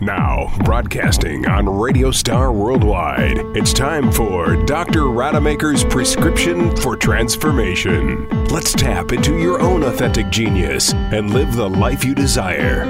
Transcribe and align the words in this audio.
Now, 0.00 0.52
broadcasting 0.62 1.48
on 1.48 1.66
Radio 1.66 2.10
Star 2.10 2.52
Worldwide, 2.52 3.38
it's 3.56 3.72
time 3.72 4.12
for 4.12 4.54
Dr. 4.66 5.08
Rademacher's 5.08 5.84
prescription 5.84 6.76
for 6.76 6.98
transformation. 6.98 8.28
Let's 8.48 8.72
tap 8.72 9.12
into 9.12 9.38
your 9.38 9.58
own 9.58 9.82
authentic 9.84 10.28
genius 10.28 10.92
and 10.92 11.32
live 11.32 11.56
the 11.56 11.68
life 11.68 12.04
you 12.04 12.14
desire. 12.14 12.84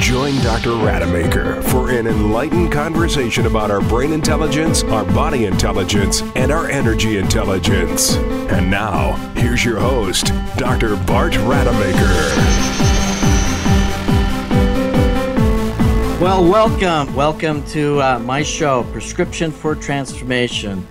Join 0.00 0.34
Dr. 0.42 0.74
Rademacher 0.74 1.62
for 1.62 1.90
an 1.90 2.08
enlightened 2.08 2.72
conversation 2.72 3.46
about 3.46 3.70
our 3.70 3.80
brain 3.80 4.12
intelligence, 4.12 4.82
our 4.82 5.04
body 5.04 5.44
intelligence, 5.44 6.22
and 6.34 6.50
our 6.50 6.68
energy 6.68 7.18
intelligence. 7.18 8.16
And 8.16 8.72
now, 8.72 9.12
here's 9.36 9.64
your 9.64 9.78
host, 9.78 10.32
Dr. 10.56 10.96
Bart 10.96 11.36
Rademacher. 11.36 12.63
Well, 16.20 16.48
welcome. 16.48 17.12
Welcome 17.16 17.64
to 17.66 18.00
uh, 18.00 18.18
my 18.20 18.44
show, 18.44 18.84
Prescription 18.92 19.50
for 19.50 19.74
Transformation. 19.74 20.86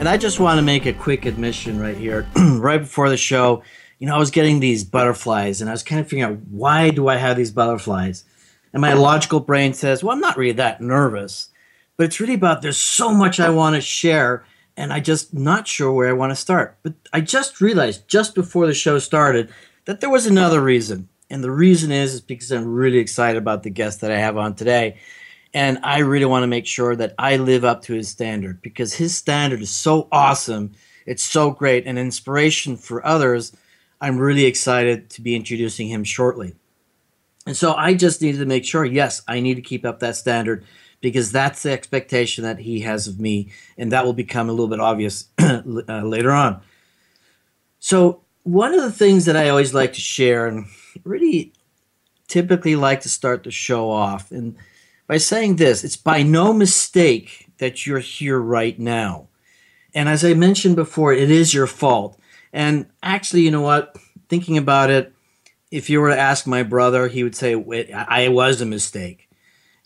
And 0.00 0.08
I 0.08 0.16
just 0.16 0.40
want 0.40 0.58
to 0.58 0.62
make 0.62 0.86
a 0.86 0.94
quick 0.94 1.26
admission 1.26 1.78
right 1.78 1.96
here, 1.96 2.26
right 2.36 2.78
before 2.78 3.10
the 3.10 3.18
show. 3.18 3.62
You 3.98 4.06
know, 4.06 4.16
I 4.16 4.18
was 4.18 4.30
getting 4.30 4.60
these 4.60 4.82
butterflies 4.82 5.60
and 5.60 5.68
I 5.68 5.74
was 5.74 5.82
kind 5.82 6.00
of 6.00 6.08
figuring 6.08 6.32
out 6.32 6.40
why 6.50 6.88
do 6.88 7.06
I 7.06 7.16
have 7.16 7.36
these 7.36 7.50
butterflies? 7.50 8.24
And 8.72 8.80
my 8.80 8.94
logical 8.94 9.40
brain 9.40 9.74
says, 9.74 10.02
well, 10.02 10.14
I'm 10.14 10.20
not 10.20 10.38
really 10.38 10.52
that 10.52 10.80
nervous. 10.80 11.50
But 11.98 12.04
it's 12.04 12.18
really 12.18 12.34
about 12.34 12.62
there's 12.62 12.78
so 12.78 13.12
much 13.12 13.38
I 13.38 13.50
want 13.50 13.76
to 13.76 13.80
share 13.82 14.44
and 14.76 14.90
I 14.90 15.00
just 15.00 15.34
not 15.34 15.68
sure 15.68 15.92
where 15.92 16.08
I 16.08 16.14
want 16.14 16.30
to 16.30 16.36
start. 16.36 16.78
But 16.82 16.94
I 17.12 17.20
just 17.20 17.60
realized 17.60 18.08
just 18.08 18.34
before 18.34 18.66
the 18.66 18.74
show 18.74 18.98
started 18.98 19.50
that 19.84 20.00
there 20.00 20.10
was 20.10 20.26
another 20.26 20.62
reason. 20.62 21.10
And 21.32 21.42
the 21.42 21.50
reason 21.50 21.90
is, 21.90 22.14
is 22.14 22.20
because 22.20 22.52
I'm 22.52 22.66
really 22.66 22.98
excited 22.98 23.38
about 23.38 23.62
the 23.62 23.70
guest 23.70 24.02
that 24.02 24.12
I 24.12 24.18
have 24.18 24.36
on 24.36 24.54
today. 24.54 24.98
And 25.54 25.78
I 25.82 26.00
really 26.00 26.26
want 26.26 26.42
to 26.42 26.46
make 26.46 26.66
sure 26.66 26.94
that 26.94 27.14
I 27.18 27.36
live 27.36 27.64
up 27.64 27.82
to 27.84 27.94
his 27.94 28.08
standard 28.08 28.60
because 28.60 28.92
his 28.92 29.16
standard 29.16 29.62
is 29.62 29.70
so 29.70 30.08
awesome. 30.12 30.72
It's 31.06 31.22
so 31.22 31.50
great 31.50 31.86
and 31.86 31.98
inspiration 31.98 32.76
for 32.76 33.04
others. 33.06 33.56
I'm 33.98 34.18
really 34.18 34.44
excited 34.44 35.08
to 35.10 35.22
be 35.22 35.34
introducing 35.34 35.88
him 35.88 36.04
shortly. 36.04 36.54
And 37.46 37.56
so 37.56 37.74
I 37.74 37.94
just 37.94 38.20
needed 38.20 38.38
to 38.38 38.46
make 38.46 38.66
sure, 38.66 38.84
yes, 38.84 39.22
I 39.26 39.40
need 39.40 39.54
to 39.54 39.62
keep 39.62 39.86
up 39.86 40.00
that 40.00 40.16
standard 40.16 40.64
because 41.00 41.32
that's 41.32 41.62
the 41.62 41.72
expectation 41.72 42.44
that 42.44 42.58
he 42.58 42.80
has 42.80 43.08
of 43.08 43.18
me. 43.18 43.50
And 43.78 43.90
that 43.90 44.04
will 44.04 44.12
become 44.12 44.50
a 44.50 44.52
little 44.52 44.68
bit 44.68 44.80
obvious 44.80 45.28
uh, 45.38 45.62
later 46.04 46.30
on. 46.30 46.60
So, 47.80 48.20
one 48.44 48.74
of 48.74 48.82
the 48.82 48.92
things 48.92 49.24
that 49.26 49.36
I 49.36 49.48
always 49.48 49.72
like 49.72 49.92
to 49.92 50.00
share, 50.00 50.48
and 50.48 50.66
really 51.04 51.52
typically 52.28 52.76
like 52.76 53.02
to 53.02 53.08
start 53.08 53.44
the 53.44 53.50
show 53.50 53.90
off. 53.90 54.30
And 54.30 54.56
by 55.06 55.18
saying 55.18 55.56
this, 55.56 55.84
it's 55.84 55.96
by 55.96 56.22
no 56.22 56.52
mistake 56.52 57.50
that 57.58 57.86
you're 57.86 57.98
here 57.98 58.40
right 58.40 58.78
now. 58.78 59.28
And 59.94 60.08
as 60.08 60.24
I 60.24 60.32
mentioned 60.32 60.76
before, 60.76 61.12
it 61.12 61.30
is 61.30 61.52
your 61.52 61.66
fault. 61.66 62.18
And 62.52 62.86
actually, 63.02 63.42
you 63.42 63.50
know 63.50 63.60
what? 63.60 63.96
Thinking 64.28 64.56
about 64.56 64.88
it, 64.88 65.12
if 65.70 65.90
you 65.90 66.00
were 66.00 66.08
to 66.08 66.18
ask 66.18 66.46
my 66.46 66.62
brother, 66.62 67.08
he 67.08 67.22
would 67.22 67.36
say, 67.36 67.54
I 67.94 68.28
was 68.28 68.60
a 68.60 68.66
mistake. 68.66 69.28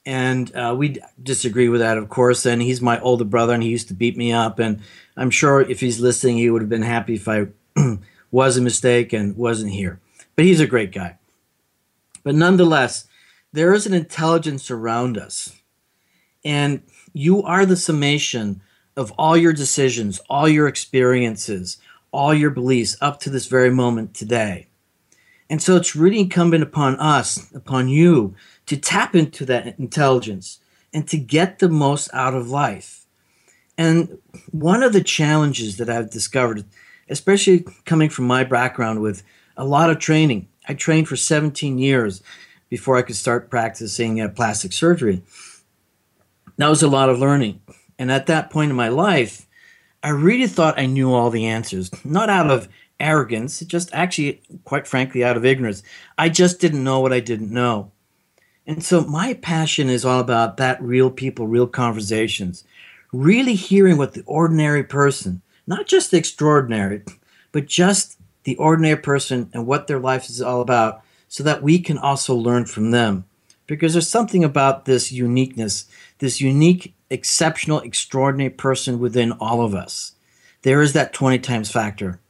And 0.04 0.54
uh, 0.54 0.74
we 0.78 0.98
disagree 1.20 1.68
with 1.68 1.80
that, 1.80 1.98
of 1.98 2.08
course. 2.08 2.46
And 2.46 2.62
he's 2.62 2.80
my 2.80 3.00
older 3.00 3.24
brother, 3.24 3.54
and 3.54 3.62
he 3.62 3.70
used 3.70 3.88
to 3.88 3.94
beat 3.94 4.16
me 4.16 4.32
up. 4.32 4.60
And 4.60 4.80
I'm 5.16 5.30
sure 5.30 5.60
if 5.60 5.80
he's 5.80 5.98
listening, 5.98 6.38
he 6.38 6.48
would 6.48 6.62
have 6.62 6.68
been 6.68 6.82
happy 6.82 7.14
if 7.14 7.26
I 7.26 7.48
was 8.30 8.56
a 8.56 8.62
mistake 8.62 9.12
and 9.12 9.36
wasn't 9.36 9.72
here 9.72 10.00
but 10.36 10.44
he's 10.44 10.60
a 10.60 10.66
great 10.66 10.92
guy. 10.92 11.18
But 12.22 12.34
nonetheless, 12.34 13.08
there 13.52 13.72
is 13.72 13.86
an 13.86 13.94
intelligence 13.94 14.70
around 14.70 15.16
us. 15.16 15.56
And 16.44 16.82
you 17.12 17.42
are 17.42 17.66
the 17.66 17.76
summation 17.76 18.60
of 18.96 19.12
all 19.12 19.36
your 19.36 19.52
decisions, 19.52 20.20
all 20.30 20.48
your 20.48 20.68
experiences, 20.68 21.78
all 22.12 22.32
your 22.32 22.50
beliefs 22.50 22.96
up 23.00 23.20
to 23.20 23.30
this 23.30 23.46
very 23.46 23.70
moment 23.70 24.14
today. 24.14 24.68
And 25.48 25.62
so 25.62 25.76
it's 25.76 25.96
really 25.96 26.20
incumbent 26.20 26.62
upon 26.62 26.96
us, 26.96 27.52
upon 27.54 27.88
you, 27.88 28.34
to 28.66 28.76
tap 28.76 29.14
into 29.14 29.44
that 29.46 29.78
intelligence 29.78 30.60
and 30.92 31.06
to 31.08 31.18
get 31.18 31.58
the 31.58 31.68
most 31.68 32.08
out 32.12 32.34
of 32.34 32.50
life. 32.50 33.06
And 33.78 34.18
one 34.50 34.82
of 34.82 34.92
the 34.92 35.02
challenges 35.02 35.76
that 35.76 35.88
I've 35.88 36.10
discovered, 36.10 36.64
especially 37.08 37.64
coming 37.84 38.08
from 38.08 38.26
my 38.26 38.44
background 38.44 39.02
with 39.02 39.22
a 39.56 39.64
lot 39.64 39.90
of 39.90 39.98
training. 39.98 40.48
I 40.68 40.74
trained 40.74 41.08
for 41.08 41.16
17 41.16 41.78
years 41.78 42.22
before 42.68 42.96
I 42.96 43.02
could 43.02 43.16
start 43.16 43.50
practicing 43.50 44.20
uh, 44.20 44.28
plastic 44.28 44.72
surgery. 44.72 45.22
That 46.56 46.68
was 46.68 46.82
a 46.82 46.88
lot 46.88 47.08
of 47.08 47.18
learning. 47.18 47.60
And 47.98 48.10
at 48.10 48.26
that 48.26 48.50
point 48.50 48.70
in 48.70 48.76
my 48.76 48.88
life, 48.88 49.46
I 50.02 50.10
really 50.10 50.46
thought 50.46 50.78
I 50.78 50.86
knew 50.86 51.12
all 51.12 51.30
the 51.30 51.46
answers, 51.46 51.90
not 52.04 52.30
out 52.30 52.50
of 52.50 52.68
arrogance, 52.98 53.60
just 53.60 53.92
actually, 53.92 54.42
quite 54.64 54.86
frankly, 54.86 55.24
out 55.24 55.36
of 55.36 55.44
ignorance. 55.44 55.82
I 56.16 56.28
just 56.28 56.60
didn't 56.60 56.84
know 56.84 57.00
what 57.00 57.12
I 57.12 57.20
didn't 57.20 57.50
know. 57.50 57.92
And 58.66 58.82
so 58.82 59.02
my 59.02 59.34
passion 59.34 59.88
is 59.88 60.04
all 60.04 60.20
about 60.20 60.56
that 60.56 60.82
real 60.82 61.10
people, 61.10 61.46
real 61.46 61.66
conversations, 61.66 62.64
really 63.12 63.54
hearing 63.54 63.96
what 63.96 64.14
the 64.14 64.24
ordinary 64.26 64.82
person, 64.82 65.42
not 65.66 65.86
just 65.86 66.10
the 66.10 66.18
extraordinary, 66.18 67.02
but 67.52 67.66
just 67.66 68.18
the 68.46 68.56
ordinary 68.58 68.96
person 68.96 69.50
and 69.52 69.66
what 69.66 69.88
their 69.88 69.98
life 69.98 70.30
is 70.30 70.40
all 70.40 70.60
about 70.60 71.02
so 71.26 71.42
that 71.42 71.64
we 71.64 71.80
can 71.80 71.98
also 71.98 72.32
learn 72.32 72.64
from 72.64 72.92
them. 72.92 73.24
Because 73.66 73.92
there's 73.92 74.08
something 74.08 74.44
about 74.44 74.84
this 74.84 75.10
uniqueness, 75.10 75.86
this 76.18 76.40
unique, 76.40 76.94
exceptional, 77.10 77.80
extraordinary 77.80 78.50
person 78.50 79.00
within 79.00 79.32
all 79.32 79.64
of 79.64 79.74
us. 79.74 80.12
There 80.62 80.80
is 80.80 80.92
that 80.92 81.12
20 81.12 81.40
times 81.40 81.72
factor. 81.72 82.20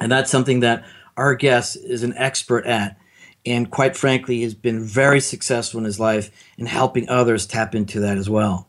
And 0.00 0.10
that's 0.10 0.30
something 0.30 0.58
that 0.60 0.84
our 1.16 1.36
guest 1.36 1.76
is 1.76 2.02
an 2.02 2.14
expert 2.16 2.66
at. 2.66 2.98
And 3.46 3.70
quite 3.70 3.96
frankly, 3.96 4.42
has 4.42 4.54
been 4.54 4.82
very 4.82 5.20
successful 5.20 5.78
in 5.78 5.84
his 5.84 6.00
life 6.00 6.32
in 6.58 6.66
helping 6.66 7.08
others 7.08 7.46
tap 7.46 7.76
into 7.76 8.00
that 8.00 8.18
as 8.18 8.28
well. 8.28 8.68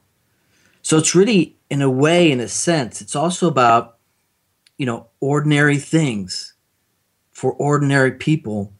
So 0.83 0.99
it's 0.99 1.15
really, 1.15 1.55
in 1.71 1.81
a 1.81 1.89
way, 1.89 2.31
in 2.31 2.39
a 2.39 2.47
sense, 2.47 3.01
it's 3.01 3.15
also 3.15 3.47
about 3.47 3.92
you 4.77 4.85
know, 4.85 5.07
ordinary 5.19 5.77
things 5.77 6.53
for 7.31 7.53
ordinary 7.53 8.11
people, 8.11 8.73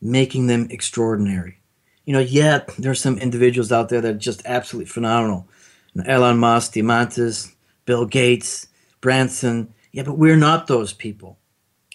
making 0.00 0.46
them 0.46 0.68
extraordinary. 0.70 1.58
You 2.04 2.12
know, 2.12 2.20
yet 2.20 2.70
there's 2.78 3.00
some 3.00 3.18
individuals 3.18 3.72
out 3.72 3.88
there 3.88 4.00
that 4.00 4.14
are 4.14 4.18
just 4.18 4.42
absolutely 4.44 4.90
phenomenal. 4.90 5.48
You 5.94 6.02
know, 6.02 6.10
Elon 6.10 6.38
Musk, 6.38 6.74
Diamandis, 6.74 7.52
Bill 7.86 8.04
Gates, 8.04 8.68
Branson. 9.00 9.72
Yeah, 9.92 10.02
but 10.02 10.18
we're 10.18 10.36
not 10.36 10.66
those 10.66 10.92
people. 10.92 11.38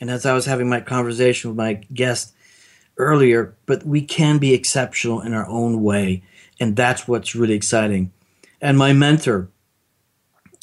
And 0.02 0.10
as 0.10 0.26
I 0.26 0.34
was 0.34 0.46
having 0.46 0.70
my 0.70 0.82
conversation 0.82 1.50
with 1.50 1.58
my 1.58 1.76
guest 1.94 2.34
earlier, 2.98 3.56
but 3.66 3.86
we 3.86 4.02
can 4.02 4.38
be 4.38 4.54
exceptional 4.54 5.22
in 5.22 5.34
our 5.34 5.48
own 5.48 5.84
way. 5.84 6.24
And 6.60 6.76
that's 6.76 7.08
what's 7.08 7.36
really 7.36 7.54
exciting. 7.54 8.12
And 8.62 8.78
my 8.78 8.94
mentor, 8.94 9.50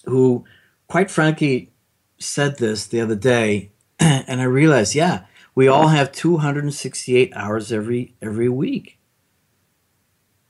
who, 0.04 0.44
quite 0.88 1.10
frankly, 1.10 1.70
said 2.18 2.58
this 2.58 2.86
the 2.86 3.00
other 3.00 3.14
day, 3.14 3.70
and 3.98 4.40
I 4.40 4.44
realized, 4.44 4.94
yeah, 4.94 5.24
we 5.54 5.68
all 5.68 5.88
have 5.88 6.12
268 6.12 7.32
hours 7.34 7.72
every 7.72 8.14
every 8.20 8.48
week. 8.48 8.98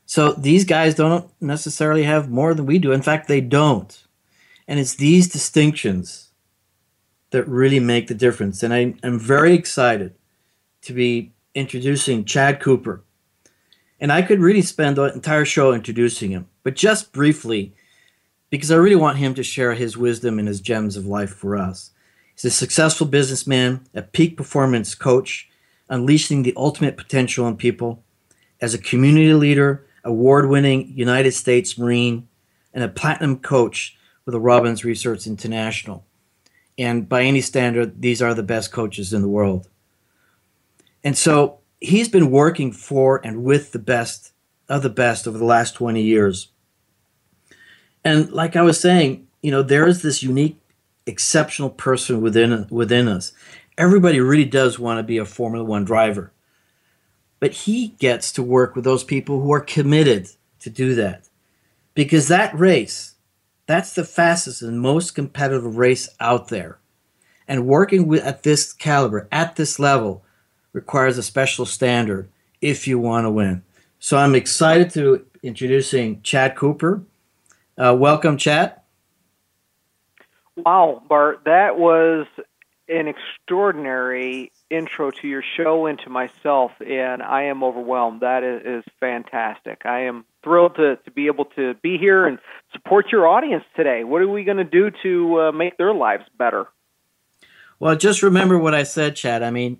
So 0.06 0.32
these 0.32 0.64
guys 0.64 0.94
don't 0.94 1.30
necessarily 1.40 2.04
have 2.04 2.30
more 2.30 2.54
than 2.54 2.66
we 2.66 2.78
do. 2.78 2.92
In 2.92 3.02
fact, 3.02 3.26
they 3.26 3.40
don't. 3.40 4.04
And 4.68 4.78
it's 4.78 4.94
these 4.94 5.28
distinctions 5.28 6.30
that 7.30 7.46
really 7.48 7.80
make 7.80 8.06
the 8.06 8.14
difference. 8.14 8.62
And 8.62 8.72
I, 8.72 8.94
am 9.02 9.18
very 9.18 9.54
excited 9.54 10.14
to 10.82 10.92
be 10.92 11.32
introducing 11.54 12.24
Chad 12.24 12.60
Cooper. 12.60 13.02
And 13.98 14.12
I 14.12 14.22
could 14.22 14.40
really 14.40 14.62
spend 14.62 14.96
the 14.96 15.12
entire 15.12 15.44
show 15.44 15.72
introducing 15.72 16.30
him, 16.30 16.48
but 16.62 16.76
just 16.76 17.12
briefly, 17.12 17.74
because 18.50 18.70
I 18.70 18.76
really 18.76 18.96
want 18.96 19.18
him 19.18 19.34
to 19.34 19.42
share 19.42 19.74
his 19.74 19.96
wisdom 19.96 20.38
and 20.38 20.48
his 20.48 20.60
gems 20.60 20.96
of 20.96 21.06
life 21.06 21.30
for 21.30 21.56
us. 21.56 21.90
He's 22.34 22.44
a 22.44 22.50
successful 22.50 23.06
businessman, 23.06 23.86
a 23.94 24.02
peak 24.02 24.36
performance 24.36 24.94
coach, 24.94 25.48
unleashing 25.88 26.42
the 26.42 26.54
ultimate 26.56 26.96
potential 26.96 27.46
in 27.48 27.56
people, 27.56 28.02
as 28.60 28.74
a 28.74 28.78
community 28.78 29.32
leader, 29.32 29.86
award 30.04 30.48
winning 30.48 30.92
United 30.94 31.32
States 31.32 31.78
Marine, 31.78 32.28
and 32.72 32.84
a 32.84 32.88
platinum 32.88 33.38
coach 33.38 33.96
with 34.24 34.32
the 34.32 34.40
Robbins 34.40 34.84
Research 34.84 35.26
International. 35.26 36.04
And 36.78 37.08
by 37.08 37.22
any 37.22 37.40
standard, 37.40 38.02
these 38.02 38.20
are 38.20 38.34
the 38.34 38.42
best 38.42 38.70
coaches 38.70 39.12
in 39.12 39.22
the 39.22 39.28
world. 39.28 39.68
And 41.02 41.16
so 41.16 41.60
he's 41.80 42.08
been 42.08 42.30
working 42.30 42.72
for 42.72 43.24
and 43.24 43.44
with 43.44 43.72
the 43.72 43.78
best 43.78 44.32
of 44.68 44.82
the 44.82 44.90
best 44.90 45.26
over 45.26 45.38
the 45.38 45.44
last 45.44 45.74
20 45.74 46.02
years. 46.02 46.48
And 48.06 48.30
like 48.30 48.54
I 48.54 48.62
was 48.62 48.78
saying, 48.78 49.26
you 49.42 49.50
know, 49.50 49.62
there 49.62 49.88
is 49.88 50.00
this 50.02 50.22
unique, 50.22 50.60
exceptional 51.06 51.70
person 51.70 52.20
within 52.20 52.66
within 52.70 53.08
us. 53.08 53.32
Everybody 53.76 54.20
really 54.20 54.44
does 54.44 54.78
want 54.78 55.00
to 55.00 55.02
be 55.02 55.18
a 55.18 55.24
Formula 55.26 55.64
One 55.64 55.84
driver. 55.84 56.32
but 57.40 57.52
he 57.52 57.88
gets 57.98 58.32
to 58.32 58.42
work 58.42 58.74
with 58.74 58.84
those 58.84 59.04
people 59.04 59.40
who 59.40 59.52
are 59.52 59.60
committed 59.60 60.28
to 60.60 60.70
do 60.70 60.94
that. 60.94 61.28
Because 61.94 62.28
that 62.28 62.54
race, 62.58 63.14
that's 63.66 63.94
the 63.94 64.04
fastest 64.04 64.62
and 64.62 64.80
most 64.80 65.12
competitive 65.14 65.76
race 65.76 66.08
out 66.20 66.48
there. 66.48 66.78
And 67.48 67.66
working 67.66 68.06
with, 68.06 68.24
at 68.24 68.42
this 68.42 68.72
caliber, 68.72 69.28
at 69.30 69.56
this 69.56 69.78
level, 69.78 70.24
requires 70.72 71.16
a 71.18 71.22
special 71.22 71.64
standard 71.66 72.28
if 72.60 72.86
you 72.88 72.98
want 72.98 73.24
to 73.24 73.30
win. 73.30 73.62
So 73.98 74.16
I'm 74.16 74.34
excited 74.34 74.90
to 74.90 75.24
introducing 75.42 76.22
Chad 76.22 76.56
Cooper. 76.56 77.02
Uh, 77.78 77.94
welcome, 77.98 78.36
Chad. 78.38 78.80
Wow, 80.56 81.02
Bart, 81.08 81.42
that 81.44 81.78
was 81.78 82.26
an 82.88 83.08
extraordinary 83.08 84.52
intro 84.70 85.10
to 85.10 85.28
your 85.28 85.42
show 85.56 85.86
and 85.86 85.98
to 85.98 86.08
myself, 86.08 86.72
and 86.80 87.22
I 87.22 87.44
am 87.44 87.62
overwhelmed. 87.62 88.20
That 88.22 88.42
is, 88.42 88.62
is 88.64 88.84
fantastic. 88.98 89.82
I 89.84 90.04
am 90.04 90.24
thrilled 90.42 90.76
to, 90.76 90.96
to 90.96 91.10
be 91.10 91.26
able 91.26 91.46
to 91.56 91.74
be 91.74 91.98
here 91.98 92.26
and 92.26 92.38
support 92.72 93.12
your 93.12 93.26
audience 93.26 93.64
today. 93.74 94.04
What 94.04 94.22
are 94.22 94.28
we 94.28 94.44
going 94.44 94.56
to 94.56 94.64
do 94.64 94.90
to 95.02 95.40
uh, 95.40 95.52
make 95.52 95.76
their 95.76 95.92
lives 95.92 96.24
better? 96.38 96.68
Well, 97.78 97.96
just 97.96 98.22
remember 98.22 98.58
what 98.58 98.74
I 98.74 98.84
said, 98.84 99.16
Chad. 99.16 99.42
I 99.42 99.50
mean, 99.50 99.78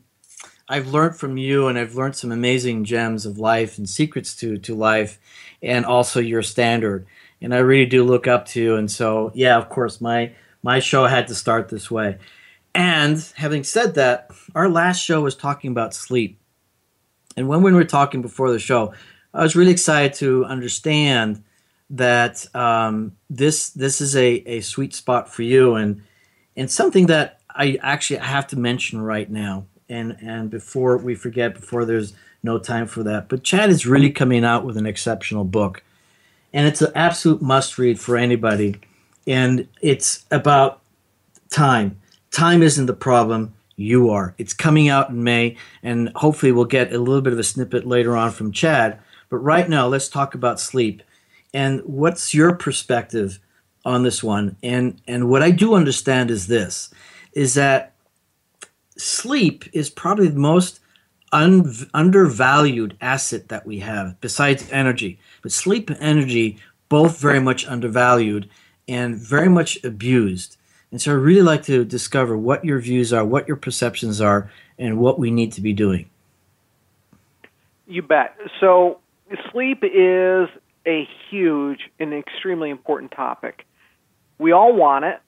I've 0.69 0.89
learned 0.89 1.17
from 1.17 1.39
you, 1.39 1.69
and 1.69 1.79
I've 1.79 1.95
learned 1.95 2.17
some 2.17 2.33
amazing 2.33 2.85
gems 2.85 3.25
of 3.25 3.39
life 3.39 3.79
and 3.79 3.89
secrets 3.89 4.35
to 4.37 4.59
to 4.59 4.75
life, 4.75 5.19
and 5.63 5.87
also 5.87 6.21
your 6.21 6.43
standard. 6.43 7.07
And 7.41 7.55
I 7.55 7.59
really 7.59 7.87
do 7.87 8.05
look 8.05 8.27
up 8.27 8.47
to 8.47 8.61
you. 8.61 8.77
And 8.77 8.91
so, 8.91 9.31
yeah, 9.35 9.57
of 9.57 9.69
course, 9.69 10.01
my 10.01 10.33
my 10.63 10.81
show 10.81 11.07
had 11.07 11.29
to 11.29 11.35
start 11.35 11.69
this 11.69 11.91
way. 11.91 12.19
And 12.75 13.19
having 13.37 13.65
said 13.65 13.95
that, 13.95 14.31
our 14.55 14.69
last 14.69 15.03
show 15.03 15.21
was 15.23 15.35
talking 15.35 15.71
about 15.71 15.95
sleep. 15.95 16.39
And 17.37 17.49
when 17.49 17.63
we 17.63 17.73
were 17.73 17.85
talking 17.85 18.21
before 18.21 18.51
the 18.51 18.59
show, 18.59 18.95
I 19.33 19.43
was 19.43 19.57
really 19.57 19.73
excited 19.73 20.15
to 20.15 20.45
understand 20.45 21.43
that 21.91 22.47
um, 22.55 23.13
this 23.31 23.71
this 23.71 24.01
is 24.01 24.17
a, 24.17 24.29
a 24.47 24.61
sweet 24.61 24.95
spot 24.95 25.33
for 25.33 25.43
you 25.43 25.75
and 25.75 26.03
and 26.57 26.71
something 26.71 27.07
that 27.07 27.41
I 27.51 27.79
actually 27.83 28.19
I 28.19 28.27
have 28.27 28.47
to 28.49 28.59
mention 28.59 29.01
right 29.01 29.31
now. 29.31 29.67
And 29.89 30.17
and 30.21 30.51
before 30.51 30.97
we 30.99 31.15
forget, 31.15 31.55
before 31.55 31.85
there's 31.85 32.15
no 32.43 32.59
time 32.59 32.87
for 32.87 33.03
that. 33.05 33.29
But 33.29 33.43
Chad 33.43 33.71
is 33.71 33.87
really 33.87 34.11
coming 34.11 34.45
out 34.45 34.65
with 34.65 34.77
an 34.77 34.87
exceptional 34.87 35.45
book. 35.45 35.83
And 36.57 36.67
it's 36.67 36.83
an 36.83 36.91
absolute 36.97 37.41
must 37.41 37.79
read 37.79 38.01
for 38.01 38.17
anybody 38.17 38.81
and 39.27 39.67
it's 39.81 40.25
about 40.31 40.81
time. 41.51 42.01
Time 42.31 42.63
isn't 42.63 42.87
the 42.87 42.93
problem. 42.93 43.55
You 43.77 44.11
are. 44.11 44.35
It's 44.39 44.55
coming 44.55 44.89
out 44.89 45.11
in 45.11 45.23
May, 45.23 45.57
and 45.83 46.11
hopefully 46.17 46.53
we'll 46.53 46.65
get 46.65 46.95
a 46.95 46.99
little 46.99 47.21
bit 47.21 47.35
of 47.35 47.39
a 47.39 47.45
snippet 47.45 47.87
later 47.87 48.17
on 48.17 48.31
from 48.31 48.53
Chad. 48.53 48.99
But 49.29 49.39
right 49.39 49.69
now, 49.69 49.87
let's 49.87 50.09
talk 50.09 50.35
about 50.35 50.61
sleep. 50.61 51.03
And 51.53 51.83
what's 51.85 52.33
your 52.33 52.55
perspective 52.55 53.39
on 53.85 54.03
this 54.03 54.23
one? 54.23 54.57
And 54.63 55.01
and 55.07 55.29
what 55.29 55.43
I 55.43 55.51
do 55.51 55.75
understand 55.75 56.31
is 56.31 56.47
this: 56.47 56.89
is 57.33 57.53
that 57.55 57.95
sleep 58.97 59.65
is 59.75 59.91
probably 59.91 60.29
the 60.29 60.41
most 60.41 60.81
un- 61.33 61.71
undervalued 61.93 62.97
asset 63.01 63.49
that 63.49 63.67
we 63.67 63.81
have, 63.81 64.19
besides 64.21 64.71
energy. 64.71 65.19
But 65.47 65.53
sleep 65.53 65.91
and 65.91 65.99
energy 66.01 66.59
both 66.89 67.21
very 67.21 67.39
much 67.39 67.69
undervalued 67.69 68.51
and 68.89 69.15
very 69.15 69.49
much 69.49 69.79
abused. 69.85 70.57
And 70.91 71.01
so 71.01 71.13
I 71.13 71.15
really 71.15 71.43
like 71.43 71.63
to 71.67 71.85
discover 71.85 72.37
what 72.37 72.65
your 72.65 72.81
views 72.81 73.13
are, 73.13 73.25
what 73.25 73.47
your 73.47 73.57
perceptions 73.57 74.21
are, 74.21 74.51
and 74.77 74.99
what 74.99 75.21
we 75.21 75.31
need 75.31 75.53
to 75.53 75.61
be 75.61 75.73
doing. 75.73 76.11
You 77.87 78.03
bet. 78.03 78.37
So 78.59 78.99
sleep 79.53 79.85
is 79.85 80.49
a 80.85 81.09
huge 81.31 81.83
and 82.01 82.13
extremely 82.13 82.71
important 82.71 83.13
topic. 83.13 83.65
We 84.41 84.51
all 84.51 84.73
want 84.73 85.05
it, 85.05 85.21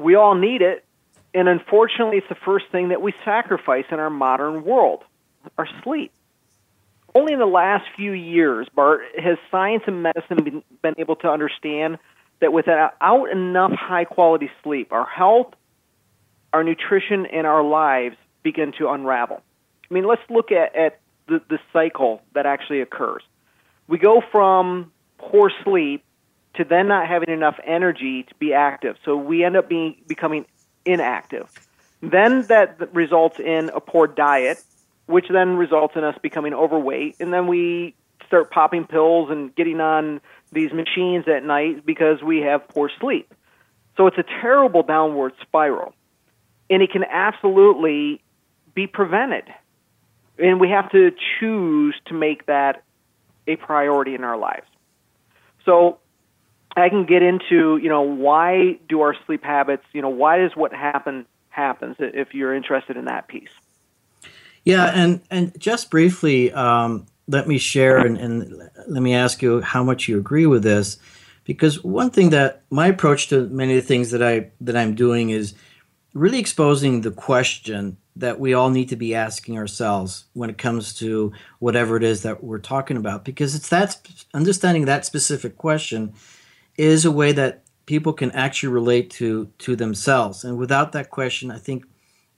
we 0.00 0.14
all 0.14 0.36
need 0.36 0.62
it, 0.62 0.84
and 1.34 1.48
unfortunately, 1.48 2.18
it's 2.18 2.28
the 2.28 2.36
first 2.44 2.66
thing 2.70 2.90
that 2.90 3.02
we 3.02 3.12
sacrifice 3.24 3.86
in 3.90 3.98
our 3.98 4.08
modern 4.08 4.62
world 4.62 5.02
our 5.58 5.66
sleep. 5.82 6.12
Only 7.14 7.32
in 7.32 7.38
the 7.38 7.46
last 7.46 7.84
few 7.96 8.12
years, 8.12 8.66
Bart, 8.74 9.02
has 9.22 9.38
science 9.50 9.84
and 9.86 10.02
medicine 10.02 10.42
been, 10.42 10.62
been 10.82 10.94
able 10.98 11.16
to 11.16 11.28
understand 11.28 11.98
that 12.40 12.52
without 12.52 12.94
enough 13.30 13.72
high 13.72 14.04
quality 14.04 14.50
sleep, 14.62 14.92
our 14.92 15.06
health, 15.06 15.54
our 16.52 16.64
nutrition, 16.64 17.26
and 17.26 17.46
our 17.46 17.62
lives 17.62 18.16
begin 18.42 18.72
to 18.78 18.88
unravel. 18.88 19.42
I 19.90 19.94
mean, 19.94 20.04
let's 20.04 20.22
look 20.28 20.50
at, 20.50 20.74
at 20.74 21.00
the, 21.28 21.40
the 21.48 21.58
cycle 21.72 22.20
that 22.34 22.46
actually 22.46 22.80
occurs. 22.80 23.22
We 23.86 23.98
go 23.98 24.22
from 24.32 24.92
poor 25.18 25.52
sleep 25.62 26.04
to 26.54 26.64
then 26.64 26.88
not 26.88 27.06
having 27.06 27.30
enough 27.30 27.58
energy 27.64 28.24
to 28.24 28.34
be 28.36 28.52
active. 28.52 28.96
So 29.04 29.16
we 29.16 29.44
end 29.44 29.56
up 29.56 29.68
being 29.68 29.96
becoming 30.06 30.46
inactive. 30.84 31.50
Then 32.00 32.42
that 32.42 32.94
results 32.94 33.40
in 33.40 33.70
a 33.70 33.80
poor 33.80 34.06
diet, 34.06 34.62
which 35.06 35.26
then 35.28 35.56
results 35.56 35.96
in 35.96 36.04
us 36.04 36.16
becoming 36.22 36.54
overweight, 36.54 37.16
and 37.20 37.32
then 37.32 37.46
we 37.46 37.94
start 38.26 38.50
popping 38.50 38.86
pills 38.86 39.30
and 39.30 39.54
getting 39.54 39.80
on 39.80 40.20
these 40.52 40.72
machines 40.72 41.26
at 41.28 41.44
night 41.44 41.84
because 41.84 42.22
we 42.22 42.40
have 42.40 42.66
poor 42.68 42.90
sleep. 43.00 43.32
So 43.96 44.06
it's 44.06 44.18
a 44.18 44.24
terrible 44.24 44.82
downward 44.82 45.34
spiral. 45.42 45.94
And 46.70 46.82
it 46.82 46.90
can 46.90 47.04
absolutely 47.04 48.22
be 48.74 48.86
prevented. 48.86 49.44
And 50.38 50.58
we 50.58 50.70
have 50.70 50.90
to 50.92 51.12
choose 51.38 51.94
to 52.06 52.14
make 52.14 52.46
that 52.46 52.82
a 53.46 53.56
priority 53.56 54.14
in 54.14 54.24
our 54.24 54.36
lives. 54.36 54.66
So 55.64 55.98
I 56.76 56.88
can 56.88 57.04
get 57.04 57.22
into, 57.22 57.76
you 57.76 57.88
know, 57.88 58.02
why 58.02 58.78
do 58.88 59.02
our 59.02 59.14
sleep 59.26 59.44
habits, 59.44 59.84
you 59.92 60.02
know, 60.02 60.08
why 60.08 60.38
does 60.38 60.56
what 60.56 60.72
happen 60.72 61.26
happens 61.50 61.96
if 62.00 62.34
you're 62.34 62.54
interested 62.54 62.96
in 62.96 63.04
that 63.04 63.28
piece. 63.28 63.52
Yeah, 64.64 64.86
and 64.86 65.20
and 65.30 65.58
just 65.60 65.90
briefly, 65.90 66.52
um, 66.52 67.06
let 67.28 67.46
me 67.48 67.58
share 67.58 67.98
and, 67.98 68.16
and 68.18 68.70
let 68.88 69.02
me 69.02 69.14
ask 69.14 69.42
you 69.42 69.60
how 69.60 69.82
much 69.82 70.08
you 70.08 70.18
agree 70.18 70.46
with 70.46 70.62
this 70.62 70.98
because 71.44 71.82
one 71.84 72.10
thing 72.10 72.30
that 72.30 72.62
my 72.70 72.88
approach 72.88 73.28
to 73.28 73.46
many 73.48 73.76
of 73.76 73.82
the 73.82 73.86
things 73.86 74.10
that 74.10 74.22
I 74.22 74.50
that 74.60 74.76
I'm 74.76 74.94
doing 74.94 75.30
is 75.30 75.54
really 76.14 76.38
exposing 76.38 77.00
the 77.00 77.10
question 77.10 77.96
that 78.16 78.38
we 78.38 78.54
all 78.54 78.70
need 78.70 78.88
to 78.88 78.96
be 78.96 79.14
asking 79.14 79.58
ourselves 79.58 80.24
when 80.34 80.48
it 80.48 80.58
comes 80.58 80.94
to 80.94 81.32
whatever 81.58 81.96
it 81.96 82.04
is 82.04 82.22
that 82.22 82.44
we're 82.44 82.58
talking 82.58 82.96
about 82.96 83.24
because 83.24 83.54
it's 83.54 83.68
that 83.70 84.00
understanding 84.32 84.84
that 84.84 85.04
specific 85.04 85.56
question 85.56 86.12
is 86.76 87.04
a 87.04 87.10
way 87.10 87.32
that 87.32 87.62
people 87.86 88.12
can 88.12 88.30
actually 88.32 88.72
relate 88.72 89.10
to 89.10 89.50
to 89.58 89.76
themselves. 89.76 90.44
And 90.44 90.56
without 90.56 90.92
that 90.92 91.10
question 91.10 91.50
I 91.50 91.58
think 91.58 91.84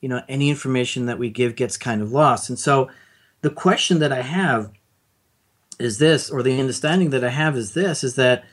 you 0.00 0.09
know 0.09 0.23
any 0.29 0.50
information 0.50 1.07
that 1.07 1.19
we 1.19 1.31
give 1.31 1.57
gets 1.57 1.76
kind 1.76 2.03
of 2.03 2.12
lost 2.12 2.49
and 2.49 2.59
so 2.59 2.88
the 3.43 3.50
question 3.50 3.99
that 4.00 4.12
I 4.12 4.23
have 4.23 4.73
is 5.79 5.99
this, 5.99 6.31
or 6.31 6.43
the 6.43 6.59
understanding 6.59 7.11
that 7.11 7.25
I 7.25 7.29
have 7.29 7.57
is 7.57 7.75
this, 7.75 8.03
is 8.03 8.17
that 8.17 8.45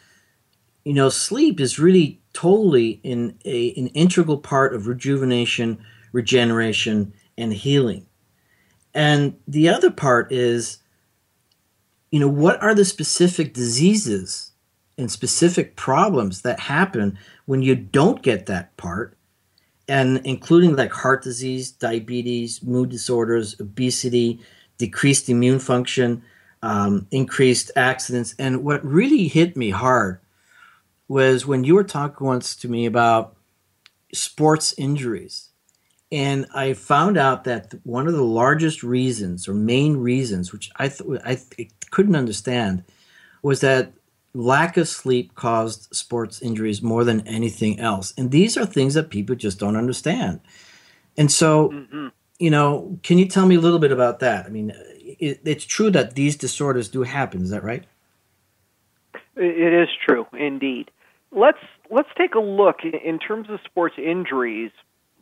you 0.84 0.94
know 0.94 1.10
sleep 1.10 1.60
is 1.60 1.80
really 1.80 2.22
totally 2.34 3.00
in 3.04 3.40
a, 3.46 3.74
an 3.76 3.88
integral 3.88 4.38
part 4.38 4.76
of 4.76 4.88
rejuvenation, 4.88 5.84
regeneration, 6.12 7.14
and 7.38 7.54
healing. 7.54 8.06
And 8.94 9.38
the 9.48 9.70
other 9.70 9.90
part 9.90 10.32
is, 10.32 10.80
you 12.12 12.20
know, 12.20 12.28
what 12.28 12.62
are 12.62 12.76
the 12.76 12.86
specific 12.86 13.54
diseases 13.54 14.52
and 14.98 15.12
specific 15.12 15.76
problems 15.76 16.42
that 16.42 16.60
happen 16.60 17.18
when 17.46 17.64
you 17.64 17.76
don't 17.76 18.22
get 18.22 18.46
that 18.46 18.76
part, 18.78 19.18
and 19.94 20.22
including 20.24 20.76
like 20.76 20.92
heart 20.92 21.22
disease, 21.22 21.70
diabetes, 21.70 22.64
mood 22.64 22.90
disorders, 22.90 23.56
obesity, 23.60 24.40
decreased 24.80 25.30
immune 25.30 25.60
function, 25.60 26.24
um, 26.64 27.06
increased 27.12 27.70
accidents. 27.76 28.34
And 28.40 28.64
what 28.64 28.84
really 28.84 29.28
hit 29.28 29.56
me 29.56 29.70
hard 29.70 30.20
was 31.08 31.46
when 31.46 31.64
you 31.64 31.76
were 31.76 31.84
talking 31.84 32.26
once 32.26 32.56
to 32.56 32.68
me 32.68 32.88
about 32.88 33.36
sports 34.12 34.74
injuries. 34.80 35.50
And 36.12 36.48
I 36.56 36.74
found 36.74 37.16
out 37.16 37.44
that 37.44 37.76
one 37.84 38.08
of 38.08 38.14
the 38.14 38.24
largest 38.24 38.82
reasons 38.82 39.48
or 39.48 39.54
main 39.54 39.98
reasons, 39.98 40.52
which 40.52 40.72
I, 40.78 40.88
th- 40.88 41.22
I 41.24 41.36
th- 41.36 41.70
couldn't 41.92 42.16
understand, 42.16 42.84
was 43.44 43.62
that 43.62 43.94
lack 44.34 44.78
of 44.78 44.88
sleep 44.88 45.36
caused 45.36 45.94
sports 45.96 46.42
injuries 46.42 46.82
more 46.82 47.04
than 47.04 47.28
anything 47.28 47.80
else. 47.80 48.14
And 48.18 48.32
these 48.32 48.58
are 48.58 48.66
things 48.66 48.96
that 48.96 49.10
people 49.10 49.36
just 49.36 49.60
don't 49.60 49.76
understand. 49.76 50.40
And 51.18 51.32
so, 51.32 51.70
mm-hmm. 51.70 52.08
you 52.40 52.50
know, 52.50 52.98
can 53.04 53.20
you 53.20 53.28
tell 53.28 53.46
me 53.46 53.56
a 53.56 53.60
little 53.60 53.80
bit 53.80 53.92
about 53.92 54.20
that? 54.20 54.46
I 54.46 54.50
mean, 54.50 54.74
it, 55.20 55.42
it's 55.46 55.66
true 55.66 55.92
that 55.92 56.16
these 56.16 56.36
disorders 56.36 56.90
do 56.90 57.04
happen. 57.04 57.44
Is 57.44 57.52
that 57.52 57.64
right? 57.64 57.84
It 59.36 59.74
is 59.74 59.90
true, 60.06 60.26
indeed. 60.34 60.90
Let's 61.32 61.60
let's 61.90 62.10
take 62.18 62.36
a 62.36 62.40
look 62.40 62.78
in 62.84 63.20
terms 63.20 63.50
of 63.50 63.60
sports 63.66 63.96
injuries. 63.98 64.72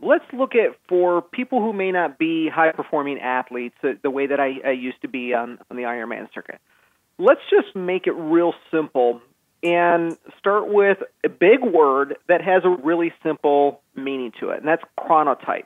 let's 0.01 0.25
look 0.33 0.55
at 0.55 0.75
for 0.87 1.21
people 1.21 1.61
who 1.61 1.73
may 1.73 1.91
not 1.91 2.17
be 2.17 2.49
high 2.49 2.71
performing 2.71 3.19
athletes 3.19 3.75
the, 3.81 3.97
the 4.01 4.09
way 4.09 4.27
that 4.27 4.39
I, 4.39 4.59
I 4.65 4.71
used 4.71 5.01
to 5.01 5.07
be 5.07 5.33
on, 5.33 5.59
on 5.69 5.77
the 5.77 5.83
Ironman 5.83 6.27
circuit. 6.33 6.59
Let's 7.21 7.41
just 7.51 7.75
make 7.75 8.07
it 8.07 8.13
real 8.13 8.55
simple 8.71 9.21
and 9.61 10.17
start 10.39 10.67
with 10.67 10.97
a 11.23 11.29
big 11.29 11.63
word 11.63 12.17
that 12.27 12.41
has 12.41 12.63
a 12.65 12.69
really 12.69 13.13
simple 13.21 13.83
meaning 13.95 14.31
to 14.39 14.49
it, 14.49 14.57
and 14.57 14.67
that's 14.67 14.81
chronotype. 14.97 15.65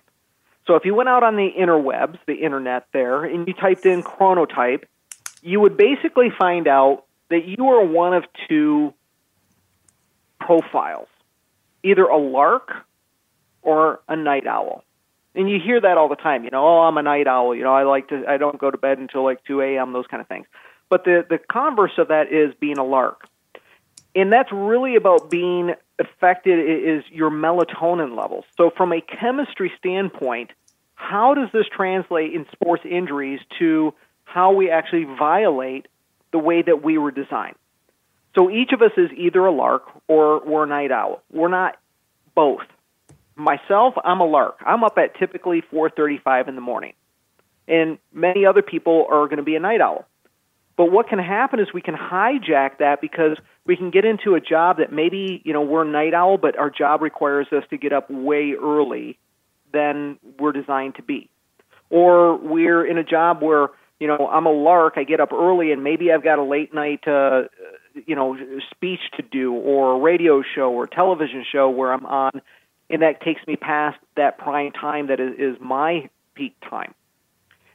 So 0.67 0.75
if 0.75 0.83
you 0.83 0.93
went 0.93 1.07
out 1.07 1.23
on 1.23 1.37
the 1.37 1.49
interwebs, 1.57 2.17
the 2.27 2.33
internet 2.33 2.87
there, 2.91 3.23
and 3.23 3.47
you 3.47 3.53
typed 3.53 3.85
in 3.85 4.03
chronotype, 4.03 4.83
you 5.41 5.61
would 5.61 5.77
basically 5.77 6.29
find 6.37 6.67
out 6.67 7.05
that 7.29 7.45
you 7.45 7.69
are 7.69 7.85
one 7.85 8.13
of 8.13 8.25
two 8.49 8.93
profiles 10.41 11.07
either 11.83 12.03
a 12.03 12.17
lark 12.17 12.71
or 13.61 14.01
a 14.09 14.17
night 14.17 14.45
owl. 14.45 14.83
And 15.35 15.49
you 15.49 15.59
hear 15.63 15.79
that 15.79 15.97
all 15.97 16.09
the 16.09 16.15
time, 16.15 16.43
you 16.43 16.49
know, 16.49 16.67
oh, 16.67 16.81
I'm 16.81 16.97
a 16.97 17.03
night 17.03 17.27
owl, 17.27 17.55
you 17.55 17.63
know, 17.63 17.73
I 17.73 17.83
like 17.83 18.09
to, 18.09 18.25
I 18.27 18.35
don't 18.35 18.57
go 18.57 18.71
to 18.71 18.77
bed 18.77 18.97
until 18.97 19.23
like 19.23 19.41
2 19.45 19.61
a.m., 19.61 19.93
those 19.93 20.07
kind 20.07 20.19
of 20.19 20.27
things. 20.27 20.47
But 20.89 21.03
the, 21.05 21.25
the 21.27 21.37
converse 21.37 21.97
of 21.97 22.09
that 22.09 22.31
is 22.31 22.53
being 22.59 22.77
a 22.77 22.83
lark. 22.83 23.27
And 24.15 24.31
that's 24.31 24.51
really 24.51 24.95
about 24.95 25.29
being 25.29 25.73
affected 25.99 26.59
is 26.59 27.03
your 27.11 27.29
melatonin 27.29 28.17
levels. 28.17 28.45
So 28.57 28.71
from 28.75 28.93
a 28.93 29.01
chemistry 29.01 29.71
standpoint, 29.77 30.51
how 30.95 31.33
does 31.33 31.49
this 31.51 31.65
translate 31.75 32.33
in 32.33 32.45
sports 32.51 32.83
injuries 32.89 33.39
to 33.59 33.93
how 34.23 34.53
we 34.53 34.69
actually 34.69 35.03
violate 35.03 35.87
the 36.31 36.39
way 36.39 36.61
that 36.61 36.83
we 36.83 36.97
were 36.97 37.11
designed? 37.11 37.55
So 38.35 38.49
each 38.49 38.71
of 38.73 38.81
us 38.81 38.91
is 38.97 39.09
either 39.15 39.45
a 39.45 39.51
lark 39.51 39.83
or 40.07 40.41
we're 40.45 40.63
a 40.63 40.67
night 40.67 40.91
owl. 40.91 41.21
We're 41.31 41.47
not 41.49 41.77
both. 42.35 42.63
Myself, 43.35 43.95
I'm 44.03 44.21
a 44.21 44.25
lark. 44.25 44.57
I'm 44.65 44.83
up 44.83 44.97
at 44.97 45.17
typically 45.17 45.61
4:35 45.61 46.47
in 46.47 46.55
the 46.55 46.61
morning. 46.61 46.93
And 47.67 47.97
many 48.13 48.45
other 48.45 48.61
people 48.61 49.07
are 49.09 49.25
going 49.25 49.37
to 49.37 49.43
be 49.43 49.55
a 49.55 49.59
night 49.59 49.81
owl. 49.81 50.05
But 50.77 50.91
what 50.91 51.07
can 51.07 51.19
happen 51.19 51.59
is 51.59 51.67
we 51.73 51.81
can 51.81 51.95
hijack 51.95 52.79
that 52.79 52.99
because 52.99 53.37
we 53.65 53.77
can 53.77 53.91
get 53.91 54.03
into 54.03 54.35
a 54.35 54.41
job 54.41 54.77
that 54.77 54.91
maybe, 54.91 55.41
you 55.45 55.53
know, 55.53 55.61
we're 55.61 55.85
night 55.85 56.13
owl, 56.13 56.37
but 56.37 56.57
our 56.57 56.69
job 56.69 57.01
requires 57.01 57.47
us 57.51 57.63
to 57.69 57.77
get 57.77 57.93
up 57.93 58.09
way 58.09 58.53
early 58.61 59.17
than 59.71 60.19
we're 60.37 60.51
designed 60.51 60.95
to 60.95 61.01
be. 61.01 61.29
Or 61.89 62.35
we're 62.37 62.85
in 62.85 62.97
a 62.97 63.03
job 63.03 63.41
where, 63.41 63.69
you 63.99 64.07
know, 64.07 64.27
I'm 64.29 64.45
a 64.45 64.51
lark, 64.51 64.95
I 64.97 65.05
get 65.05 65.21
up 65.21 65.31
early 65.31 65.71
and 65.71 65.83
maybe 65.83 66.11
I've 66.11 66.23
got 66.23 66.39
a 66.39 66.43
late 66.43 66.73
night 66.73 67.07
uh, 67.07 67.43
you 68.05 68.15
know, 68.15 68.37
speech 68.71 68.99
to 69.15 69.21
do 69.21 69.53
or 69.53 69.93
a 69.93 69.99
radio 69.99 70.43
show 70.43 70.71
or 70.71 70.87
television 70.87 71.45
show 71.49 71.69
where 71.69 71.93
I'm 71.93 72.05
on 72.05 72.41
and 72.89 73.01
that 73.01 73.21
takes 73.21 73.45
me 73.47 73.55
past 73.55 73.97
that 74.15 74.37
prime 74.37 74.71
time 74.71 75.07
that 75.07 75.19
is, 75.19 75.33
is 75.37 75.57
my 75.61 76.09
peak 76.35 76.55
time. 76.69 76.93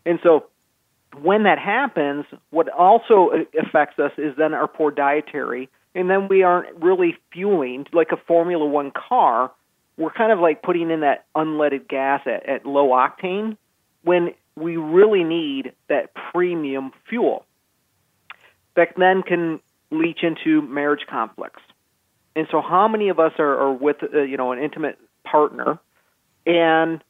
And 0.04 0.18
so 0.22 0.46
when 1.18 1.42
that 1.44 1.58
happens, 1.58 2.24
what 2.50 2.68
also 2.68 3.30
affects 3.58 3.98
us 3.98 4.12
is 4.16 4.36
then 4.36 4.54
our 4.54 4.68
poor 4.68 4.90
dietary, 4.90 5.68
and 5.94 6.08
then 6.08 6.28
we 6.28 6.42
aren't 6.42 6.76
really 6.82 7.16
fueling 7.32 7.86
like 7.92 8.12
a 8.12 8.16
Formula 8.16 8.64
One 8.64 8.92
car. 8.92 9.50
We're 9.96 10.12
kind 10.12 10.32
of 10.32 10.38
like 10.38 10.62
putting 10.62 10.90
in 10.90 11.00
that 11.00 11.26
unleaded 11.34 11.88
gas 11.88 12.22
at, 12.26 12.48
at 12.48 12.64
low 12.64 12.88
octane 12.90 13.56
when 14.02 14.34
we 14.56 14.76
really 14.76 15.24
need 15.24 15.72
that 15.88 16.12
premium 16.32 16.92
fuel 17.08 17.44
that 18.76 18.88
then 18.96 19.22
can 19.22 19.60
leach 19.90 20.22
into 20.22 20.62
marriage 20.62 21.06
conflicts. 21.08 21.62
And 22.36 22.46
so, 22.50 22.62
how 22.62 22.86
many 22.86 23.08
of 23.08 23.18
us 23.18 23.32
are, 23.38 23.58
are 23.58 23.72
with 23.72 23.96
uh, 24.02 24.22
you 24.22 24.36
know 24.36 24.52
an 24.52 24.60
intimate 24.60 24.98
partner, 25.24 25.78
and 26.46 27.02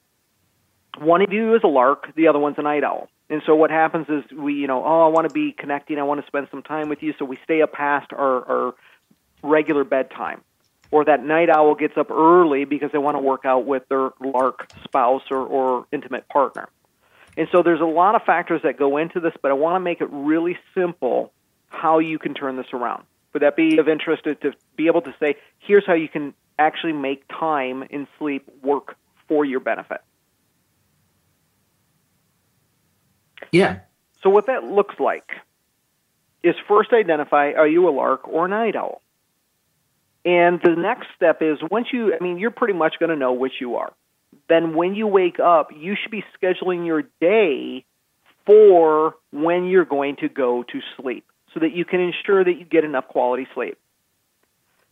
one 0.98 1.22
of 1.22 1.32
you 1.32 1.54
is 1.54 1.60
a 1.62 1.68
lark, 1.68 2.14
the 2.16 2.28
other 2.28 2.38
one's 2.38 2.56
a 2.58 2.62
night 2.62 2.82
owl. 2.82 3.08
And 3.30 3.42
so 3.46 3.54
what 3.54 3.70
happens 3.70 4.06
is 4.08 4.24
we, 4.32 4.54
you 4.54 4.66
know, 4.66 4.84
oh, 4.84 5.06
I 5.06 5.08
want 5.08 5.28
to 5.28 5.32
be 5.32 5.52
connecting, 5.52 5.98
I 5.98 6.02
want 6.02 6.20
to 6.20 6.26
spend 6.26 6.48
some 6.50 6.62
time 6.62 6.88
with 6.88 7.00
you, 7.00 7.14
so 7.16 7.24
we 7.24 7.38
stay 7.44 7.62
up 7.62 7.72
past 7.72 8.12
our, 8.12 8.44
our 8.44 8.74
regular 9.42 9.84
bedtime. 9.84 10.42
Or 10.90 11.04
that 11.04 11.24
night 11.24 11.48
owl 11.48 11.76
gets 11.76 11.96
up 11.96 12.10
early 12.10 12.64
because 12.64 12.90
they 12.90 12.98
want 12.98 13.14
to 13.16 13.20
work 13.20 13.44
out 13.44 13.64
with 13.64 13.88
their 13.88 14.10
lark 14.20 14.72
spouse 14.82 15.22
or, 15.30 15.38
or 15.38 15.86
intimate 15.92 16.28
partner. 16.28 16.68
And 17.36 17.46
so 17.52 17.62
there's 17.62 17.80
a 17.80 17.84
lot 17.84 18.16
of 18.16 18.24
factors 18.24 18.62
that 18.64 18.76
go 18.76 18.96
into 18.96 19.20
this, 19.20 19.32
but 19.40 19.52
I 19.52 19.54
want 19.54 19.76
to 19.76 19.80
make 19.80 20.00
it 20.00 20.08
really 20.10 20.58
simple 20.74 21.32
how 21.68 22.00
you 22.00 22.18
can 22.18 22.34
turn 22.34 22.56
this 22.56 22.66
around. 22.72 23.04
Would 23.32 23.42
that 23.42 23.54
be 23.54 23.78
of 23.78 23.88
interest 23.88 24.24
to, 24.24 24.34
to 24.34 24.52
be 24.74 24.88
able 24.88 25.02
to 25.02 25.14
say, 25.20 25.36
here's 25.60 25.86
how 25.86 25.94
you 25.94 26.08
can 26.08 26.34
actually 26.58 26.94
make 26.94 27.22
time 27.28 27.84
in 27.88 28.08
sleep 28.18 28.50
work 28.60 28.96
for 29.28 29.44
your 29.44 29.60
benefit? 29.60 30.00
Yeah. 33.52 33.80
So 34.22 34.30
what 34.30 34.46
that 34.46 34.64
looks 34.64 34.94
like 34.98 35.30
is 36.42 36.54
first 36.68 36.92
identify 36.92 37.52
are 37.52 37.66
you 37.66 37.88
a 37.88 37.92
lark 37.92 38.26
or 38.28 38.46
a 38.46 38.48
night 38.48 38.76
owl? 38.76 39.02
And 40.24 40.60
the 40.62 40.76
next 40.76 41.08
step 41.16 41.40
is 41.40 41.58
once 41.70 41.88
you 41.92 42.14
I 42.14 42.22
mean 42.22 42.38
you're 42.38 42.50
pretty 42.50 42.74
much 42.74 42.94
going 42.98 43.10
to 43.10 43.16
know 43.16 43.32
which 43.32 43.54
you 43.60 43.76
are. 43.76 43.92
Then 44.48 44.74
when 44.74 44.94
you 44.94 45.06
wake 45.06 45.40
up, 45.40 45.70
you 45.76 45.96
should 46.00 46.10
be 46.10 46.24
scheduling 46.40 46.86
your 46.86 47.02
day 47.20 47.84
for 48.46 49.14
when 49.32 49.66
you're 49.66 49.84
going 49.84 50.16
to 50.16 50.28
go 50.28 50.62
to 50.62 50.80
sleep 50.96 51.24
so 51.54 51.60
that 51.60 51.72
you 51.72 51.84
can 51.84 52.00
ensure 52.00 52.44
that 52.44 52.54
you 52.54 52.64
get 52.64 52.84
enough 52.84 53.08
quality 53.08 53.46
sleep. 53.54 53.78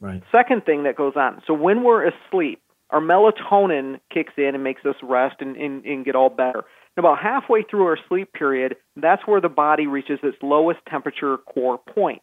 Right. 0.01 0.23
Second 0.31 0.65
thing 0.65 0.85
that 0.85 0.97
goes 0.97 1.15
on. 1.17 1.43
So 1.47 1.55
when 1.55 1.83
we're 1.83 2.09
asleep, 2.09 2.61
our 2.91 3.01
melatonin 3.01 4.01
kicks 4.13 4.33
in 4.37 4.55
and 4.55 4.63
makes 4.63 4.85
us 4.85 4.95
rest 5.03 5.37
and, 5.41 5.57
and, 5.57 5.85
and 5.85 6.05
get 6.05 6.15
all 6.15 6.31
better. 6.31 6.65
And 6.99 7.07
about 7.07 7.21
halfway 7.21 7.63
through 7.63 7.87
our 7.87 7.99
sleep 8.09 8.33
period, 8.33 8.75
that's 8.97 9.25
where 9.25 9.41
the 9.41 9.49
body 9.49 9.87
reaches 9.87 10.19
its 10.25 10.37
lowest 10.43 10.81
temperature 10.91 11.37
core 11.37 11.79
point, 11.79 12.23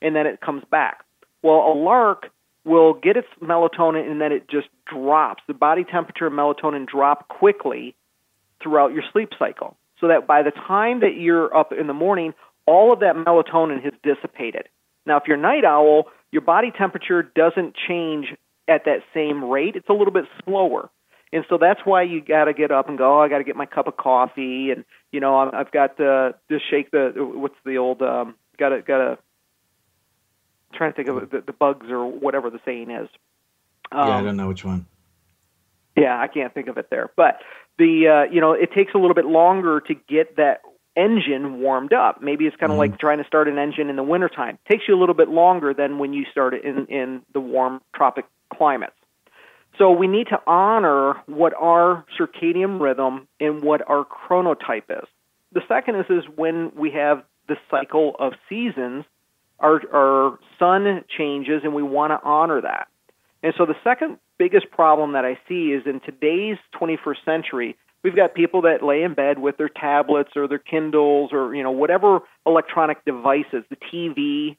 and 0.00 0.14
then 0.14 0.28
it 0.28 0.40
comes 0.40 0.62
back. 0.70 1.04
Well, 1.42 1.56
a 1.56 1.74
lark 1.74 2.30
will 2.64 2.94
get 2.94 3.16
its 3.16 3.26
melatonin 3.42 4.08
and 4.08 4.20
then 4.20 4.30
it 4.30 4.48
just 4.48 4.68
drops. 4.86 5.42
The 5.48 5.54
body 5.54 5.82
temperature 5.82 6.28
and 6.28 6.36
melatonin 6.36 6.86
drop 6.86 7.26
quickly 7.26 7.96
throughout 8.62 8.92
your 8.92 9.02
sleep 9.12 9.30
cycle, 9.40 9.76
so 10.00 10.06
that 10.06 10.28
by 10.28 10.44
the 10.44 10.52
time 10.52 11.00
that 11.00 11.16
you're 11.18 11.52
up 11.52 11.72
in 11.72 11.88
the 11.88 11.92
morning, 11.92 12.32
all 12.64 12.92
of 12.92 13.00
that 13.00 13.16
melatonin 13.16 13.82
has 13.82 13.92
dissipated. 14.04 14.68
Now, 15.04 15.16
if 15.16 15.24
you're 15.26 15.36
a 15.36 15.40
night 15.40 15.64
owl, 15.64 16.04
your 16.30 16.42
body 16.42 16.70
temperature 16.70 17.24
doesn't 17.24 17.74
change 17.88 18.28
at 18.68 18.84
that 18.84 19.00
same 19.12 19.42
rate. 19.42 19.74
It's 19.74 19.88
a 19.88 19.92
little 19.92 20.12
bit 20.12 20.26
slower. 20.44 20.90
And 21.32 21.44
so 21.48 21.56
that's 21.56 21.80
why 21.84 22.02
you 22.02 22.20
got 22.20 22.44
to 22.44 22.52
get 22.52 22.70
up 22.70 22.88
and 22.88 22.98
go. 22.98 23.18
Oh, 23.18 23.22
I 23.22 23.28
got 23.28 23.38
to 23.38 23.44
get 23.44 23.56
my 23.56 23.64
cup 23.64 23.86
of 23.86 23.96
coffee, 23.96 24.70
and 24.70 24.84
you 25.10 25.20
know 25.20 25.36
I've 25.36 25.72
got 25.72 25.96
to 25.96 26.34
just 26.50 26.68
shake 26.70 26.90
the 26.90 27.12
what's 27.16 27.56
the 27.64 27.78
old 27.78 28.02
um, 28.02 28.34
got 28.58 28.70
to 28.70 28.82
got 28.82 28.98
to 28.98 29.18
trying 30.74 30.92
to 30.92 30.96
think 30.96 31.08
of 31.08 31.30
the, 31.30 31.40
the 31.40 31.52
bugs 31.52 31.86
or 31.88 32.06
whatever 32.06 32.50
the 32.50 32.60
saying 32.64 32.90
is. 32.90 33.08
Um, 33.90 34.08
yeah, 34.08 34.14
I 34.14 34.18
um, 34.18 34.24
don't 34.24 34.36
know 34.36 34.48
which 34.48 34.64
one. 34.64 34.86
Yeah, 35.96 36.18
I 36.18 36.28
can't 36.28 36.52
think 36.52 36.68
of 36.68 36.78
it 36.78 36.88
there, 36.90 37.10
but 37.16 37.40
the 37.78 38.26
uh, 38.28 38.32
you 38.32 38.40
know 38.40 38.52
it 38.52 38.72
takes 38.74 38.92
a 38.94 38.98
little 38.98 39.14
bit 39.14 39.26
longer 39.26 39.80
to 39.80 39.94
get 39.94 40.36
that 40.36 40.60
engine 40.94 41.60
warmed 41.60 41.94
up. 41.94 42.22
Maybe 42.22 42.44
it's 42.46 42.56
kind 42.56 42.70
of 42.70 42.78
mm-hmm. 42.78 42.92
like 42.92 43.00
trying 43.00 43.18
to 43.18 43.24
start 43.24 43.48
an 43.48 43.58
engine 43.58 43.88
in 43.88 43.96
the 43.96 44.02
wintertime. 44.02 44.58
It 44.66 44.70
takes 44.70 44.84
you 44.86 44.94
a 44.94 45.00
little 45.00 45.14
bit 45.14 45.28
longer 45.28 45.72
than 45.72 45.98
when 45.98 46.12
you 46.12 46.24
start 46.30 46.54
it 46.54 46.64
in 46.64 46.86
in 46.86 47.22
the 47.32 47.40
warm 47.40 47.80
tropic 47.94 48.26
climates. 48.52 48.92
So 49.78 49.90
we 49.90 50.06
need 50.06 50.28
to 50.28 50.38
honor 50.46 51.14
what 51.26 51.54
our 51.54 52.04
circadian 52.18 52.80
rhythm 52.80 53.26
and 53.40 53.62
what 53.62 53.88
our 53.88 54.04
chronotype 54.04 54.90
is. 54.90 55.08
The 55.52 55.62
second 55.68 55.96
is 55.96 56.06
is 56.08 56.24
when 56.36 56.72
we 56.76 56.90
have 56.92 57.24
the 57.48 57.56
cycle 57.70 58.14
of 58.18 58.32
seasons, 58.48 59.04
our 59.58 59.80
our 59.92 60.38
sun 60.58 61.04
changes 61.16 61.62
and 61.64 61.74
we 61.74 61.82
want 61.82 62.12
to 62.12 62.20
honor 62.26 62.60
that. 62.60 62.88
And 63.42 63.54
so 63.56 63.66
the 63.66 63.74
second 63.82 64.18
biggest 64.38 64.70
problem 64.70 65.12
that 65.12 65.24
I 65.24 65.38
see 65.48 65.72
is 65.72 65.82
in 65.86 66.00
today's 66.00 66.58
21st 66.80 67.24
century, 67.24 67.76
we've 68.02 68.16
got 68.16 68.34
people 68.34 68.62
that 68.62 68.82
lay 68.82 69.02
in 69.02 69.14
bed 69.14 69.38
with 69.38 69.56
their 69.56 69.68
tablets 69.68 70.30
or 70.36 70.48
their 70.48 70.58
Kindles 70.58 71.30
or 71.32 71.54
you 71.54 71.62
know 71.62 71.70
whatever 71.70 72.20
electronic 72.46 73.04
devices, 73.04 73.64
the 73.70 73.76
TV, 73.92 74.56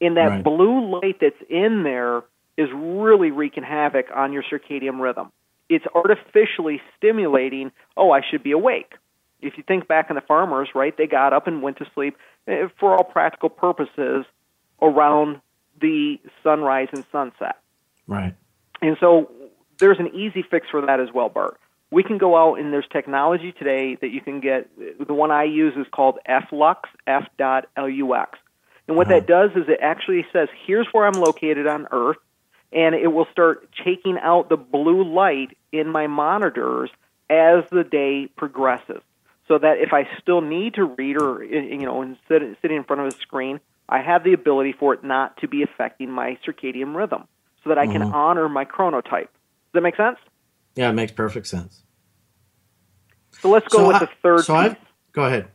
in 0.00 0.14
that 0.14 0.28
right. 0.28 0.44
blue 0.44 1.00
light 1.00 1.18
that's 1.20 1.42
in 1.50 1.82
there 1.84 2.22
is 2.56 2.68
really 2.72 3.30
wreaking 3.30 3.64
havoc 3.64 4.06
on 4.14 4.32
your 4.32 4.42
circadian 4.42 5.00
rhythm. 5.00 5.32
It's 5.68 5.84
artificially 5.94 6.80
stimulating, 6.96 7.72
oh, 7.96 8.10
I 8.10 8.20
should 8.30 8.42
be 8.42 8.52
awake. 8.52 8.92
If 9.40 9.56
you 9.56 9.64
think 9.66 9.88
back 9.88 10.06
on 10.10 10.16
the 10.16 10.22
farmers, 10.22 10.68
right, 10.74 10.96
they 10.96 11.06
got 11.06 11.32
up 11.32 11.46
and 11.46 11.62
went 11.62 11.78
to 11.78 11.86
sleep 11.94 12.16
eh, 12.46 12.68
for 12.78 12.96
all 12.96 13.04
practical 13.04 13.48
purposes 13.48 14.24
around 14.80 15.40
the 15.80 16.18
sunrise 16.42 16.88
and 16.92 17.04
sunset. 17.10 17.56
Right. 18.06 18.34
And 18.80 18.96
so 19.00 19.30
there's 19.78 19.98
an 19.98 20.14
easy 20.14 20.44
fix 20.48 20.68
for 20.70 20.84
that 20.86 21.00
as 21.00 21.08
well, 21.12 21.28
Bart. 21.28 21.58
We 21.90 22.02
can 22.02 22.18
go 22.18 22.36
out 22.36 22.58
and 22.58 22.72
there's 22.72 22.86
technology 22.92 23.52
today 23.52 23.96
that 24.00 24.08
you 24.08 24.20
can 24.20 24.40
get. 24.40 24.68
The 24.76 25.14
one 25.14 25.30
I 25.30 25.44
use 25.44 25.74
is 25.76 25.86
called 25.92 26.18
FLux, 26.28 26.76
F 27.06 27.24
dot 27.38 27.66
L 27.76 27.88
U 27.88 28.14
X. 28.14 28.38
And 28.86 28.96
what 28.96 29.06
uh-huh. 29.06 29.20
that 29.20 29.26
does 29.26 29.50
is 29.52 29.68
it 29.68 29.78
actually 29.80 30.26
says, 30.32 30.48
here's 30.66 30.86
where 30.92 31.06
I'm 31.06 31.20
located 31.20 31.66
on 31.66 31.86
Earth 31.90 32.16
and 32.74 32.94
it 32.94 33.06
will 33.06 33.26
start 33.30 33.68
taking 33.84 34.18
out 34.18 34.48
the 34.48 34.56
blue 34.56 35.04
light 35.04 35.56
in 35.72 35.88
my 35.88 36.08
monitors 36.08 36.90
as 37.30 37.64
the 37.70 37.84
day 37.84 38.28
progresses. 38.36 39.00
So 39.46 39.58
that 39.58 39.78
if 39.78 39.92
I 39.92 40.08
still 40.20 40.40
need 40.40 40.74
to 40.74 40.84
read 40.84 41.20
or 41.20 41.44
you 41.44 41.78
know 41.78 42.02
and 42.02 42.16
sit, 42.28 42.42
sitting 42.60 42.78
in 42.78 42.84
front 42.84 43.02
of 43.02 43.08
a 43.08 43.10
screen, 43.12 43.60
I 43.88 44.00
have 44.00 44.24
the 44.24 44.32
ability 44.32 44.74
for 44.78 44.94
it 44.94 45.04
not 45.04 45.36
to 45.38 45.48
be 45.48 45.62
affecting 45.62 46.10
my 46.10 46.38
circadian 46.46 46.96
rhythm, 46.96 47.28
so 47.62 47.68
that 47.68 47.78
I 47.78 47.86
can 47.86 48.00
mm-hmm. 48.00 48.14
honor 48.14 48.48
my 48.48 48.64
chronotype. 48.64 49.28
Does 49.28 49.74
that 49.74 49.82
make 49.82 49.96
sense? 49.96 50.16
Yeah, 50.76 50.88
it 50.88 50.94
makes 50.94 51.12
perfect 51.12 51.46
sense. 51.46 51.82
So 53.40 53.50
let's 53.50 53.68
go 53.68 53.78
so 53.78 53.88
with 53.88 53.96
I, 53.96 53.98
the 54.00 54.08
third. 54.22 54.44
So 54.44 54.54
I 54.54 54.76
go 55.12 55.24
ahead. 55.24 55.48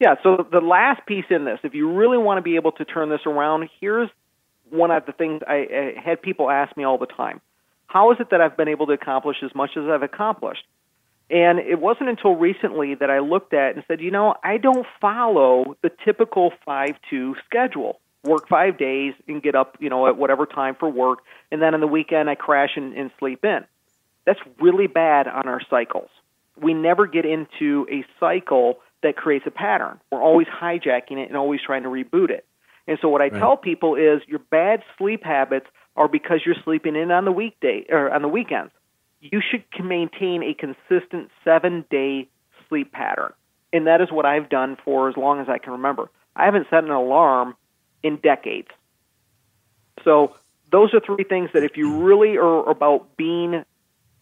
Yeah, 0.00 0.16
so 0.22 0.46
the 0.50 0.60
last 0.60 1.06
piece 1.06 1.24
in 1.30 1.44
this, 1.44 1.60
if 1.62 1.74
you 1.74 1.92
really 1.92 2.18
want 2.18 2.38
to 2.38 2.42
be 2.42 2.56
able 2.56 2.72
to 2.72 2.84
turn 2.84 3.08
this 3.08 3.20
around, 3.26 3.68
here's 3.80 4.08
one 4.70 4.90
of 4.90 5.06
the 5.06 5.12
things 5.12 5.42
I, 5.46 5.94
I 5.96 6.00
had 6.00 6.22
people 6.22 6.50
ask 6.50 6.76
me 6.76 6.84
all 6.84 6.98
the 6.98 7.06
time. 7.06 7.40
How 7.86 8.12
is 8.12 8.18
it 8.20 8.30
that 8.30 8.40
I've 8.40 8.56
been 8.56 8.68
able 8.68 8.86
to 8.86 8.92
accomplish 8.92 9.38
as 9.42 9.54
much 9.54 9.70
as 9.76 9.84
I've 9.88 10.02
accomplished? 10.02 10.64
And 11.30 11.58
it 11.58 11.78
wasn't 11.78 12.08
until 12.08 12.34
recently 12.34 12.94
that 12.94 13.10
I 13.10 13.18
looked 13.18 13.52
at 13.52 13.74
and 13.74 13.84
said, 13.86 14.00
you 14.00 14.10
know, 14.10 14.34
I 14.42 14.56
don't 14.56 14.86
follow 15.00 15.76
the 15.82 15.90
typical 16.04 16.52
5 16.64 16.90
2 17.10 17.36
schedule. 17.44 18.00
Work 18.24 18.48
five 18.48 18.78
days 18.78 19.14
and 19.28 19.42
get 19.42 19.54
up, 19.54 19.76
you 19.78 19.88
know, 19.90 20.08
at 20.08 20.16
whatever 20.16 20.44
time 20.44 20.74
for 20.74 20.88
work, 20.88 21.20
and 21.52 21.62
then 21.62 21.74
on 21.74 21.80
the 21.80 21.86
weekend 21.86 22.28
I 22.28 22.34
crash 22.34 22.70
and, 22.76 22.92
and 22.94 23.10
sleep 23.18 23.44
in. 23.44 23.64
That's 24.26 24.40
really 24.60 24.88
bad 24.88 25.28
on 25.28 25.46
our 25.46 25.60
cycles. 25.70 26.10
We 26.60 26.74
never 26.74 27.06
get 27.06 27.24
into 27.24 27.86
a 27.90 28.04
cycle 28.18 28.80
that 29.02 29.16
creates 29.16 29.46
a 29.46 29.50
pattern. 29.50 30.00
We're 30.10 30.22
always 30.22 30.48
hijacking 30.48 31.18
it 31.18 31.28
and 31.28 31.36
always 31.36 31.60
trying 31.64 31.84
to 31.84 31.88
reboot 31.88 32.30
it. 32.30 32.44
And 32.88 32.98
so 33.00 33.08
what 33.08 33.20
I 33.20 33.28
right. 33.28 33.38
tell 33.38 33.56
people 33.56 33.94
is 33.94 34.22
your 34.26 34.40
bad 34.50 34.82
sleep 34.96 35.22
habits 35.22 35.66
are 35.94 36.08
because 36.08 36.40
you're 36.44 36.56
sleeping 36.64 36.96
in 36.96 37.12
on 37.12 37.24
the 37.24 37.32
weekday 37.32 37.84
or 37.88 38.10
on 38.10 38.22
the 38.22 38.28
weekends 38.28 38.72
you 39.20 39.40
should 39.40 39.64
maintain 39.84 40.42
a 40.42 40.54
consistent 40.54 41.30
seven 41.44 41.84
day 41.90 42.28
sleep 42.68 42.92
pattern. 42.92 43.32
And 43.72 43.86
that 43.86 44.00
is 44.00 44.10
what 44.10 44.24
I've 44.24 44.48
done 44.48 44.76
for 44.84 45.08
as 45.08 45.16
long 45.16 45.40
as 45.40 45.48
I 45.48 45.58
can 45.58 45.72
remember. 45.72 46.10
I 46.34 46.44
haven't 46.44 46.68
set 46.70 46.84
an 46.84 46.90
alarm 46.90 47.54
in 48.02 48.16
decades. 48.16 48.68
So 50.04 50.36
those 50.70 50.94
are 50.94 51.00
three 51.00 51.24
things 51.24 51.50
that 51.52 51.64
if 51.64 51.76
you 51.76 51.98
really 51.98 52.36
are 52.36 52.68
about 52.68 53.16
being, 53.16 53.64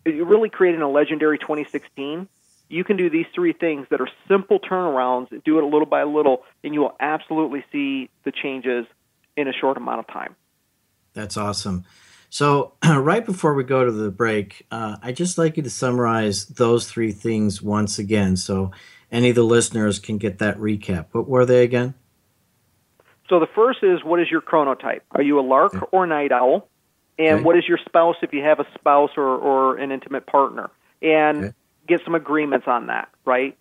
you're 0.05 0.27
really 0.27 0.49
creating 0.49 0.81
a 0.81 0.91
legendary 0.91 1.39
2016, 1.39 2.29
you 2.69 2.85
can 2.85 2.97
do 2.97 3.09
these 3.09 3.27
three 3.35 3.53
things 3.53 3.87
that 3.91 4.01
are 4.01 4.09
simple 4.29 4.59
turnarounds, 4.59 5.29
do 5.45 5.59
it 5.59 5.65
a 5.65 5.67
little 5.67 5.87
by 5.87 6.03
little, 6.05 6.43
and 6.65 6.75
you 6.75 6.81
will 6.81 6.97
absolutely 7.01 7.65
see 7.71 8.11
the 8.25 8.33
changes 8.33 8.87
in 9.37 9.49
a 9.49 9.53
short 9.53 9.77
amount 9.77 10.01
of 10.01 10.07
time. 10.09 10.35
That's 11.15 11.37
awesome. 11.37 11.85
So, 12.29 12.73
right 12.85 13.25
before 13.25 13.55
we 13.55 13.65
go 13.65 13.85
to 13.85 13.93
the 13.93 14.11
break, 14.11 14.67
uh, 14.71 14.97
I'd 15.03 15.17
just 15.17 15.39
like 15.39 15.57
you 15.57 15.63
to 15.63 15.71
summarize 15.71 16.47
those 16.47 16.91
three 16.91 17.13
things 17.13 17.63
once 17.63 17.99
again 17.99 18.37
so 18.37 18.73
any 19.13 19.31
of 19.31 19.37
the 19.37 19.45
listeners 19.45 19.99
can 19.99 20.19
get 20.19 20.39
that 20.39 20.59
recap. 20.59 21.07
What 21.13 21.29
were 21.29 21.47
they 21.47 21.63
again? 21.63 21.95
So, 23.29 23.41
the 23.41 23.49
first 23.55 23.79
is 23.83 24.05
what 24.05 24.21
is 24.21 24.31
your 24.31 24.41
chronotype? 24.41 25.03
Are 25.13 25.23
you 25.23 25.39
a 25.39 25.43
lark 25.43 25.75
okay. 25.75 25.87
or 25.93 26.07
night 26.07 26.33
owl? 26.33 26.69
And 27.19 27.37
okay. 27.37 27.45
what 27.45 27.57
is 27.57 27.65
your 27.67 27.79
spouse 27.87 28.17
if 28.23 28.33
you 28.33 28.43
have 28.43 28.61
a 28.61 28.67
spouse 28.75 29.11
or, 29.17 29.25
or 29.25 29.79
an 29.79 29.91
intimate 29.91 30.27
partner? 30.27 30.71
And 31.01 31.39
okay. 31.39 31.55
Get 31.87 32.01
some 32.05 32.15
agreements 32.15 32.67
on 32.67 32.87
that, 32.89 33.09
right? 33.25 33.57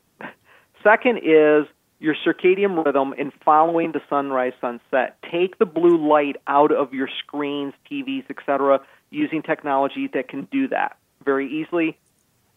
Second 0.83 1.19
is 1.23 1.65
your 1.99 2.15
circadian 2.25 2.85
rhythm 2.85 3.13
in 3.17 3.31
following 3.43 3.91
the 3.91 4.01
sunrise 4.09 4.53
sunset. 4.61 5.17
Take 5.31 5.57
the 5.57 5.65
blue 5.65 6.07
light 6.07 6.35
out 6.47 6.71
of 6.71 6.93
your 6.93 7.09
screens, 7.19 7.73
TVs, 7.89 8.29
etc., 8.29 8.81
using 9.09 9.41
technology 9.41 10.09
that 10.13 10.27
can 10.27 10.47
do 10.51 10.67
that 10.67 10.97
very 11.23 11.61
easily. 11.61 11.97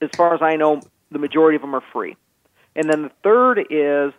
As 0.01 0.11
far 0.17 0.35
as 0.35 0.43
I 0.43 0.57
know, 0.57 0.83
the 1.11 1.19
majority 1.19 1.57
of 1.57 1.63
them 1.63 1.75
are 1.75 1.83
free. 1.93 2.17
And 2.77 2.91
then 2.91 3.03
the 3.03 3.11
third 3.23 3.59
is 3.71 4.13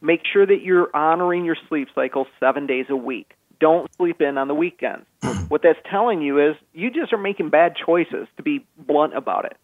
make 0.00 0.22
sure 0.32 0.46
that 0.46 0.62
you're 0.62 0.94
honoring 0.94 1.44
your 1.44 1.56
sleep 1.68 1.88
cycle 1.94 2.26
seven 2.38 2.66
days 2.66 2.86
a 2.88 2.96
week. 2.96 3.34
Don't 3.58 3.92
sleep 3.96 4.22
in 4.22 4.38
on 4.38 4.48
the 4.48 4.54
weekends. 4.54 5.06
what 5.48 5.62
that's 5.62 5.78
telling 5.90 6.22
you 6.22 6.50
is 6.50 6.56
you 6.72 6.90
just 6.90 7.12
are 7.12 7.18
making 7.18 7.50
bad 7.50 7.76
choices, 7.76 8.26
to 8.36 8.42
be 8.42 8.64
blunt 8.78 9.14
about 9.16 9.44
it. 9.44 9.56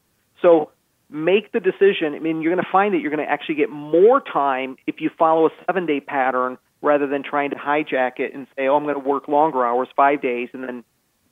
So 0.42 0.70
make 1.10 1.52
the 1.52 1.60
decision. 1.60 2.14
I 2.14 2.18
mean, 2.18 2.42
you're 2.42 2.52
going 2.52 2.64
to 2.64 2.70
find 2.70 2.94
that 2.94 3.00
you're 3.00 3.10
going 3.10 3.24
to 3.24 3.30
actually 3.30 3.56
get 3.56 3.70
more 3.70 4.20
time 4.20 4.76
if 4.86 5.00
you 5.00 5.10
follow 5.16 5.46
a 5.46 5.50
seven 5.66 5.86
day 5.86 6.00
pattern 6.00 6.58
rather 6.82 7.06
than 7.06 7.22
trying 7.22 7.50
to 7.50 7.56
hijack 7.56 8.18
it 8.18 8.34
and 8.34 8.46
say, 8.56 8.66
oh, 8.66 8.76
I'm 8.76 8.84
going 8.84 9.00
to 9.00 9.08
work 9.08 9.28
longer 9.28 9.64
hours, 9.64 9.88
five 9.96 10.20
days, 10.20 10.48
and 10.52 10.62
then 10.62 10.84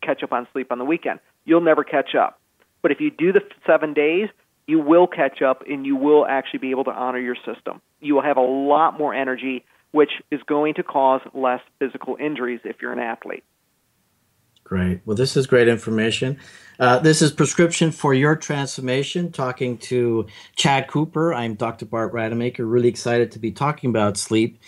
catch 0.02 0.22
up 0.22 0.32
on 0.32 0.46
sleep 0.52 0.70
on 0.70 0.78
the 0.78 0.84
weekend. 0.84 1.20
You'll 1.44 1.60
never 1.60 1.84
catch 1.84 2.14
up. 2.14 2.40
But 2.82 2.92
if 2.92 3.00
you 3.00 3.10
do 3.10 3.32
the 3.32 3.40
seven 3.66 3.94
days, 3.94 4.28
you 4.66 4.78
will 4.78 5.06
catch 5.06 5.42
up 5.42 5.62
and 5.68 5.84
you 5.84 5.96
will 5.96 6.26
actually 6.26 6.60
be 6.60 6.70
able 6.70 6.84
to 6.84 6.90
honor 6.90 7.18
your 7.18 7.37
system. 7.37 7.80
You 8.00 8.14
will 8.14 8.22
have 8.22 8.37
a 8.37 8.42
lot 8.42 8.98
more 8.98 9.14
energy, 9.14 9.64
which 9.92 10.10
is 10.30 10.40
going 10.46 10.74
to 10.74 10.82
cause 10.82 11.20
less 11.34 11.60
physical 11.78 12.16
injuries 12.18 12.60
if 12.64 12.76
you're 12.80 12.92
an 12.92 12.98
athlete. 12.98 13.44
Great. 14.64 15.03
Well, 15.05 15.14
this 15.14 15.37
is 15.37 15.46
great 15.46 15.68
information. 15.68 16.38
Uh, 16.81 16.98
this 16.98 17.20
is 17.20 17.31
Prescription 17.31 17.92
for 17.92 18.14
Your 18.14 18.35
Transformation, 18.35 19.31
talking 19.31 19.77
to 19.79 20.27
Chad 20.57 20.88
Cooper. 20.88 21.35
I'm 21.35 21.55
Dr. 21.55 21.85
Bart 21.85 22.12
Rademacher, 22.14 22.66
really 22.66 22.88
excited 22.88 23.31
to 23.33 23.38
be 23.38 23.53
talking 23.53 23.90
about 23.90 24.16
sleep. 24.16 24.59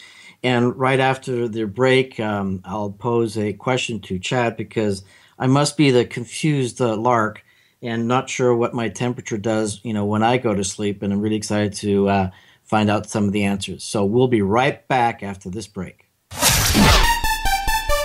And 0.42 0.76
right 0.76 1.00
after 1.00 1.48
the 1.48 1.64
break, 1.66 2.20
um, 2.20 2.61
I'll 2.64 2.90
pose 2.90 3.38
a 3.38 3.54
question 3.54 4.00
to 4.02 4.18
Chad 4.18 4.56
because 4.56 5.02
I 5.38 5.46
must 5.46 5.78
be 5.78 5.90
the 5.90 6.04
confused 6.04 6.80
uh, 6.80 6.94
lark 6.94 7.42
and 7.82 8.06
not 8.06 8.28
sure 8.28 8.54
what 8.54 8.74
my 8.74 8.90
temperature 8.90 9.38
does, 9.38 9.80
you 9.82 9.94
know, 9.94 10.04
when 10.04 10.22
I 10.22 10.37
go 10.37 10.54
to 10.54 10.62
sleep. 10.62 11.02
And 11.02 11.12
I'm 11.12 11.20
really 11.20 11.37
excited 11.37 11.72
to 11.74 12.09
uh, 12.09 12.30
find 12.64 12.90
out 12.90 13.09
some 13.09 13.24
of 13.24 13.32
the 13.32 13.44
answers. 13.44 13.82
So 13.82 14.04
we'll 14.04 14.28
be 14.28 14.42
right 14.42 14.87
back 14.88 15.22
after 15.22 15.48
this 15.48 15.66
break. 15.66 16.06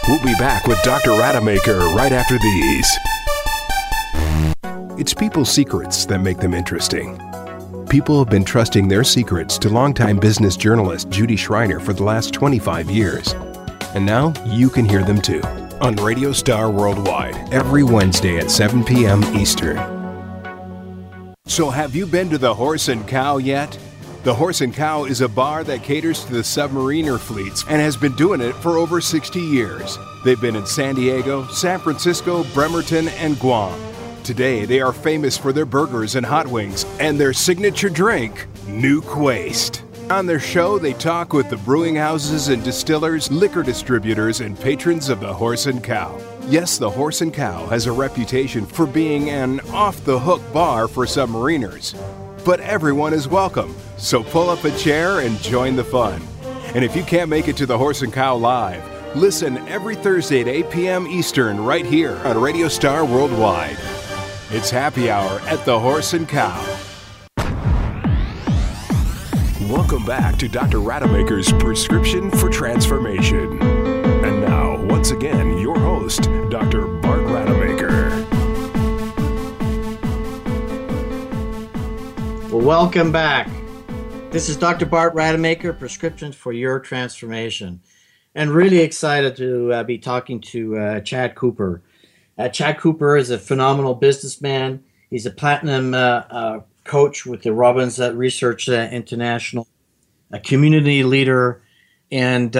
We'll 0.07 0.23
be 0.23 0.33
back 0.35 0.65
with 0.65 0.81
Dr. 0.83 1.11
Rademacher 1.11 1.77
right 1.95 2.11
after 2.11 2.39
these. 2.39 2.97
It's 4.99 5.13
people's 5.13 5.51
secrets 5.51 6.05
that 6.07 6.19
make 6.19 6.37
them 6.37 6.55
interesting. 6.55 7.21
People 7.87 8.17
have 8.17 8.29
been 8.29 8.43
trusting 8.43 8.87
their 8.87 9.03
secrets 9.03 9.59
to 9.59 9.69
longtime 9.69 10.17
business 10.17 10.57
journalist 10.57 11.09
Judy 11.11 11.35
Schreiner 11.35 11.79
for 11.79 11.93
the 11.93 12.03
last 12.03 12.33
25 12.33 12.89
years. 12.89 13.33
And 13.93 14.03
now 14.03 14.33
you 14.45 14.69
can 14.69 14.85
hear 14.85 15.03
them 15.03 15.21
too 15.21 15.43
on 15.81 15.95
Radio 15.97 16.31
Star 16.31 16.71
Worldwide 16.71 17.53
every 17.53 17.83
Wednesday 17.83 18.37
at 18.37 18.49
7 18.49 18.83
p.m. 18.83 19.23
Eastern. 19.35 19.77
So, 21.45 21.69
have 21.69 21.95
you 21.95 22.07
been 22.07 22.29
to 22.31 22.37
the 22.39 22.53
Horse 22.53 22.87
and 22.87 23.07
Cow 23.07 23.37
yet? 23.37 23.77
The 24.23 24.35
Horse 24.35 24.61
and 24.61 24.71
Cow 24.71 25.05
is 25.05 25.21
a 25.21 25.27
bar 25.27 25.63
that 25.63 25.81
caters 25.81 26.23
to 26.25 26.33
the 26.33 26.41
submariner 26.41 27.17
fleets 27.17 27.65
and 27.67 27.81
has 27.81 27.97
been 27.97 28.15
doing 28.15 28.39
it 28.39 28.53
for 28.53 28.77
over 28.77 29.01
60 29.01 29.39
years. 29.39 29.97
They've 30.23 30.39
been 30.39 30.55
in 30.55 30.67
San 30.67 30.93
Diego, 30.93 31.47
San 31.47 31.79
Francisco, 31.79 32.43
Bremerton, 32.53 33.07
and 33.07 33.39
Guam. 33.39 33.81
Today, 34.23 34.65
they 34.65 34.79
are 34.79 34.93
famous 34.93 35.39
for 35.39 35.51
their 35.51 35.65
burgers 35.65 36.13
and 36.13 36.23
hot 36.23 36.45
wings 36.45 36.85
and 36.99 37.19
their 37.19 37.33
signature 37.33 37.89
drink, 37.89 38.45
New 38.67 39.01
Quaist. 39.01 39.81
On 40.11 40.27
their 40.27 40.39
show, 40.39 40.77
they 40.77 40.93
talk 40.93 41.33
with 41.33 41.49
the 41.49 41.57
brewing 41.57 41.95
houses 41.95 42.49
and 42.49 42.63
distillers, 42.63 43.31
liquor 43.31 43.63
distributors, 43.63 44.41
and 44.41 44.59
patrons 44.59 45.09
of 45.09 45.19
the 45.19 45.33
Horse 45.33 45.65
and 45.65 45.83
Cow. 45.83 46.15
Yes, 46.47 46.77
the 46.77 46.89
Horse 46.89 47.21
and 47.21 47.33
Cow 47.33 47.65
has 47.67 47.87
a 47.87 47.91
reputation 47.91 48.67
for 48.67 48.85
being 48.85 49.31
an 49.31 49.61
off 49.71 50.05
the 50.05 50.19
hook 50.19 50.43
bar 50.53 50.87
for 50.87 51.07
submariners 51.07 51.95
but 52.43 52.59
everyone 52.59 53.13
is 53.13 53.27
welcome. 53.27 53.75
So 53.97 54.23
pull 54.23 54.49
up 54.49 54.63
a 54.63 54.75
chair 54.77 55.19
and 55.19 55.37
join 55.41 55.75
the 55.75 55.83
fun. 55.83 56.21
And 56.73 56.83
if 56.83 56.95
you 56.95 57.03
can't 57.03 57.29
make 57.29 57.47
it 57.47 57.57
to 57.57 57.65
the 57.65 57.77
Horse 57.77 58.01
and 58.01 58.11
Cow 58.13 58.35
Live, 58.35 58.83
listen 59.15 59.57
every 59.67 59.95
Thursday 59.95 60.41
at 60.41 60.47
8 60.47 60.69
p.m. 60.69 61.07
Eastern 61.07 61.63
right 61.63 61.85
here 61.85 62.15
on 62.23 62.39
Radio 62.39 62.67
Star 62.67 63.05
Worldwide. 63.05 63.77
It's 64.49 64.69
happy 64.69 65.09
hour 65.09 65.39
at 65.41 65.65
the 65.65 65.79
Horse 65.79 66.13
and 66.13 66.27
Cow. 66.27 66.77
Welcome 69.69 70.05
back 70.05 70.37
to 70.39 70.49
Dr. 70.49 70.79
Rademacher's 70.79 71.51
Prescription 71.53 72.31
for 72.31 72.49
Transformation. 72.49 73.61
And 73.61 74.41
now, 74.41 74.81
once 74.85 75.11
again, 75.11 75.57
your 75.57 75.79
host, 75.79 76.23
Dr. 76.49 77.00
Well, 82.51 82.59
welcome 82.59 83.13
back. 83.13 83.49
This 84.29 84.49
is 84.49 84.57
Dr. 84.57 84.85
Bart 84.85 85.13
Rademacher, 85.13 85.71
Prescriptions 85.71 86.35
for 86.35 86.51
Your 86.51 86.81
Transformation. 86.81 87.79
And 88.35 88.51
really 88.51 88.79
excited 88.79 89.37
to 89.37 89.71
uh, 89.71 89.83
be 89.85 89.97
talking 89.97 90.41
to 90.41 90.77
uh, 90.77 90.99
Chad 90.99 91.35
Cooper. 91.35 91.81
Uh, 92.37 92.49
Chad 92.49 92.77
Cooper 92.77 93.15
is 93.15 93.29
a 93.29 93.39
phenomenal 93.39 93.95
businessman. 93.95 94.83
He's 95.09 95.25
a 95.25 95.31
platinum 95.31 95.93
uh, 95.93 96.23
uh, 96.29 96.59
coach 96.83 97.25
with 97.25 97.43
the 97.43 97.53
Robbins 97.53 98.01
uh, 98.01 98.13
Research 98.13 98.67
International, 98.67 99.65
a 100.29 100.39
community 100.41 101.05
leader, 101.05 101.61
and 102.11 102.51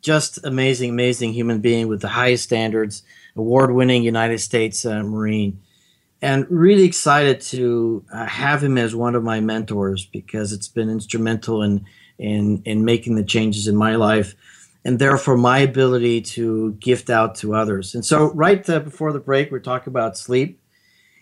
just 0.00 0.42
amazing, 0.42 0.88
amazing 0.88 1.34
human 1.34 1.60
being 1.60 1.86
with 1.88 2.00
the 2.00 2.08
highest 2.08 2.44
standards, 2.44 3.02
award 3.36 3.74
winning 3.74 4.04
United 4.04 4.38
States 4.38 4.86
Marine. 4.86 5.60
And 6.20 6.46
really 6.50 6.84
excited 6.84 7.40
to 7.40 8.04
uh, 8.12 8.26
have 8.26 8.62
him 8.62 8.76
as 8.76 8.94
one 8.94 9.14
of 9.14 9.22
my 9.22 9.40
mentors 9.40 10.06
because 10.06 10.52
it's 10.52 10.68
been 10.68 10.90
instrumental 10.90 11.62
in 11.62 11.84
in 12.18 12.62
in 12.64 12.84
making 12.84 13.14
the 13.14 13.24
changes 13.24 13.68
in 13.68 13.76
my 13.76 13.94
life 13.94 14.34
and 14.84 14.98
therefore 14.98 15.36
my 15.36 15.58
ability 15.58 16.20
to 16.20 16.72
gift 16.74 17.10
out 17.10 17.34
to 17.36 17.54
others. 17.54 17.94
And 17.94 18.04
so 18.04 18.32
right 18.32 18.68
uh, 18.68 18.80
before 18.80 19.12
the 19.12 19.20
break 19.20 19.50
we're 19.50 19.60
talking 19.60 19.90
about 19.90 20.18
sleep 20.18 20.60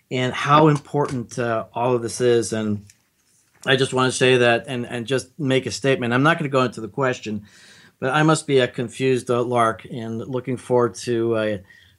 and 0.09 0.33
how 0.33 0.69
important 0.69 1.37
uh, 1.37 1.65
all 1.73 1.93
of 1.95 2.01
this 2.01 2.21
is. 2.21 2.53
And 2.53 2.85
i 3.65 3.75
just 3.75 3.93
want 3.93 4.11
to 4.11 4.17
say 4.17 4.37
that 4.37 4.65
and 4.67 4.85
and 4.87 5.05
just 5.05 5.37
make 5.39 5.65
a 5.65 5.71
statement. 5.71 6.13
I'm 6.13 6.23
not 6.23 6.39
going 6.39 6.49
to 6.49 6.53
go 6.57 6.63
into 6.63 6.81
the 6.81 6.87
question 6.87 7.45
but 7.99 8.11
i 8.11 8.23
must 8.23 8.47
be 8.47 8.59
a 8.59 8.67
confused 8.67 9.29
uh, 9.29 9.41
lark 9.41 9.85
and 9.85 10.19
looking 10.19 10.57
forward 10.57 10.95
to 10.95 11.35
uh, 11.35 11.57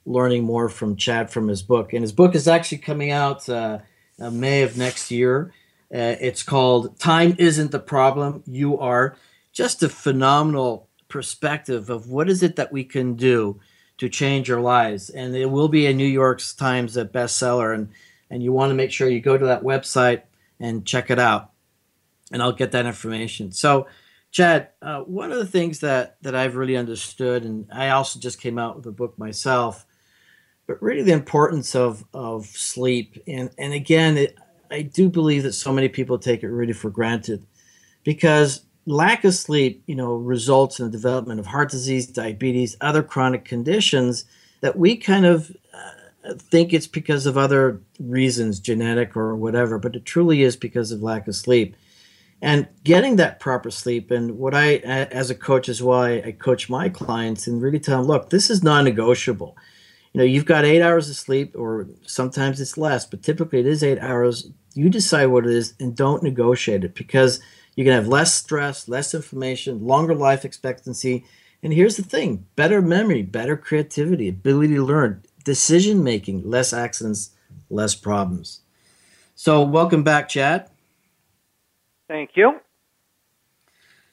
learning 0.09 0.43
more 0.43 0.69
from 0.69 0.97
Chad 0.97 1.31
from 1.31 1.49
his 1.49 1.63
book. 1.63 1.93
And 1.93 2.03
his 2.03 2.13
book 2.13 2.35
is 2.35 2.49
actually 2.49 2.79
coming 2.79 3.11
out 3.11 3.49
uh, 3.49 3.79
uh, 4.19 4.31
May 4.31 4.63
of 4.63 4.77
next 4.77 5.11
year. 5.11 5.53
Uh, 5.93 6.17
it's 6.21 6.43
called 6.43 6.99
Time 6.99 7.37
Isn't 7.39 7.71
the 7.71 7.79
Problem, 7.79 8.43
You 8.47 8.79
Are. 8.79 9.17
Just 9.53 9.83
a 9.83 9.89
phenomenal 9.89 10.89
perspective 11.09 11.91
of 11.91 12.09
what 12.09 12.29
is 12.29 12.43
it 12.43 12.57
that 12.57 12.73
we 12.73 12.85
can 12.85 13.15
do 13.15 13.61
to 13.99 14.09
change 14.09 14.51
our 14.51 14.61
lives. 14.61 15.11
And 15.11 15.37
it 15.37 15.51
will 15.51 15.69
be 15.69 15.87
a 15.87 15.95
New 15.95 16.07
York 16.07 16.41
Times 16.57 16.97
bestseller. 16.97 17.75
And, 17.75 17.91
and 18.31 18.43
you 18.43 18.53
want 18.53 18.71
to 18.71 18.75
make 18.75 18.93
sure 18.93 19.09
you 19.09 19.21
go 19.21 19.37
to 19.37 19.47
that 19.47 19.63
website 19.63 20.23
and 20.59 20.87
check 20.87 21.11
it 21.11 21.19
out. 21.19 21.51
And 22.33 22.43
I'll 22.43 22.53
get 22.53 22.73
that 22.73 22.87
information. 22.87 23.53
So, 23.53 23.87
Chad, 24.31 24.69
uh, 24.83 25.01
one 25.01 25.33
of 25.33 25.39
the 25.39 25.47
things 25.47 25.81
that, 25.81 26.19
that 26.23 26.35
I've 26.35 26.57
really 26.57 26.77
understood, 26.77 27.45
and 27.45 27.67
I 27.73 27.91
also 27.91 28.21
just 28.21 28.41
came 28.41 28.59
out 28.59 28.77
with 28.77 28.87
a 28.87 28.93
book 28.93 29.19
myself, 29.19 29.87
but 30.69 30.81
really 30.81 31.03
the 31.03 31.13
importance 31.13 31.75
of 31.75 32.05
of 32.15 32.47
sleep. 32.47 33.21
And 33.27 33.51
and 33.59 33.73
again 33.73 34.17
it, 34.17 34.37
i 34.71 34.83
do 34.83 35.09
believe 35.09 35.43
that 35.43 35.55
so 35.55 35.73
many 35.73 35.89
people 35.89 36.19
take 36.19 36.45
it 36.45 36.49
really 36.49 36.75
for 36.75 36.91
granted 36.91 37.45
because 38.05 38.63
lack 38.87 39.25
of 39.25 39.35
sleep 39.35 39.83
you 39.87 39.95
know 39.95 40.15
results 40.15 40.79
in 40.79 40.87
the 40.87 40.93
development 40.93 41.41
of 41.41 41.47
heart 41.47 41.71
disease 41.71 42.07
diabetes 42.07 42.77
other 42.81 43.03
chronic 43.03 43.45
conditions 43.45 44.25
that 44.61 44.79
we 44.79 44.97
kind 44.97 45.25
of 45.27 45.51
uh, 45.75 46.35
think 46.35 46.73
it's 46.73 46.87
because 46.87 47.27
of 47.27 47.39
other 47.39 47.81
reasons 47.99 48.61
genetic 48.61 49.17
or 49.17 49.35
whatever 49.37 49.79
but 49.79 49.97
it 49.97 50.05
truly 50.05 50.43
is 50.43 50.57
because 50.57 50.93
of 50.93 51.03
lack 51.03 51.27
of 51.27 51.35
sleep. 51.35 51.75
And 52.41 52.69
getting 52.85 53.17
that 53.17 53.41
proper 53.41 53.71
sleep 53.71 54.11
and 54.11 54.39
what 54.39 54.55
i 54.55 54.77
as 54.77 55.31
a 55.31 55.35
coach 55.35 55.69
is 55.69 55.83
why 55.83 56.23
I, 56.25 56.33
coach 56.33 56.71
my 56.71 56.89
clients 56.89 57.47
and 57.47 57.61
really 57.61 57.81
tell 57.81 57.99
them 57.99 58.07
look 58.07 58.31
this 58.31 58.49
is 58.51 58.63
non-negotiable. 58.63 59.57
you 59.57 59.78
know 60.19 60.25
you've 60.25 60.45
got 60.45 60.65
eight 60.65 60.83
hours 60.83 61.09
of 61.09 61.17
sleep 61.17 61.55
or 61.57 61.87
sometimes 62.07 62.61
it's 62.61 62.77
less 62.77 63.07
but 63.07 63.23
typically 63.23 63.61
it 63.61 63.67
is 63.67 63.83
eight 63.83 63.99
hours. 64.01 64.51
You 64.75 64.91
decide 64.91 65.27
what 65.27 65.47
it 65.47 65.53
is 65.53 65.75
and 65.81 65.97
don't 65.97 66.23
negotiate 66.23 66.85
it 66.85 66.95
because 66.95 67.41
you 67.75 67.85
can 67.85 67.95
have 67.95 68.09
less 68.09 68.35
stress 68.35 68.89
less 68.89 69.15
inflammation 69.15 69.87
longer 69.87 70.15
life 70.15 70.45
expectancy. 70.45 71.25
And 71.63 71.73
here's 71.73 71.97
the 71.97 72.03
thing 72.03 72.47
better 72.57 72.83
memory 72.83 73.23
better 73.23 73.57
creativity 73.57 74.29
ability 74.29 74.75
to 74.75 74.85
learn 74.85 75.23
decision 75.45 76.05
making 76.05 76.49
less 76.49 76.73
accidents 76.73 77.31
less 77.71 77.95
problems. 77.95 78.61
So 79.35 79.63
welcome 79.63 80.03
back 80.03 80.29
chad. 80.29 80.69
Thank 82.09 82.31
you 82.35 82.61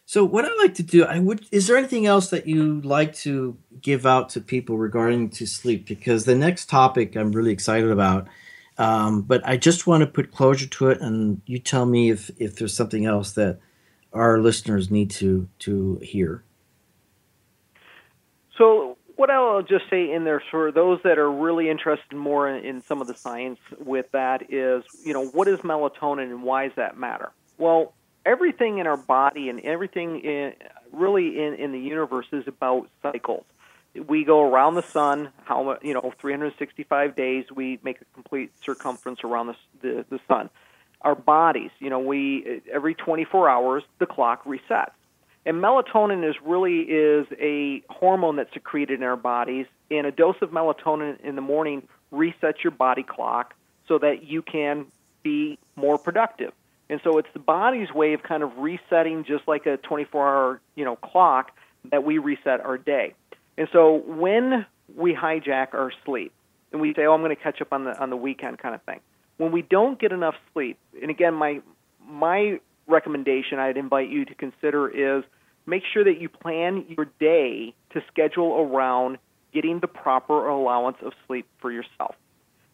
so 0.05 0.23
what 0.23 0.45
I 0.45 0.49
like 0.61 0.75
to 0.75 0.83
do, 0.83 1.03
I 1.03 1.19
would 1.19 1.45
is 1.51 1.67
there 1.67 1.77
anything 1.77 2.05
else 2.05 2.29
that 2.29 2.45
you 2.45 2.79
like 2.81 3.15
to 3.17 3.57
give 3.81 4.05
out 4.05 4.29
to 4.29 4.41
people 4.41 4.77
regarding 4.77 5.29
to 5.31 5.47
sleep? 5.47 5.87
Because 5.87 6.25
the 6.25 6.35
next 6.35 6.69
topic 6.69 7.15
I'm 7.15 7.31
really 7.31 7.51
excited 7.51 7.89
about. 7.89 8.27
Um, 8.77 9.21
but 9.21 9.41
I 9.47 9.57
just 9.57 9.87
want 9.87 10.01
to 10.01 10.07
put 10.07 10.31
closure 10.31 10.67
to 10.67 10.89
it, 10.89 11.01
and 11.01 11.41
you 11.45 11.59
tell 11.59 11.85
me 11.85 12.11
if 12.11 12.29
if 12.37 12.57
there's 12.57 12.75
something 12.75 13.05
else 13.05 13.31
that 13.31 13.59
our 14.13 14.37
listeners 14.39 14.91
need 14.91 15.09
to 15.11 15.47
to 15.59 15.95
hear. 16.03 16.43
So 18.57 18.97
what 19.15 19.31
I'll 19.31 19.63
just 19.63 19.89
say 19.89 20.11
in 20.11 20.23
there 20.23 20.43
for 20.51 20.71
those 20.71 20.99
that 21.03 21.17
are 21.17 21.31
really 21.31 21.69
interested 21.69 22.15
more 22.15 22.47
in, 22.47 22.63
in 22.63 22.81
some 22.81 23.01
of 23.01 23.07
the 23.07 23.15
science 23.15 23.59
with 23.79 24.11
that 24.11 24.53
is, 24.53 24.83
you 25.03 25.13
know, 25.13 25.25
what 25.27 25.47
is 25.47 25.59
melatonin 25.59 26.29
and 26.29 26.43
why 26.43 26.67
does 26.67 26.75
that 26.75 26.97
matter? 26.97 27.31
Well, 27.57 27.93
everything 28.25 28.79
in 28.79 28.87
our 28.87 28.97
body 28.97 29.49
and 29.49 29.59
everything 29.61 30.19
in, 30.21 30.53
really 30.91 31.39
in, 31.43 31.53
in 31.55 31.71
the 31.71 31.79
universe 31.79 32.25
is 32.31 32.47
about 32.47 32.89
cycles. 33.01 33.45
We 34.07 34.25
go 34.25 34.41
around 34.41 34.75
the 34.75 34.81
sun, 34.81 35.29
how 35.45 35.77
you 35.81 35.93
know, 35.93 36.13
365 36.19 37.15
days. 37.15 37.45
We 37.53 37.79
make 37.81 38.01
a 38.01 38.05
complete 38.13 38.51
circumference 38.61 39.23
around 39.23 39.47
the, 39.47 39.55
the, 39.81 40.05
the 40.09 40.19
sun. 40.27 40.49
Our 41.01 41.15
bodies, 41.15 41.71
you 41.79 41.89
know, 41.89 41.99
we 41.99 42.61
every 42.71 42.95
24 42.95 43.47
hours 43.47 43.83
the 43.99 44.05
clock 44.05 44.43
resets. 44.43 44.91
And 45.45 45.57
melatonin 45.57 46.27
is 46.27 46.35
really 46.43 46.79
is 46.81 47.27
a 47.39 47.83
hormone 47.89 48.37
that's 48.37 48.51
secreted 48.53 48.99
in 48.99 49.03
our 49.05 49.15
bodies, 49.15 49.67
and 49.91 50.07
a 50.07 50.11
dose 50.11 50.37
of 50.41 50.49
melatonin 50.49 51.21
in 51.21 51.35
the 51.35 51.41
morning 51.41 51.87
resets 52.11 52.63
your 52.63 52.71
body 52.71 53.03
clock 53.03 53.53
so 53.87 53.99
that 53.99 54.23
you 54.23 54.41
can 54.41 54.87
be 55.21 55.59
more 55.75 55.97
productive. 55.97 56.51
And 56.89 57.01
so 57.03 57.17
it's 57.17 57.27
the 57.33 57.39
body's 57.39 57.91
way 57.91 58.13
of 58.13 58.21
kind 58.21 58.43
of 58.43 58.57
resetting, 58.57 59.23
just 59.25 59.47
like 59.47 59.65
a 59.65 59.77
24-hour 59.77 60.61
you 60.75 60.85
know 60.85 60.95
clock, 60.95 61.51
that 61.91 62.03
we 62.03 62.17
reset 62.17 62.61
our 62.61 62.77
day. 62.77 63.13
And 63.57 63.67
so 63.71 64.03
when 64.05 64.65
we 64.95 65.13
hijack 65.13 65.73
our 65.73 65.91
sleep 66.05 66.31
and 66.71 66.81
we 66.81 66.93
say, 66.93 67.05
"Oh, 67.05 67.13
I'm 67.13 67.21
going 67.21 67.35
to 67.35 67.41
catch 67.41 67.61
up 67.61 67.73
on 67.73 67.85
the 67.85 67.97
on 67.99 68.09
the 68.09 68.17
weekend," 68.17 68.59
kind 68.59 68.75
of 68.75 68.81
thing. 68.83 68.99
When 69.37 69.51
we 69.51 69.61
don't 69.61 69.99
get 69.99 70.11
enough 70.11 70.35
sleep, 70.53 70.77
and 71.01 71.09
again, 71.09 71.33
my 71.33 71.61
my 72.07 72.59
recommendation 72.87 73.57
I'd 73.57 73.77
invite 73.77 74.09
you 74.09 74.25
to 74.25 74.35
consider 74.35 74.87
is 74.87 75.23
make 75.65 75.83
sure 75.91 76.03
that 76.03 76.21
you 76.21 76.29
plan 76.29 76.85
your 76.87 77.07
day 77.19 77.73
to 77.91 78.03
schedule 78.07 78.59
around 78.59 79.17
getting 79.53 79.79
the 79.79 79.87
proper 79.87 80.47
allowance 80.47 80.97
of 81.01 81.13
sleep 81.25 81.47
for 81.59 81.71
yourself. 81.71 82.15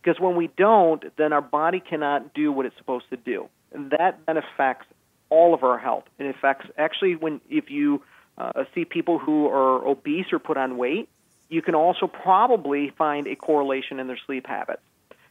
Because 0.04 0.20
when 0.20 0.36
we 0.36 0.50
don't, 0.58 1.04
then 1.16 1.32
our 1.32 1.42
body 1.42 1.80
cannot 1.80 2.34
do 2.34 2.52
what 2.52 2.66
it's 2.66 2.76
supposed 2.78 3.06
to 3.12 3.18
do 3.18 3.48
that 3.74 4.20
then 4.26 4.38
affects 4.38 4.88
all 5.30 5.54
of 5.54 5.64
our 5.64 5.78
health. 5.78 6.04
It 6.20 6.26
affects 6.26 6.68
actually 6.78 7.16
when 7.16 7.42
if 7.50 7.70
you 7.70 8.04
uh, 8.38 8.64
see 8.76 8.86
people 8.86 9.20
who 9.20 9.48
are 9.48 9.86
obese 9.88 10.28
or 10.32 10.40
put 10.40 10.58
on 10.58 10.78
weight, 10.78 11.10
you 11.50 11.62
can 11.62 11.76
also 11.76 12.08
probably 12.08 12.92
find 12.98 13.28
a 13.28 13.36
correlation 13.36 14.00
in 14.00 14.08
their 14.08 14.20
sleep 14.26 14.48
habits. 14.48 14.82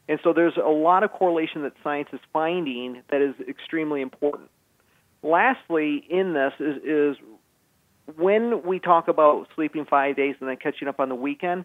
And 0.09 0.18
so 0.24 0.33
there's 0.33 0.57
a 0.57 0.68
lot 0.68 1.03
of 1.03 1.12
correlation 1.12 1.62
that 1.62 1.72
science 1.85 2.09
is 2.12 2.20
finding 2.33 3.03
that 3.11 3.20
is 3.20 3.35
extremely 3.46 4.00
important. 4.00 4.50
Lastly, 5.22 6.05
in 6.09 6.33
this 6.33 6.53
is, 6.59 6.83
is 6.83 7.16
when 8.16 8.62
we 8.62 8.81
talk 8.81 9.09
about 9.09 9.48
sleeping 9.55 9.85
five 9.85 10.16
days 10.16 10.35
and 10.40 10.48
then 10.48 10.57
catching 10.57 10.88
up 10.88 10.98
on 10.98 11.09
the 11.09 11.14
weekend, 11.14 11.64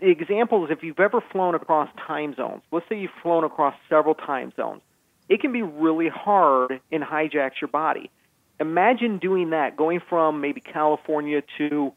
the 0.00 0.08
example 0.08 0.64
is 0.64 0.70
if 0.70 0.82
you've 0.82 1.00
ever 1.00 1.20
flown 1.32 1.54
across 1.54 1.88
time 2.06 2.34
zones, 2.34 2.62
let's 2.72 2.88
say 2.88 2.98
you've 2.98 3.10
flown 3.22 3.44
across 3.44 3.74
several 3.88 4.14
time 4.14 4.52
zones, 4.56 4.82
it 5.30 5.40
can 5.40 5.52
be 5.52 5.62
really 5.62 6.08
hard 6.08 6.80
and 6.92 7.02
hijacks 7.02 7.60
your 7.60 7.68
body. 7.68 8.10
Imagine 8.58 9.18
doing 9.18 9.50
that, 9.50 9.76
going 9.76 10.00
from 10.06 10.42
maybe 10.42 10.60
California 10.60 11.42
to 11.56 11.92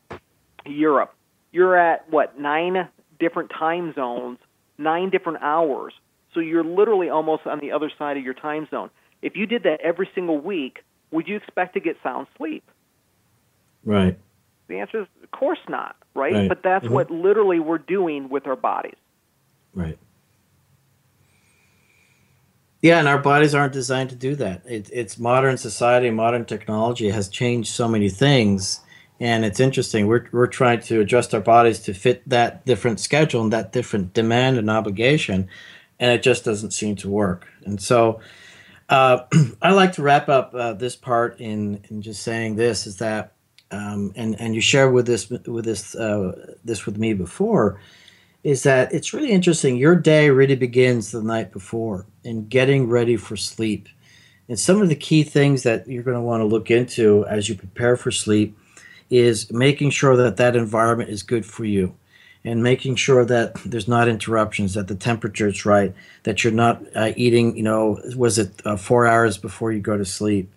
Europe. 0.66 1.14
You're 1.52 1.76
at 1.76 2.10
what 2.10 2.40
nine 2.40 2.88
different 3.20 3.50
time 3.50 3.94
zones, 3.96 4.38
nine 4.78 5.10
different 5.10 5.40
hours. 5.42 5.94
So 6.34 6.40
you're 6.40 6.64
literally 6.64 7.10
almost 7.10 7.46
on 7.46 7.60
the 7.60 7.72
other 7.72 7.92
side 7.98 8.18
of 8.18 8.24
your 8.24 8.34
time 8.36 8.68
zone. 8.72 8.90
If 9.22 9.36
you 9.36 9.46
did 9.46 9.64
that 9.64 9.82
every 9.82 10.10
single 10.16 10.40
week, 10.40 10.84
would 11.12 11.28
you 11.28 11.36
expect 11.36 11.74
to 11.74 11.80
get 11.80 11.98
sound 12.04 12.28
sleep? 12.38 12.64
Right. 13.84 14.18
The 14.68 14.80
answer 14.80 15.02
is, 15.02 15.08
of 15.24 15.32
course 15.32 15.60
not, 15.68 15.96
right? 16.14 16.34
right. 16.34 16.50
But 16.50 16.62
that's 16.64 16.86
mm-hmm. 16.86 16.94
what 16.94 17.12
literally 17.12 17.60
we're 17.60 17.78
doing 17.78 18.30
with 18.30 18.48
our 18.48 18.56
bodies. 18.56 18.96
Right. 19.74 19.98
Yeah, 22.84 23.00
and 23.00 23.08
our 23.08 23.18
bodies 23.18 23.56
aren't 23.56 23.72
designed 23.72 24.10
to 24.10 24.16
do 24.18 24.36
that. 24.36 24.62
It, 24.66 24.90
it's 24.92 25.18
modern 25.18 25.56
society, 25.58 26.10
modern 26.10 26.44
technology 26.44 27.10
has 27.12 27.30
changed 27.30 27.72
so 27.72 27.88
many 27.88 28.10
things, 28.10 28.82
and 29.22 29.46
it's 29.46 29.62
interesting. 29.62 30.06
We're 30.06 30.28
we're 30.34 30.48
trying 30.48 30.82
to 30.82 31.00
adjust 31.00 31.34
our 31.34 31.40
bodies 31.40 31.80
to 31.84 31.94
fit 31.94 32.28
that 32.28 32.66
different 32.66 33.00
schedule 33.00 33.42
and 33.42 33.54
that 33.54 33.72
different 33.72 34.14
demand 34.14 34.58
and 34.58 34.70
obligation, 34.70 35.48
and 35.98 36.12
it 36.12 36.24
just 36.24 36.44
doesn't 36.44 36.72
seem 36.72 36.98
to 36.98 37.10
work. 37.10 37.48
And 37.64 37.82
so, 37.82 38.20
uh, 38.90 39.20
I 39.62 39.72
like 39.72 39.94
to 39.94 40.02
wrap 40.02 40.28
up 40.28 40.54
uh, 40.54 40.74
this 40.74 40.98
part 40.98 41.40
in 41.40 41.86
in 41.88 42.02
just 42.02 42.22
saying 42.22 42.58
this 42.58 42.86
is 42.86 42.98
that, 42.98 43.32
um, 43.72 44.12
and 44.18 44.38
and 44.42 44.56
you 44.56 44.60
shared 44.60 44.94
with 44.94 45.06
this 45.06 45.30
with 45.30 45.64
this 45.64 45.96
uh, 45.96 46.58
this 46.66 46.86
with 46.86 46.98
me 46.98 47.14
before 47.14 47.80
is 48.44 48.64
that 48.64 48.94
it's 48.94 49.14
really 49.14 49.32
interesting. 49.32 49.78
Your 49.78 49.96
day 49.96 50.30
really 50.30 50.56
begins 50.56 51.12
the 51.12 51.24
night 51.24 51.52
before 51.52 52.06
and 52.26 52.50
getting 52.50 52.90
ready 52.90 53.18
for 53.18 53.38
sleep. 53.38 53.88
And 54.50 54.60
some 54.60 54.82
of 54.82 54.90
the 54.90 54.96
key 54.96 55.24
things 55.24 55.64
that 55.64 55.88
you're 55.88 56.04
going 56.04 56.18
to 56.18 56.22
want 56.22 56.42
to 56.42 56.46
look 56.46 56.70
into 56.70 57.26
as 57.28 57.48
you 57.48 57.56
prepare 57.56 57.96
for 57.96 58.12
sleep 58.12 58.58
is 59.10 59.52
making 59.52 59.92
sure 59.92 60.18
that 60.18 60.38
that 60.38 60.56
environment 60.56 61.10
is 61.10 61.24
good 61.24 61.46
for 61.46 61.66
you. 61.66 61.96
and 62.46 62.62
making 62.62 62.96
sure 62.96 63.24
that 63.26 63.56
there's 63.66 63.88
not 63.88 64.08
interruptions, 64.08 64.74
that 64.74 64.88
the 64.88 64.96
temperature 64.96 65.48
is 65.48 65.66
right, 65.66 65.94
that 66.24 66.44
you're 66.44 66.54
not 66.54 66.84
uh, 66.96 67.14
eating, 67.16 67.56
you 67.56 67.64
know, 67.64 68.00
was 68.16 68.38
it 68.38 68.62
uh, 68.66 68.76
four 68.76 69.08
hours 69.08 69.38
before 69.38 69.72
you 69.72 69.80
go 69.80 69.98
to 69.98 70.06
sleep, 70.06 70.54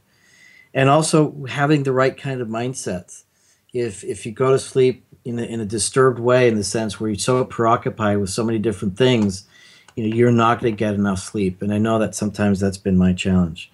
and 0.75 0.89
also 0.89 1.45
having 1.49 1.85
the 1.85 1.93
right 1.93 2.17
kind 2.17 2.41
of 2.41 2.49
mindset. 2.49 3.23
If 3.73 4.03
if 4.05 4.27
you 4.27 4.33
go 4.33 4.53
to 4.53 4.59
sleep 4.59 5.06
in 5.27 5.41
a, 5.41 5.43
in 5.43 5.61
a 5.61 5.65
disturbed 5.65 6.21
way, 6.21 6.47
in 6.49 6.55
the 6.55 6.65
sense 6.65 7.01
where 7.01 7.11
you're 7.11 7.19
so 7.19 7.45
preoccupied 7.45 8.19
with 8.19 8.31
so 8.31 8.45
many 8.45 8.61
different 8.61 8.97
things, 8.97 9.45
you 9.97 10.09
know, 10.09 10.15
you're 10.15 10.31
not 10.31 10.61
going 10.61 10.73
to 10.73 10.77
get 10.77 10.95
enough 10.95 11.19
sleep. 11.19 11.63
And 11.63 11.75
I 11.75 11.79
know 11.79 11.99
that 11.99 12.15
sometimes 12.15 12.61
that's 12.61 12.79
been 12.79 12.97
my 12.97 13.13
challenge. 13.13 13.71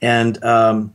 And 0.00 0.42
um, 0.44 0.94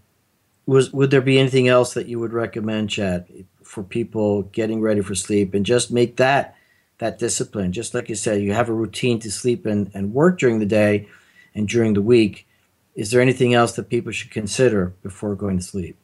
was 0.66 0.94
would 0.94 1.12
there 1.12 1.22
be 1.22 1.40
anything 1.40 1.68
else 1.68 1.94
that 1.94 2.08
you 2.08 2.20
would 2.20 2.32
recommend, 2.32 2.90
Chad, 2.90 3.28
for 3.64 3.84
people 3.84 4.44
getting 4.44 4.80
ready 4.80 5.02
for 5.02 5.14
sleep 5.14 5.54
and 5.54 5.66
just 5.66 5.92
make 5.92 6.16
that 6.18 6.56
that 7.00 7.20
discipline. 7.20 7.74
Just 7.74 7.94
like 7.94 8.08
you 8.08 8.16
said, 8.16 8.42
you 8.42 8.54
have 8.54 8.70
a 8.70 8.74
routine 8.74 9.20
to 9.20 9.32
sleep 9.32 9.66
and, 9.66 9.92
and 9.94 10.14
work 10.14 10.40
during 10.40 10.60
the 10.60 10.66
day 10.66 11.08
and 11.54 11.68
during 11.68 11.94
the 11.94 12.02
week. 12.02 12.48
Is 12.96 13.12
there 13.12 13.22
anything 13.22 13.54
else 13.54 13.74
that 13.74 13.90
people 13.90 14.12
should 14.12 14.32
consider 14.32 14.94
before 15.02 15.36
going 15.36 15.58
to 15.58 15.64
sleep? 15.64 15.98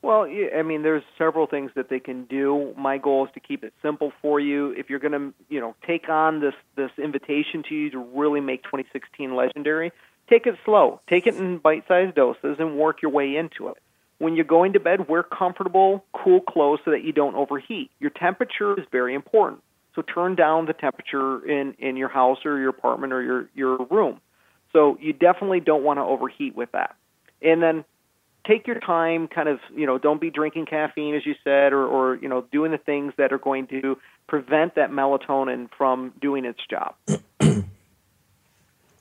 Well, 0.00 0.22
I 0.22 0.62
mean, 0.62 0.82
there's 0.82 1.02
several 1.16 1.46
things 1.46 1.72
that 1.74 1.88
they 1.88 1.98
can 1.98 2.24
do. 2.24 2.72
My 2.78 2.98
goal 2.98 3.26
is 3.26 3.32
to 3.34 3.40
keep 3.40 3.64
it 3.64 3.74
simple 3.82 4.12
for 4.22 4.38
you. 4.38 4.70
If 4.70 4.90
you're 4.90 5.00
going 5.00 5.12
to, 5.12 5.34
you 5.48 5.60
know, 5.60 5.74
take 5.86 6.08
on 6.08 6.40
this 6.40 6.54
this 6.76 6.92
invitation 6.98 7.64
to 7.68 7.74
you 7.74 7.90
to 7.90 7.98
really 7.98 8.40
make 8.40 8.62
2016 8.62 9.34
legendary, 9.34 9.90
take 10.28 10.46
it 10.46 10.56
slow. 10.64 11.00
Take 11.08 11.26
it 11.26 11.34
in 11.34 11.58
bite-sized 11.58 12.14
doses 12.14 12.56
and 12.60 12.78
work 12.78 13.02
your 13.02 13.10
way 13.10 13.36
into 13.36 13.68
it. 13.68 13.78
When 14.18 14.36
you're 14.36 14.44
going 14.44 14.74
to 14.74 14.80
bed, 14.80 15.08
wear 15.08 15.22
comfortable, 15.22 16.04
cool 16.12 16.40
clothes 16.40 16.80
so 16.84 16.92
that 16.92 17.02
you 17.02 17.12
don't 17.12 17.34
overheat. 17.34 17.90
Your 17.98 18.10
temperature 18.10 18.78
is 18.78 18.86
very 18.90 19.14
important. 19.14 19.62
So 19.94 20.02
turn 20.02 20.36
down 20.36 20.66
the 20.66 20.72
temperature 20.74 21.44
in, 21.44 21.74
in 21.78 21.96
your 21.96 22.08
house 22.08 22.38
or 22.44 22.58
your 22.58 22.70
apartment 22.70 23.12
or 23.12 23.22
your, 23.22 23.48
your 23.54 23.84
room. 23.90 24.20
So 24.72 24.96
you 25.00 25.12
definitely 25.12 25.60
don't 25.60 25.82
want 25.82 25.98
to 25.98 26.02
overheat 26.02 26.54
with 26.54 26.70
that. 26.72 26.94
And 27.42 27.62
then 27.62 27.84
take 28.46 28.66
your 28.66 28.80
time, 28.80 29.28
kind 29.28 29.48
of, 29.48 29.60
you 29.74 29.86
know, 29.86 29.98
don't 29.98 30.20
be 30.20 30.30
drinking 30.30 30.66
caffeine, 30.66 31.14
as 31.14 31.26
you 31.26 31.34
said, 31.44 31.72
or, 31.72 31.86
or 31.86 32.16
you 32.16 32.28
know, 32.28 32.44
doing 32.52 32.72
the 32.72 32.78
things 32.78 33.12
that 33.18 33.32
are 33.32 33.38
going 33.38 33.66
to 33.68 33.98
prevent 34.26 34.74
that 34.74 34.90
melatonin 34.90 35.68
from 35.76 36.12
doing 36.20 36.44
its 36.44 36.60
job. 36.70 36.94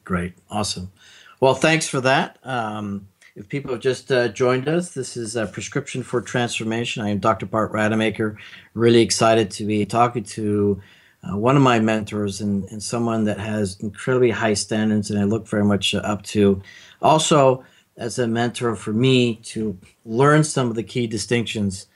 Great. 0.03 0.33
Awesome. 0.49 0.91
Well, 1.39 1.53
thanks 1.53 1.87
for 1.87 2.01
that. 2.01 2.37
Um, 2.43 3.07
if 3.35 3.47
people 3.49 3.71
have 3.71 3.81
just 3.81 4.11
uh, 4.11 4.29
joined 4.29 4.67
us, 4.67 4.93
this 4.93 5.15
is 5.15 5.35
a 5.35 5.45
Prescription 5.45 6.01
for 6.01 6.21
Transformation. 6.21 7.03
I 7.03 7.09
am 7.09 7.19
Dr. 7.19 7.45
Bart 7.45 7.71
Rademacher. 7.71 8.37
Really 8.73 9.01
excited 9.01 9.51
to 9.51 9.65
be 9.65 9.85
talking 9.85 10.23
to 10.23 10.81
uh, 11.23 11.37
one 11.37 11.55
of 11.55 11.61
my 11.61 11.79
mentors 11.79 12.41
and, 12.41 12.63
and 12.71 12.81
someone 12.81 13.25
that 13.25 13.39
has 13.39 13.79
incredibly 13.79 14.31
high 14.31 14.53
standards 14.53 15.11
and 15.11 15.19
I 15.19 15.23
look 15.23 15.47
very 15.47 15.63
much 15.63 15.93
up 15.93 16.23
to. 16.23 16.61
Also, 17.01 17.63
as 17.97 18.19
a 18.19 18.27
mentor 18.27 18.75
for 18.75 18.93
me 18.93 19.35
to 19.35 19.77
learn 20.05 20.43
some 20.43 20.69
of 20.69 20.75
the 20.75 20.83
key 20.83 21.07
distinctions 21.07 21.87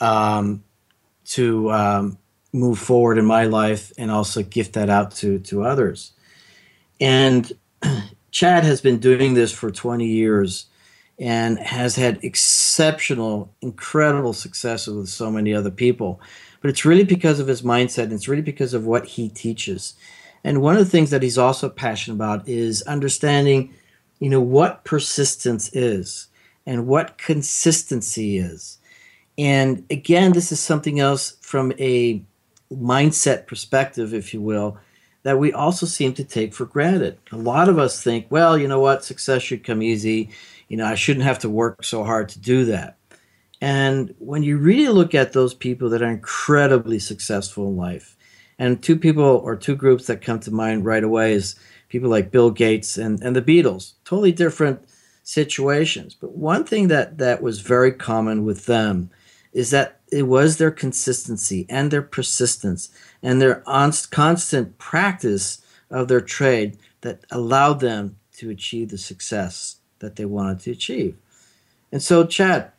um, 0.00 0.62
to 1.24 1.70
um, 1.72 2.18
move 2.52 2.78
forward 2.78 3.18
in 3.18 3.24
my 3.24 3.44
life 3.44 3.92
and 3.98 4.10
also 4.10 4.42
gift 4.42 4.74
that 4.74 4.88
out 4.88 5.10
to, 5.10 5.38
to 5.40 5.64
others. 5.64 6.12
And 7.00 7.50
Chad 8.30 8.64
has 8.64 8.80
been 8.80 8.98
doing 8.98 9.34
this 9.34 9.52
for 9.52 9.70
20 9.70 10.06
years 10.06 10.66
and 11.18 11.58
has 11.58 11.96
had 11.96 12.22
exceptional, 12.24 13.54
incredible 13.60 14.32
success 14.32 14.86
with 14.86 15.08
so 15.08 15.30
many 15.30 15.54
other 15.54 15.70
people. 15.70 16.20
But 16.60 16.70
it's 16.70 16.84
really 16.84 17.04
because 17.04 17.40
of 17.40 17.48
his 17.48 17.62
mindset, 17.62 18.04
and 18.04 18.12
it's 18.12 18.28
really 18.28 18.42
because 18.42 18.72
of 18.72 18.86
what 18.86 19.06
he 19.06 19.28
teaches. 19.28 19.94
And 20.44 20.62
one 20.62 20.76
of 20.76 20.84
the 20.84 20.90
things 20.90 21.10
that 21.10 21.22
he's 21.22 21.38
also 21.38 21.68
passionate 21.68 22.16
about 22.16 22.48
is 22.48 22.82
understanding, 22.82 23.74
you 24.22 24.30
know, 24.30 24.40
what 24.40 24.84
persistence 24.84 25.68
is 25.74 26.28
and 26.64 26.86
what 26.86 27.18
consistency 27.18 28.38
is. 28.38 28.78
And 29.36 29.84
again, 29.90 30.32
this 30.32 30.52
is 30.52 30.60
something 30.60 31.00
else 31.00 31.36
from 31.40 31.72
a 31.78 32.22
mindset 32.72 33.46
perspective, 33.46 34.14
if 34.14 34.32
you 34.32 34.40
will, 34.40 34.78
that 35.24 35.38
we 35.38 35.52
also 35.52 35.86
seem 35.86 36.14
to 36.14 36.24
take 36.24 36.54
for 36.54 36.66
granted. 36.66 37.18
A 37.32 37.36
lot 37.36 37.68
of 37.68 37.78
us 37.78 38.02
think, 38.02 38.26
well, 38.30 38.56
you 38.56 38.68
know 38.68 38.80
what, 38.80 39.04
success 39.04 39.42
should 39.42 39.64
come 39.64 39.82
easy 39.82 40.30
you 40.72 40.78
know, 40.78 40.86
I 40.86 40.94
shouldn't 40.94 41.26
have 41.26 41.38
to 41.40 41.50
work 41.50 41.84
so 41.84 42.02
hard 42.02 42.30
to 42.30 42.38
do 42.38 42.64
that. 42.64 42.96
And 43.60 44.14
when 44.18 44.42
you 44.42 44.56
really 44.56 44.88
look 44.88 45.14
at 45.14 45.34
those 45.34 45.52
people 45.52 45.90
that 45.90 46.00
are 46.00 46.08
incredibly 46.08 46.98
successful 46.98 47.68
in 47.68 47.76
life, 47.76 48.16
and 48.58 48.82
two 48.82 48.96
people 48.96 49.22
or 49.22 49.54
two 49.54 49.76
groups 49.76 50.06
that 50.06 50.22
come 50.22 50.40
to 50.40 50.50
mind 50.50 50.86
right 50.86 51.04
away 51.04 51.34
is 51.34 51.56
people 51.92 52.08
like 52.08 52.30
Bill 52.30 52.50
Gates 52.50 52.96
and, 52.96 53.22
and 53.22 53.36
the 53.36 53.42
Beatles, 53.42 53.92
totally 54.06 54.32
different 54.32 54.80
situations. 55.24 56.16
But 56.18 56.34
one 56.34 56.64
thing 56.64 56.88
that, 56.88 57.18
that 57.18 57.42
was 57.42 57.60
very 57.60 57.92
common 57.92 58.46
with 58.46 58.64
them 58.64 59.10
is 59.52 59.70
that 59.72 60.00
it 60.10 60.22
was 60.22 60.56
their 60.56 60.70
consistency 60.70 61.66
and 61.68 61.90
their 61.90 62.00
persistence 62.00 62.88
and 63.22 63.42
their 63.42 63.56
constant 64.10 64.78
practice 64.78 65.60
of 65.90 66.08
their 66.08 66.22
trade 66.22 66.78
that 67.02 67.26
allowed 67.30 67.80
them 67.80 68.16
to 68.38 68.48
achieve 68.48 68.88
the 68.88 68.96
success 68.96 69.76
that 69.98 70.16
they 70.16 70.24
wanted 70.24 70.60
to 70.60 70.70
achieve. 70.70 71.14
And 71.92 72.02
so, 72.02 72.24
Chad, 72.24 72.72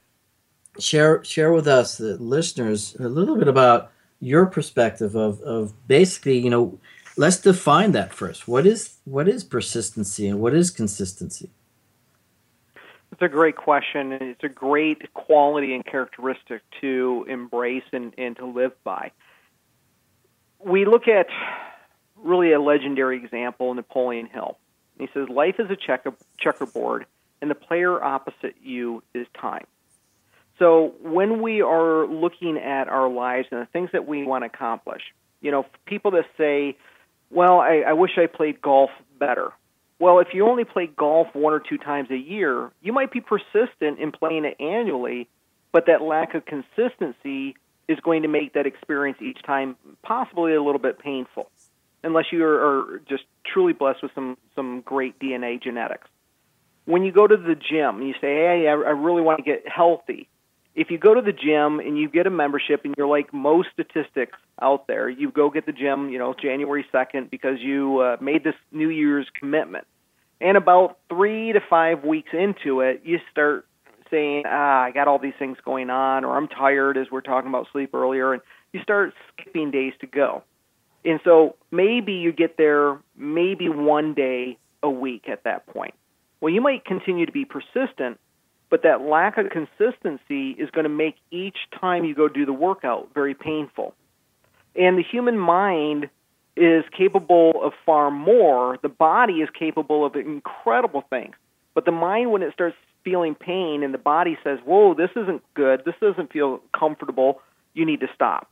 share 0.79 1.23
share 1.23 1.53
with 1.53 1.67
us, 1.67 1.99
the 1.99 2.17
listeners, 2.17 2.95
a 2.99 3.07
little 3.07 3.37
bit 3.37 3.47
about 3.47 3.91
your 4.19 4.47
perspective 4.47 5.15
of, 5.15 5.39
of 5.41 5.87
basically, 5.87 6.39
you 6.39 6.49
know, 6.49 6.79
let's 7.15 7.37
define 7.37 7.91
that 7.93 8.13
first. 8.13 8.47
What 8.47 8.65
is 8.65 8.97
what 9.05 9.27
is 9.27 9.43
persistency 9.43 10.27
and 10.27 10.39
what 10.39 10.53
is 10.53 10.71
consistency? 10.71 11.49
It's 13.11 13.21
a 13.21 13.29
great 13.29 13.55
question, 13.55 14.11
it's 14.11 14.43
a 14.43 14.49
great 14.49 15.13
quality 15.13 15.75
and 15.75 15.85
characteristic 15.85 16.63
to 16.81 17.27
embrace 17.29 17.83
and, 17.91 18.11
and 18.17 18.35
to 18.37 18.45
live 18.47 18.71
by. 18.83 19.11
We 20.59 20.85
look 20.85 21.07
at 21.07 21.27
really 22.17 22.53
a 22.53 22.59
legendary 22.59 23.17
example, 23.17 23.71
Napoleon 23.75 24.25
Hill. 24.25 24.57
He 24.97 25.07
says, 25.13 25.29
Life 25.29 25.59
is 25.59 25.69
a 25.69 25.75
checker, 25.75 26.13
checkerboard, 26.39 27.05
and 27.41 27.51
the 27.51 27.55
player 27.55 28.03
opposite 28.03 28.55
you 28.63 29.03
is 29.13 29.27
time. 29.39 29.65
So 30.57 30.95
when 31.01 31.41
we 31.41 31.61
are 31.61 32.07
looking 32.07 32.57
at 32.57 32.87
our 32.87 33.09
lives 33.09 33.47
and 33.51 33.61
the 33.61 33.65
things 33.67 33.89
that 33.93 34.07
we 34.07 34.23
want 34.23 34.43
to 34.43 34.47
accomplish, 34.47 35.01
you 35.41 35.51
know, 35.51 35.65
people 35.85 36.11
that 36.11 36.25
say, 36.37 36.77
well, 37.33 37.59
I, 37.59 37.83
I 37.87 37.93
wish 37.93 38.11
I 38.17 38.27
played 38.27 38.61
golf 38.61 38.89
better. 39.19 39.51
Well, 39.99 40.19
if 40.19 40.29
you 40.33 40.47
only 40.47 40.65
play 40.65 40.87
golf 40.87 41.27
one 41.33 41.53
or 41.53 41.59
two 41.59 41.77
times 41.77 42.09
a 42.11 42.17
year, 42.17 42.71
you 42.81 42.93
might 42.93 43.11
be 43.11 43.21
persistent 43.21 43.99
in 43.99 44.11
playing 44.11 44.45
it 44.45 44.57
annually, 44.59 45.27
but 45.71 45.85
that 45.87 46.01
lack 46.01 46.33
of 46.35 46.43
consistency 46.45 47.55
is 47.87 47.99
going 47.99 48.23
to 48.23 48.27
make 48.27 48.53
that 48.53 48.65
experience 48.65 49.17
each 49.21 49.41
time 49.43 49.75
possibly 50.01 50.53
a 50.53 50.61
little 50.61 50.79
bit 50.79 50.99
painful, 50.99 51.49
unless 52.03 52.25
you 52.31 52.43
are, 52.43 52.93
are 52.93 53.01
just 53.07 53.23
truly 53.45 53.73
blessed 53.73 54.03
with 54.03 54.11
some, 54.15 54.37
some 54.55 54.81
great 54.81 55.19
DNA 55.19 55.61
genetics 55.61 56.07
when 56.85 57.03
you 57.03 57.11
go 57.11 57.25
to 57.25 57.37
the 57.37 57.55
gym 57.55 57.97
and 57.97 58.07
you 58.07 58.13
say, 58.13 58.35
"Hey, 58.35 58.67
I, 58.67 58.71
I 58.71 58.91
really 58.91 59.21
want 59.21 59.37
to 59.39 59.43
get 59.43 59.67
healthy," 59.67 60.27
if 60.75 60.89
you 60.89 60.97
go 60.97 61.13
to 61.13 61.21
the 61.21 61.31
gym 61.31 61.79
and 61.79 61.97
you 61.97 62.09
get 62.09 62.25
a 62.25 62.29
membership 62.29 62.81
and 62.83 62.95
you're 62.97 63.07
like 63.07 63.33
most 63.33 63.69
statistics 63.73 64.37
out 64.61 64.87
there, 64.87 65.09
you 65.09 65.31
go 65.31 65.49
get 65.49 65.65
the 65.65 65.71
gym, 65.71 66.09
you 66.09 66.17
know, 66.17 66.33
January 66.33 66.85
2nd 66.93 67.29
because 67.29 67.59
you 67.59 67.99
uh, 67.99 68.17
made 68.19 68.43
this 68.43 68.55
New 68.71 68.89
Year's 68.89 69.27
commitment. 69.39 69.85
And 70.41 70.57
about 70.57 70.97
three 71.09 71.53
to 71.53 71.59
five 71.69 72.03
weeks 72.03 72.31
into 72.33 72.81
it, 72.81 73.01
you 73.05 73.19
start 73.31 73.65
saying, 74.09 74.43
ah, 74.45 74.83
I 74.83 74.91
got 74.91 75.07
all 75.07 75.19
these 75.19 75.33
things 75.39 75.57
going 75.63 75.89
on, 75.89 76.25
or 76.25 76.35
I'm 76.37 76.47
tired, 76.47 76.97
as 76.97 77.07
we're 77.11 77.21
talking 77.21 77.49
about 77.49 77.67
sleep 77.71 77.93
earlier, 77.93 78.33
and 78.33 78.41
you 78.71 78.81
start 78.81 79.13
skipping 79.31 79.71
days 79.71 79.93
to 80.01 80.07
go. 80.07 80.43
And 81.05 81.19
so 81.23 81.55
maybe 81.71 82.13
you 82.13 82.31
get 82.31 82.57
there 82.57 82.99
maybe 83.15 83.69
one 83.69 84.13
day 84.13 84.57
a 84.81 84.89
week 84.89 85.29
at 85.29 85.43
that 85.43 85.65
point. 85.67 85.93
Well, 86.41 86.53
you 86.53 86.61
might 86.61 86.85
continue 86.85 87.25
to 87.25 87.31
be 87.31 87.45
persistent, 87.45 88.19
but 88.73 88.81
that 88.81 89.01
lack 89.01 89.37
of 89.37 89.51
consistency 89.51 90.49
is 90.57 90.71
going 90.71 90.85
to 90.85 90.89
make 90.89 91.13
each 91.29 91.57
time 91.79 92.05
you 92.05 92.15
go 92.15 92.27
do 92.27 92.43
the 92.43 92.51
workout 92.51 93.07
very 93.13 93.35
painful. 93.35 93.93
And 94.75 94.97
the 94.97 95.03
human 95.03 95.37
mind 95.37 96.09
is 96.57 96.83
capable 96.97 97.51
of 97.63 97.73
far 97.85 98.09
more. 98.09 98.79
The 98.81 98.89
body 98.89 99.41
is 99.41 99.49
capable 99.53 100.03
of 100.03 100.15
incredible 100.15 101.03
things. 101.07 101.35
But 101.75 101.85
the 101.85 101.91
mind, 101.91 102.31
when 102.31 102.41
it 102.41 102.51
starts 102.51 102.75
feeling 103.03 103.35
pain 103.35 103.83
and 103.83 103.93
the 103.93 103.99
body 103.99 104.39
says, 104.43 104.57
Whoa, 104.65 104.95
this 104.95 105.11
isn't 105.15 105.43
good, 105.53 105.83
this 105.85 105.93
doesn't 106.01 106.33
feel 106.33 106.59
comfortable, 106.75 107.41
you 107.75 107.85
need 107.85 107.99
to 107.99 108.07
stop. 108.15 108.49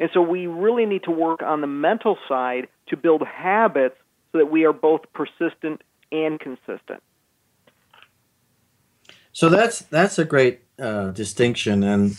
And 0.00 0.08
so 0.14 0.22
we 0.22 0.46
really 0.46 0.86
need 0.86 1.02
to 1.02 1.10
work 1.10 1.42
on 1.42 1.60
the 1.60 1.66
mental 1.66 2.16
side 2.26 2.68
to 2.86 2.96
build 2.96 3.20
habits 3.26 3.96
so 4.32 4.38
that 4.38 4.50
we 4.50 4.64
are 4.64 4.72
both 4.72 5.02
persistent 5.12 5.82
and 6.10 6.40
consistent. 6.40 7.02
So 9.32 9.48
that's 9.48 9.80
that's 9.80 10.18
a 10.18 10.24
great 10.24 10.60
uh, 10.78 11.10
distinction, 11.10 11.82
and 11.82 12.16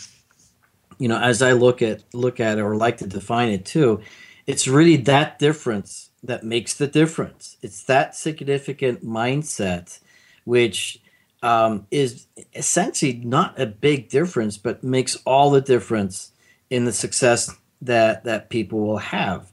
you 0.98 1.08
know, 1.08 1.18
as 1.18 1.42
I 1.42 1.52
look 1.52 1.80
at 1.82 2.02
look 2.12 2.40
at 2.40 2.58
it 2.58 2.60
or 2.60 2.76
like 2.76 2.98
to 2.98 3.06
define 3.06 3.50
it 3.50 3.64
too, 3.64 4.00
it's 4.46 4.66
really 4.66 4.96
that 4.96 5.38
difference 5.38 6.10
that 6.22 6.42
makes 6.42 6.74
the 6.74 6.86
difference. 6.86 7.56
It's 7.62 7.82
that 7.84 8.16
significant 8.16 9.04
mindset, 9.04 10.00
which 10.44 11.00
um, 11.42 11.86
is 11.90 12.26
essentially 12.54 13.20
not 13.24 13.60
a 13.60 13.66
big 13.66 14.08
difference, 14.08 14.56
but 14.56 14.82
makes 14.82 15.16
all 15.26 15.50
the 15.50 15.60
difference 15.60 16.32
in 16.70 16.84
the 16.84 16.92
success 16.92 17.54
that 17.82 18.24
that 18.24 18.50
people 18.50 18.80
will 18.80 18.98
have. 18.98 19.52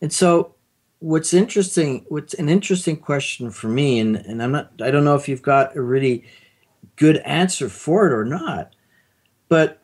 And 0.00 0.12
so, 0.12 0.54
what's 0.98 1.32
interesting, 1.32 2.04
what's 2.08 2.34
an 2.34 2.48
interesting 2.48 2.96
question 2.96 3.50
for 3.50 3.68
me, 3.68 3.98
and 3.98 4.16
and 4.16 4.42
I'm 4.42 4.52
not, 4.52 4.70
I 4.80 4.90
don't 4.90 5.04
know 5.04 5.16
if 5.16 5.28
you've 5.28 5.42
got 5.42 5.74
a 5.74 5.82
really 5.82 6.24
good 6.96 7.18
answer 7.18 7.68
for 7.68 8.06
it 8.06 8.12
or 8.12 8.24
not, 8.24 8.74
but 9.48 9.82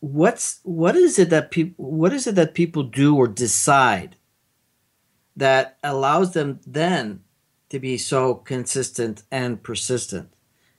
what's 0.00 0.60
what 0.62 0.96
is 0.96 1.18
it 1.18 1.28
that 1.28 1.50
people 1.50 1.84
what 1.84 2.12
is 2.12 2.26
it 2.26 2.34
that 2.34 2.54
people 2.54 2.82
do 2.82 3.14
or 3.16 3.28
decide 3.28 4.16
that 5.36 5.78
allows 5.82 6.32
them 6.32 6.60
then 6.66 7.22
to 7.70 7.78
be 7.78 7.96
so 7.96 8.34
consistent 8.34 9.22
and 9.30 9.62
persistent. 9.62 10.28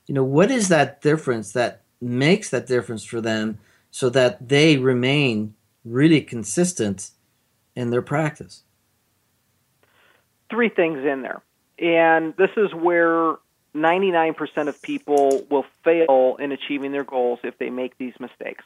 You 0.08 0.13
know, 0.13 0.23
what 0.23 0.51
is 0.51 0.67
that 0.67 1.01
difference 1.01 1.54
that 1.54 1.84
makes 1.99 2.49
that 2.49 2.67
difference 2.67 3.04
for 3.04 3.21
them 3.21 3.60
so 3.89 4.10
that 4.10 4.49
they 4.49 4.77
remain 4.77 5.56
really 5.84 6.21
consistent 6.21 7.12
in 7.75 7.89
their 7.89 8.01
practice? 8.01 8.63
Three 10.49 10.69
things 10.69 10.99
in 10.99 11.21
there. 11.21 11.41
And 11.80 12.36
this 12.36 12.51
is 12.58 12.73
where 12.73 13.38
99% 13.76 14.68
of 14.68 14.82
people 14.82 15.46
will 15.50 15.66
fail 15.84 16.36
in 16.40 16.52
achieving 16.52 16.92
their 16.92 17.04
goals 17.04 17.40
if 17.44 17.58
they 17.58 17.70
make 17.70 17.98
these 17.98 18.14
mistakes. 18.20 18.64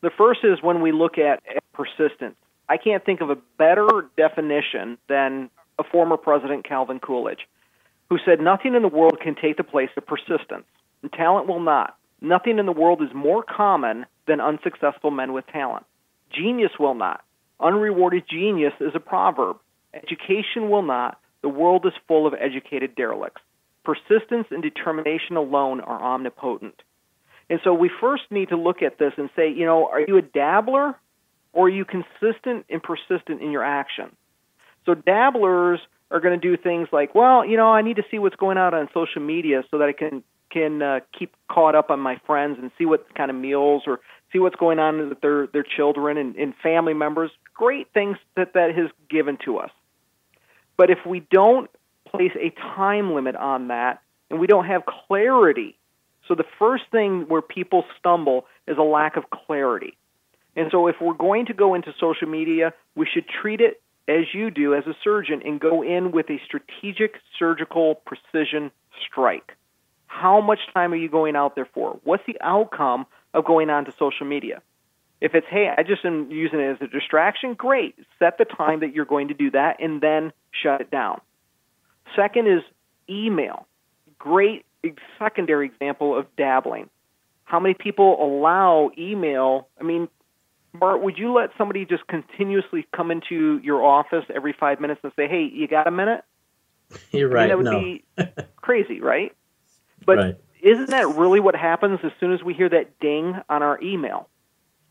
The 0.00 0.10
first 0.16 0.40
is 0.44 0.62
when 0.62 0.80
we 0.80 0.92
look 0.92 1.18
at 1.18 1.42
persistence. 1.72 2.36
I 2.68 2.76
can't 2.76 3.04
think 3.04 3.20
of 3.20 3.30
a 3.30 3.36
better 3.58 3.86
definition 4.16 4.98
than 5.08 5.50
a 5.78 5.84
former 5.84 6.16
president, 6.16 6.66
Calvin 6.66 7.00
Coolidge, 7.00 7.46
who 8.08 8.18
said, 8.24 8.40
Nothing 8.40 8.74
in 8.74 8.82
the 8.82 8.88
world 8.88 9.18
can 9.22 9.34
take 9.34 9.56
the 9.56 9.64
place 9.64 9.90
of 9.96 10.06
persistence, 10.06 10.66
and 11.02 11.12
talent 11.12 11.46
will 11.46 11.60
not. 11.60 11.96
Nothing 12.20 12.58
in 12.58 12.66
the 12.66 12.72
world 12.72 13.02
is 13.02 13.08
more 13.14 13.42
common 13.42 14.06
than 14.26 14.40
unsuccessful 14.40 15.10
men 15.10 15.32
with 15.32 15.46
talent. 15.46 15.86
Genius 16.30 16.72
will 16.78 16.94
not. 16.94 17.22
Unrewarded 17.60 18.24
genius 18.28 18.74
is 18.80 18.92
a 18.94 19.00
proverb. 19.00 19.58
Education 19.94 20.68
will 20.68 20.82
not. 20.82 21.18
The 21.42 21.48
world 21.48 21.86
is 21.86 21.92
full 22.06 22.26
of 22.26 22.34
educated 22.34 22.94
derelicts. 22.94 23.40
Persistence 23.88 24.48
and 24.50 24.62
determination 24.62 25.38
alone 25.38 25.80
are 25.80 25.98
omnipotent. 25.98 26.74
And 27.48 27.58
so 27.64 27.72
we 27.72 27.90
first 28.02 28.24
need 28.30 28.50
to 28.50 28.56
look 28.56 28.82
at 28.82 28.98
this 28.98 29.14
and 29.16 29.30
say, 29.34 29.50
you 29.50 29.64
know, 29.64 29.88
are 29.88 30.02
you 30.06 30.18
a 30.18 30.22
dabbler 30.22 30.94
or 31.54 31.68
are 31.68 31.70
you 31.70 31.86
consistent 31.86 32.66
and 32.68 32.82
persistent 32.82 33.40
in 33.40 33.50
your 33.50 33.64
action? 33.64 34.14
So 34.84 34.92
dabblers 34.92 35.80
are 36.10 36.20
going 36.20 36.38
to 36.38 36.56
do 36.56 36.62
things 36.62 36.88
like, 36.92 37.14
well, 37.14 37.46
you 37.46 37.56
know, 37.56 37.68
I 37.72 37.80
need 37.80 37.96
to 37.96 38.02
see 38.10 38.18
what's 38.18 38.36
going 38.36 38.58
on 38.58 38.74
on 38.74 38.90
social 38.92 39.22
media 39.22 39.64
so 39.70 39.78
that 39.78 39.88
I 39.88 39.94
can 39.94 40.22
can 40.52 40.82
uh, 40.82 41.00
keep 41.18 41.34
caught 41.50 41.74
up 41.74 41.88
on 41.88 41.98
my 41.98 42.20
friends 42.26 42.58
and 42.60 42.70
see 42.76 42.84
what 42.84 43.14
kind 43.14 43.30
of 43.30 43.38
meals 43.38 43.84
or 43.86 44.00
see 44.34 44.38
what's 44.38 44.56
going 44.56 44.78
on 44.78 45.08
with 45.08 45.20
their 45.22 45.46
their 45.46 45.64
children 45.64 46.18
and, 46.18 46.36
and 46.36 46.52
family 46.62 46.92
members. 46.92 47.30
Great 47.54 47.86
things 47.94 48.18
that 48.36 48.52
that 48.52 48.74
has 48.74 48.90
given 49.08 49.38
to 49.46 49.56
us. 49.56 49.70
But 50.76 50.90
if 50.90 50.98
we 51.06 51.20
don't 51.30 51.70
place 52.10 52.32
a 52.36 52.50
time 52.76 53.14
limit 53.14 53.36
on 53.36 53.68
that 53.68 54.02
and 54.30 54.40
we 54.40 54.46
don't 54.46 54.66
have 54.66 54.82
clarity, 54.84 55.78
so 56.26 56.34
the 56.34 56.44
first 56.58 56.84
thing 56.92 57.24
where 57.28 57.40
people 57.40 57.84
stumble 57.98 58.46
is 58.66 58.76
a 58.78 58.82
lack 58.82 59.16
of 59.16 59.30
clarity. 59.30 59.96
And 60.54 60.68
so, 60.70 60.86
if 60.88 60.96
we're 61.00 61.14
going 61.14 61.46
to 61.46 61.54
go 61.54 61.74
into 61.74 61.92
social 61.98 62.28
media, 62.28 62.74
we 62.94 63.06
should 63.12 63.24
treat 63.28 63.60
it 63.60 63.80
as 64.08 64.24
you 64.32 64.50
do 64.50 64.74
as 64.74 64.86
a 64.86 64.94
surgeon 65.04 65.42
and 65.44 65.60
go 65.60 65.82
in 65.82 66.10
with 66.10 66.28
a 66.30 66.40
strategic 66.44 67.14
surgical 67.38 67.96
precision 68.06 68.70
strike. 69.06 69.52
How 70.06 70.40
much 70.40 70.58
time 70.74 70.92
are 70.92 70.96
you 70.96 71.08
going 71.08 71.36
out 71.36 71.54
there 71.54 71.68
for? 71.72 72.00
What's 72.04 72.24
the 72.26 72.36
outcome 72.40 73.06
of 73.34 73.44
going 73.44 73.70
on 73.70 73.84
to 73.84 73.92
social 73.98 74.26
media? 74.26 74.62
If 75.20 75.34
it's, 75.34 75.46
hey, 75.50 75.68
I 75.76 75.82
just 75.82 76.04
am 76.04 76.30
using 76.30 76.60
it 76.60 76.70
as 76.70 76.78
a 76.80 76.86
distraction, 76.86 77.54
great. 77.54 77.94
Set 78.18 78.38
the 78.38 78.44
time 78.44 78.80
that 78.80 78.94
you're 78.94 79.04
going 79.04 79.28
to 79.28 79.34
do 79.34 79.50
that 79.50 79.76
and 79.80 80.00
then 80.00 80.32
shut 80.62 80.80
it 80.80 80.90
down. 80.90 81.20
Second 82.14 82.46
is 82.46 82.62
email. 83.08 83.66
Great 84.18 84.64
secondary 85.18 85.66
example 85.66 86.16
of 86.16 86.26
dabbling. 86.36 86.88
How 87.44 87.60
many 87.60 87.74
people 87.74 88.22
allow 88.22 88.90
email? 88.98 89.68
I 89.80 89.84
mean, 89.84 90.08
Bart, 90.74 91.02
would 91.02 91.18
you 91.18 91.32
let 91.32 91.50
somebody 91.56 91.84
just 91.84 92.06
continuously 92.06 92.86
come 92.94 93.10
into 93.10 93.58
your 93.62 93.82
office 93.82 94.24
every 94.34 94.52
five 94.52 94.80
minutes 94.80 95.00
and 95.02 95.12
say, 95.16 95.26
"Hey, 95.28 95.44
you 95.52 95.66
got 95.66 95.86
a 95.86 95.90
minute"? 95.90 96.22
You're 97.10 97.28
right. 97.28 97.50
I 97.50 97.54
mean, 97.54 97.64
that 97.64 97.72
would 97.72 98.18
no. 98.18 98.26
be 98.34 98.42
crazy, 98.56 99.00
right? 99.00 99.34
But 100.04 100.16
right. 100.18 100.36
isn't 100.62 100.90
that 100.90 101.08
really 101.16 101.40
what 101.40 101.56
happens 101.56 102.00
as 102.02 102.12
soon 102.20 102.32
as 102.32 102.42
we 102.42 102.54
hear 102.54 102.68
that 102.68 102.98
ding 103.00 103.34
on 103.48 103.62
our 103.62 103.80
email? 103.82 104.28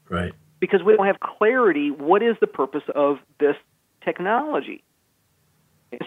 Right. 0.10 0.34
Because 0.60 0.82
we 0.84 0.96
don't 0.96 1.06
have 1.06 1.20
clarity. 1.20 1.92
What 1.92 2.24
is 2.24 2.36
the 2.42 2.48
purpose 2.48 2.84
of 2.96 3.20
this 3.40 3.56
technology? 4.04 4.84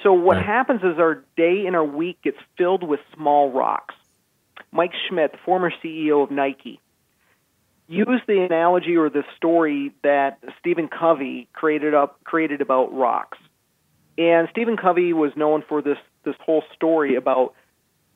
So 0.03 0.12
what 0.12 0.37
Right. 0.37 0.47
happens 0.47 0.83
is 0.83 0.99
our 0.99 1.25
day 1.37 1.66
and 1.66 1.75
our 1.75 1.85
week 1.85 2.21
gets 2.23 2.38
filled 2.57 2.83
with 2.83 3.01
small 3.14 3.51
rocks. 3.51 3.95
Mike 4.73 4.93
Schmidt, 5.09 5.37
former 5.45 5.71
CEO 5.83 6.23
of 6.23 6.31
Nike, 6.31 6.81
used 7.88 8.27
the 8.27 8.43
analogy 8.43 8.97
or 8.97 9.09
the 9.11 9.25
story 9.37 9.93
that 10.03 10.38
Stephen 10.59 10.87
Covey 10.88 11.49
created 11.53 11.95
up 11.95 12.23
created 12.25 12.61
about 12.61 12.93
rocks. 12.95 13.38
And 14.16 14.49
Stephen 14.51 14.77
Covey 14.77 15.12
was 15.12 15.35
known 15.37 15.62
for 15.62 15.83
this 15.83 15.99
this 16.25 16.37
whole 16.45 16.62
story 16.75 17.16
about 17.16 17.55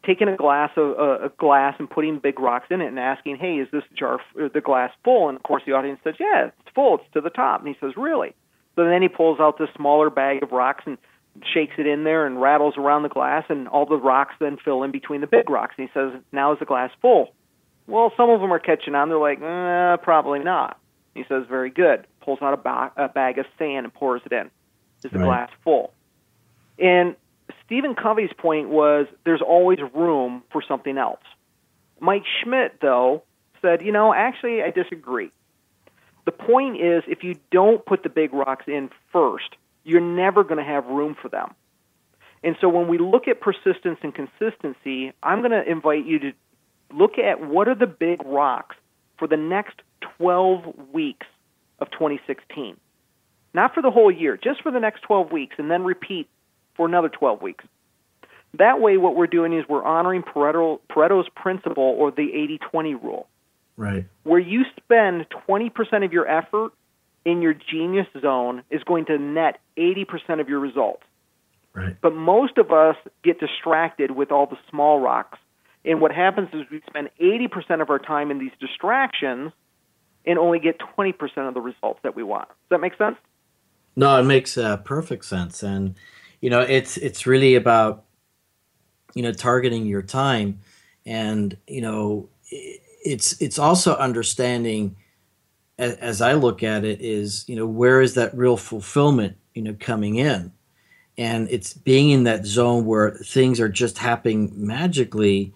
taking 0.05 0.29
a 0.29 0.37
glass 0.37 0.71
of 0.77 0.91
a, 0.99 1.25
a 1.25 1.29
glass 1.31 1.75
and 1.79 1.89
putting 1.89 2.19
big 2.19 2.39
rocks 2.39 2.67
in 2.71 2.83
it 2.83 2.89
and 2.89 2.99
asking, 3.01 3.37
"Hey, 3.37 3.57
is 3.59 3.69
this 3.73 3.85
jar 3.95 4.21
the 4.37 4.61
glass 4.61 4.93
full?" 5.03 5.29
And 5.29 5.37
of 5.37 5.43
course, 5.43 5.63
the 5.67 5.73
audience 5.73 5.99
says, 6.05 6.15
"Yeah, 6.21 6.47
it's 6.61 6.75
full. 6.75 6.99
It's 6.99 7.13
to 7.15 7.21
the 7.21 7.31
top." 7.31 7.61
And 7.61 7.69
he 7.69 7.77
says, 7.81 7.97
"Really?" 7.97 8.35
So 8.77 8.85
then 8.85 9.03
he 9.03 9.09
pulls 9.09 9.41
out 9.41 9.59
this 9.59 9.71
smaller 9.77 10.11
bag 10.11 10.43
of 10.43 10.53
rocks 10.53 10.85
and 10.87 10.99
shakes 11.43 11.75
it 11.79 11.87
in 11.87 12.05
there 12.05 12.27
and 12.27 12.41
rattles 12.41 12.77
around 12.77 13.03
the 13.03 13.09
glass, 13.09 13.45
and 13.49 13.67
all 13.69 13.87
the 13.87 13.97
rocks 13.97 14.35
then 14.39 14.57
fill 14.57 14.83
in 14.83 14.91
between 14.91 15.21
the 15.21 15.27
big 15.27 15.51
rocks. 15.51 15.75
And 15.79 15.89
he 15.89 15.93
says, 15.93 16.13
"Now 16.33 16.53
is 16.53 16.59
the 16.59 16.65
glass 16.65 16.91
full?" 17.01 17.33
Well, 17.87 18.13
some 18.17 18.31
of 18.31 18.41
them 18.41 18.53
are 18.53 18.59
catching 18.59 18.95
on. 18.95 19.09
They're 19.09 19.19
like, 19.19 19.43
eh, 19.43 19.97
"Probably 19.97 20.39
not." 20.39 20.79
He 21.15 21.25
says, 21.25 21.47
"Very 21.47 21.71
good." 21.71 22.07
Pulls 22.21 22.41
out 22.41 22.55
a, 22.55 22.57
ba- 22.57 22.93
a 22.97 23.09
bag 23.09 23.39
of 23.39 23.47
sand 23.59 23.85
and 23.85 23.93
pours 23.93 24.23
it 24.25 24.33
in. 24.33 24.51
Is 25.05 25.11
the 25.11 25.19
Right. 25.19 25.27
glass 25.27 25.51
full? 25.63 25.93
And 26.79 27.15
Stephen 27.65 27.95
Covey's 27.95 28.33
point 28.33 28.69
was 28.69 29.07
there's 29.25 29.43
always 29.43 29.79
room 29.93 30.43
for 30.51 30.63
something 30.63 30.97
else. 30.97 31.21
Mike 32.01 32.25
Schmidt, 32.43 32.81
though, 32.81 33.23
said, 33.61 33.83
you 33.83 33.93
know, 33.93 34.13
actually, 34.15 34.63
I 34.63 34.71
disagree. 34.71 35.31
The 36.25 36.33
point 36.33 36.81
is, 36.81 37.05
if 37.07 37.23
you 37.23 37.37
don't 37.51 37.85
put 37.85 38.03
the 38.03 38.09
big 38.09 38.33
rocks 38.33 38.65
in 38.67 38.91
first, 39.13 39.57
you're 39.85 40.01
never 40.01 40.45
going 40.45 40.59
to 40.59 40.65
have 40.65 40.87
room 40.87 41.17
for 41.21 41.29
them. 41.29 41.55
And 42.43 42.57
so 42.61 42.69
when 42.69 42.89
we 42.89 42.99
look 42.99 43.29
at 43.29 43.41
persistence 43.41 43.99
and 44.03 44.15
consistency, 44.15 45.13
I'm 45.23 45.41
going 45.41 45.53
to 45.53 45.71
invite 45.71 46.05
you 46.05 46.19
to 46.21 46.33
look 46.93 47.19
at 47.19 47.41
what 47.41 47.69
are 47.69 47.75
the 47.75 47.87
big 47.87 48.23
rocks 48.25 48.77
for 49.19 49.27
the 49.27 49.37
next 49.37 49.81
12 50.19 50.91
weeks 50.93 51.27
of 51.79 51.91
2016. 51.91 52.77
Not 53.55 53.73
for 53.73 53.83
the 53.83 53.91
whole 53.91 54.11
year, 54.11 54.37
just 54.37 54.63
for 54.63 54.71
the 54.71 54.81
next 54.81 55.03
12 55.03 55.33
weeks, 55.33 55.57
and 55.59 55.71
then 55.71 55.85
repeat 55.85 56.29
for 56.77 56.87
another 56.87 57.09
12 57.09 57.41
weeks. 57.41 57.65
That 58.59 58.81
way, 58.81 58.97
what 58.97 59.17
we're 59.17 59.27
doing 59.27 59.53
is 59.53 59.65
we're 59.69 59.85
honoring 59.85 60.23
Pareto, 60.23 60.81
Pareto's 60.91 61.29
principle 61.35 61.83
or 61.83 62.11
the 62.11 62.33
80 62.35 62.59
20 62.59 62.95
rule, 62.95 63.29
Right. 63.77 64.07
where 64.23 64.39
you 64.41 64.65
spend 64.77 65.27
20% 65.49 66.05
of 66.05 66.13
your 66.13 66.29
effort 66.29 66.73
in 67.25 67.43
your 67.43 67.55
genius 67.55 68.07
zone 68.21 68.63
is 68.71 68.83
going 68.85 69.07
to 69.07 69.19
net 69.19 69.61
80% 69.77 70.41
of 70.41 70.49
your 70.49 70.61
results. 70.61 71.03
Right. 71.73 71.97
But 72.01 72.15
most 72.15 72.59
of 72.59 72.71
us 72.71 72.97
get 73.23 73.41
distracted 73.41 74.13
with 74.13 74.31
all 74.31 74.47
the 74.47 74.59
small 74.71 75.01
rocks. 75.01 75.39
And 75.85 76.01
what 76.01 76.13
happens 76.13 76.49
is 76.53 76.63
we 76.71 76.81
spend 76.89 77.11
80% 77.21 77.83
of 77.83 77.91
our 77.91 77.99
time 77.99 78.31
in 78.31 78.39
these 78.39 78.53
distractions 78.61 79.53
and 80.25 80.39
only 80.39 80.59
get 80.59 80.81
20% 80.97 81.15
of 81.49 81.55
the 81.55 81.61
results 81.61 82.01
that 82.03 82.15
we 82.15 82.23
want. 82.23 82.49
Does 82.49 82.57
that 82.71 82.81
make 82.81 82.97
sense? 82.97 83.17
No, 83.97 84.19
it 84.19 84.25
makes 84.25 84.57
uh, 84.59 84.79
perfect 84.79 85.25
sense, 85.25 85.63
and 85.63 85.95
you 86.41 86.51
know, 86.51 86.61
it's 86.61 86.97
it's 86.97 87.27
really 87.27 87.55
about 87.55 88.05
you 89.15 89.23
know 89.23 89.33
targeting 89.33 89.87
your 89.87 90.03
time, 90.03 90.59
and 91.07 91.57
you 91.69 91.81
know, 91.81 92.29
it's 92.51 93.41
it's 93.41 93.59
also 93.59 93.95
understanding, 93.97 94.97
as, 95.79 96.21
I 96.21 96.35
look 96.35 96.63
at 96.63 96.85
it, 96.85 97.01
is 97.01 97.45
you 97.49 97.57
know 97.57 97.67
where 97.67 98.01
is 98.01 98.15
that 98.15 98.37
real 98.37 98.57
fulfillment 98.57 99.37
you 99.55 99.63
know 99.63 99.77
coming 99.79 100.17
in, 100.17 100.53
and 101.19 101.49
it's 101.51 101.75
being 101.75 102.11
in 102.11 102.25
that 102.25 102.47
zone 102.47 102.85
where 102.85 103.13
things 103.25 103.61
are 103.61 103.69
just 103.69 103.99
happening 103.99 104.53
magically, 104.55 105.53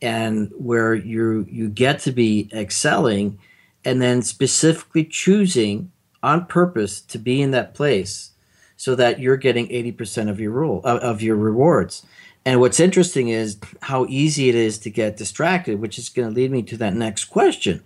and 0.00 0.50
where 0.56 0.94
you 0.94 1.46
you 1.50 1.68
get 1.68 2.00
to 2.00 2.12
be 2.12 2.50
excelling 2.52 3.38
and 3.84 4.00
then 4.00 4.22
specifically 4.22 5.04
choosing 5.04 5.90
on 6.22 6.46
purpose 6.46 7.00
to 7.00 7.18
be 7.18 7.42
in 7.42 7.50
that 7.52 7.74
place 7.74 8.30
so 8.76 8.94
that 8.94 9.18
you're 9.20 9.36
getting 9.36 9.68
80% 9.68 10.28
of 10.28 10.40
your 10.40 10.52
rule 10.52 10.80
of 10.84 11.22
your 11.22 11.36
rewards. 11.36 12.04
And 12.44 12.58
what's 12.58 12.80
interesting 12.80 13.28
is 13.28 13.58
how 13.82 14.06
easy 14.08 14.48
it 14.48 14.54
is 14.56 14.78
to 14.80 14.90
get 14.90 15.16
distracted 15.16 15.80
which 15.80 15.98
is 15.98 16.08
going 16.08 16.28
to 16.28 16.34
lead 16.34 16.50
me 16.50 16.62
to 16.64 16.76
that 16.78 16.94
next 16.94 17.26
question 17.26 17.82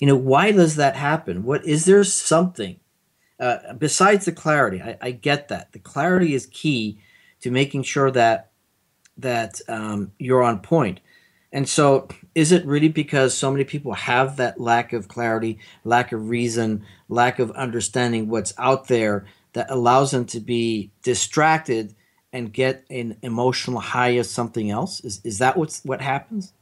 you 0.00 0.06
know 0.06 0.16
why 0.16 0.50
does 0.50 0.76
that 0.76 0.96
happen? 0.96 1.44
What 1.44 1.64
is 1.64 1.84
there 1.84 2.02
something? 2.02 2.80
Uh, 3.38 3.72
besides 3.74 4.24
the 4.26 4.32
clarity 4.32 4.82
I, 4.82 4.98
I, 5.00 5.10
get 5.12 5.48
that. 5.48 5.72
The 5.72 5.78
clarity 5.78 6.34
is 6.34 6.44
key 6.44 6.98
to 7.40 7.50
making 7.50 7.84
sure 7.84 8.10
that 8.10 8.50
that 9.16 9.60
um, 9.66 10.12
you're 10.18 10.42
on 10.42 10.58
point. 10.60 11.00
and 11.52 11.68
so 11.68 12.08
is 12.34 12.52
it 12.52 12.66
really 12.66 12.88
because 12.88 13.36
so 13.36 13.50
many 13.50 13.64
people 13.64 13.94
have 13.94 14.36
that 14.36 14.60
lack 14.60 14.92
of 14.92 15.08
clarity 15.08 15.58
lack 15.84 16.12
of 16.12 16.28
reason 16.28 16.84
lack 17.08 17.38
of 17.38 17.50
understanding 17.52 18.28
what's 18.28 18.52
out 18.58 18.88
there 18.88 19.26
that 19.52 19.70
allows 19.70 20.10
them 20.10 20.24
to 20.24 20.40
be 20.40 20.90
distracted 21.02 21.94
and 22.32 22.52
get 22.52 22.84
an 22.90 23.16
emotional 23.22 23.80
high 23.80 24.10
of 24.10 24.26
something 24.26 24.70
else? 24.70 25.00
Is, 25.00 25.20
is 25.24 25.38
that 25.38 25.56
what's 25.56 25.84
what 25.84 26.00
happens 26.00 26.52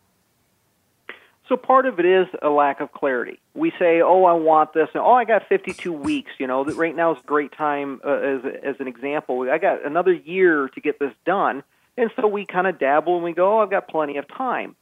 so 1.48 1.56
part 1.56 1.86
of 1.86 1.98
it 1.98 2.04
is 2.04 2.26
a 2.42 2.50
lack 2.50 2.80
of 2.80 2.92
clarity. 2.92 3.40
We 3.54 3.72
say, 3.78 4.02
"Oh, 4.02 4.24
I 4.24 4.34
want 4.34 4.74
this," 4.74 4.88
and 4.92 5.02
"Oh, 5.02 5.12
I 5.12 5.24
got 5.24 5.48
52 5.48 5.92
weeks." 5.92 6.30
You 6.38 6.46
know, 6.46 6.64
right 6.64 6.94
now 6.94 7.12
is 7.12 7.20
a 7.20 7.26
great 7.26 7.52
time 7.52 8.00
uh, 8.04 8.10
as 8.10 8.40
as 8.62 8.76
an 8.80 8.88
example. 8.88 9.48
I 9.50 9.58
got 9.58 9.84
another 9.84 10.12
year 10.12 10.68
to 10.68 10.80
get 10.80 10.98
this 10.98 11.12
done, 11.24 11.62
and 11.96 12.10
so 12.16 12.26
we 12.26 12.44
kind 12.44 12.66
of 12.66 12.78
dabble 12.78 13.16
and 13.16 13.24
we 13.24 13.32
go, 13.32 13.58
oh, 13.58 13.62
"I've 13.62 13.70
got 13.70 13.88
plenty 13.88 14.18
of 14.18 14.28
time." 14.28 14.76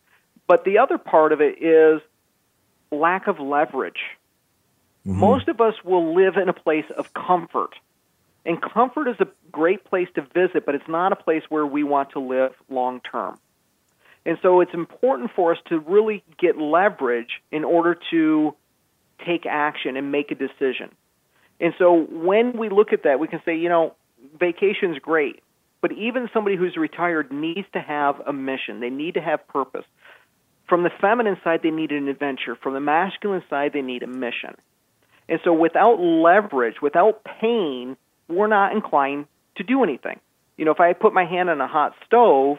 But 0.47 0.65
the 0.65 0.79
other 0.79 0.99
part 0.99 1.33
of 1.33 1.41
it 1.41 1.63
is 1.63 2.01
lack 2.91 3.27
of 3.27 3.39
leverage. 3.39 4.01
Mm-hmm. 5.07 5.19
Most 5.19 5.49
of 5.49 5.61
us 5.61 5.75
will 5.85 6.15
live 6.15 6.37
in 6.37 6.49
a 6.49 6.53
place 6.53 6.91
of 6.97 7.15
comfort. 7.15 7.75
And 8.45 8.63
comfort 8.63 9.09
is 9.09 9.17
a 9.19 9.27
great 9.51 9.85
place 9.85 10.09
to 10.15 10.23
visit, 10.23 10.65
but 10.65 10.75
it's 10.77 10.89
not 10.89 11.13
a 11.13 11.17
place 11.17 11.43
where 11.49 11.67
we 11.67 11.83
want 11.83 12.11
to 12.11 12.21
live 12.21 12.53
long 12.69 13.01
term. 13.01 13.39
And 14.27 14.37
so 14.43 14.61
it's 14.61 14.75
important 14.75 15.31
for 15.37 15.53
us 15.53 15.59
to 15.69 15.79
really 15.79 16.25
get 16.37 16.59
leverage 16.59 17.41
in 17.53 17.63
order 17.65 17.97
to 18.11 18.55
take 19.25 19.47
action 19.47 19.97
and 19.97 20.11
make 20.11 20.33
a 20.33 20.35
decision. 20.35 20.91
And 21.61 21.73
so 21.79 22.07
when 22.11 22.59
we 22.59 22.69
look 22.69 22.93
at 22.93 23.05
that, 23.05 23.21
we 23.21 23.29
can 23.29 23.41
say, 23.45 23.57
you 23.57 23.69
know, 23.69 23.95
vacation's 24.39 24.99
great, 24.99 25.43
but 25.81 25.93
even 25.93 26.29
somebody 26.35 26.57
who's 26.57 26.77
retired 26.77 27.33
needs 27.33 27.69
to 27.73 27.81
have 27.81 28.21
a 28.27 28.33
mission. 28.33 28.81
They 28.81 28.91
need 28.91 29.15
to 29.15 29.21
have 29.21 29.47
purpose. 29.47 29.85
From 30.69 30.83
the 30.83 30.91
feminine 31.01 31.37
side, 31.45 31.61
they 31.63 31.71
need 31.71 31.93
an 31.93 32.09
adventure. 32.09 32.57
From 32.57 32.75
the 32.75 32.81
masculine 32.81 33.45
side, 33.49 33.73
they 33.73 33.83
need 33.83 34.03
a 34.03 34.09
mission. 34.09 34.57
And 35.29 35.39
so 35.45 35.53
without 35.53 36.01
leverage, 36.01 36.83
without 36.83 37.23
pain, 37.41 37.97
we're 38.29 38.49
not 38.49 38.73
inclined 38.73 39.27
to 39.57 39.63
do 39.63 39.85
anything. 39.85 40.19
You 40.57 40.65
know, 40.65 40.73
if 40.73 40.81
I 40.81 40.93
put 40.95 41.15
my 41.15 41.25
hand 41.25 41.49
on 41.49 41.61
a 41.61 41.69
hot 41.69 41.95
stove, 42.05 42.59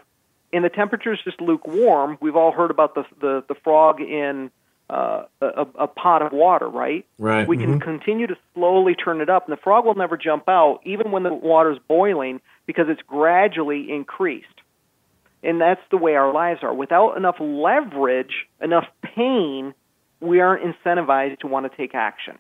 and 0.54 0.64
the 0.64 0.70
temperature 0.70 1.14
is 1.14 1.20
just 1.24 1.42
lukewarm, 1.42 2.18
we've 2.22 2.36
all 2.36 2.52
heard 2.52 2.72
about 2.72 2.96
the 2.96 3.04
the, 3.20 3.44
the 3.48 3.56
frog 3.64 4.02
in 4.02 4.52
uh, 4.90 5.24
a, 5.42 5.66
a 5.80 5.88
pot 5.88 6.22
of 6.22 6.32
water, 6.32 6.68
right? 6.68 7.06
Right. 7.20 7.48
We 7.48 7.58
can 7.58 7.80
mm-hmm. 7.80 7.80
continue 7.80 8.28
to 8.28 8.38
slowly 8.54 8.96
turn 8.96 9.20
it 9.22 9.30
up, 9.30 9.48
and 9.48 9.58
the 9.58 9.62
frog 9.62 9.86
will 9.86 9.96
never 9.96 10.18
jump 10.18 10.48
out, 10.48 10.80
even 10.86 11.12
when 11.12 11.24
the 11.24 11.34
water 11.34 11.72
is 11.72 11.80
boiling, 11.88 12.40
because 12.66 12.86
it's 12.88 13.02
gradually 13.06 13.92
increased. 13.92 14.48
And 15.44 15.60
that's 15.62 15.82
the 15.92 15.98
way 15.98 16.16
our 16.16 16.34
lives 16.34 16.62
are. 16.64 16.74
Without 16.74 17.16
enough 17.18 17.36
leverage, 17.40 18.48
enough 18.62 18.86
pain, 19.02 19.74
we 20.20 20.40
aren't 20.40 20.64
incentivized 20.64 21.40
to 21.40 21.48
want 21.48 21.70
to 21.70 21.78
take 21.78 21.94
action. 21.94 22.38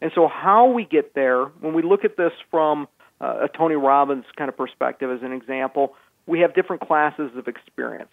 And 0.00 0.12
so, 0.14 0.28
how 0.28 0.66
we 0.66 0.84
get 0.84 1.14
there, 1.14 1.46
when 1.46 1.74
we 1.74 1.82
look 1.82 2.04
at 2.04 2.16
this 2.16 2.32
from 2.50 2.88
uh, 3.20 3.46
a 3.46 3.48
Tony 3.48 3.74
Robbins 3.74 4.26
kind 4.36 4.48
of 4.48 4.56
perspective, 4.56 5.10
as 5.10 5.22
an 5.22 5.32
example, 5.32 5.94
we 6.28 6.40
have 6.40 6.54
different 6.54 6.82
classes 6.86 7.30
of 7.36 7.48
experience. 7.48 8.10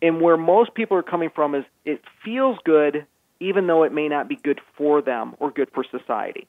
And 0.00 0.22
where 0.22 0.38
most 0.38 0.72
people 0.72 0.96
are 0.96 1.02
coming 1.02 1.30
from 1.34 1.54
is 1.54 1.64
it 1.84 2.00
feels 2.24 2.56
good, 2.64 3.04
even 3.40 3.66
though 3.66 3.82
it 3.82 3.92
may 3.92 4.08
not 4.08 4.28
be 4.28 4.36
good 4.36 4.60
for 4.76 5.02
them 5.02 5.34
or 5.38 5.50
good 5.50 5.68
for 5.74 5.84
society. 5.84 6.46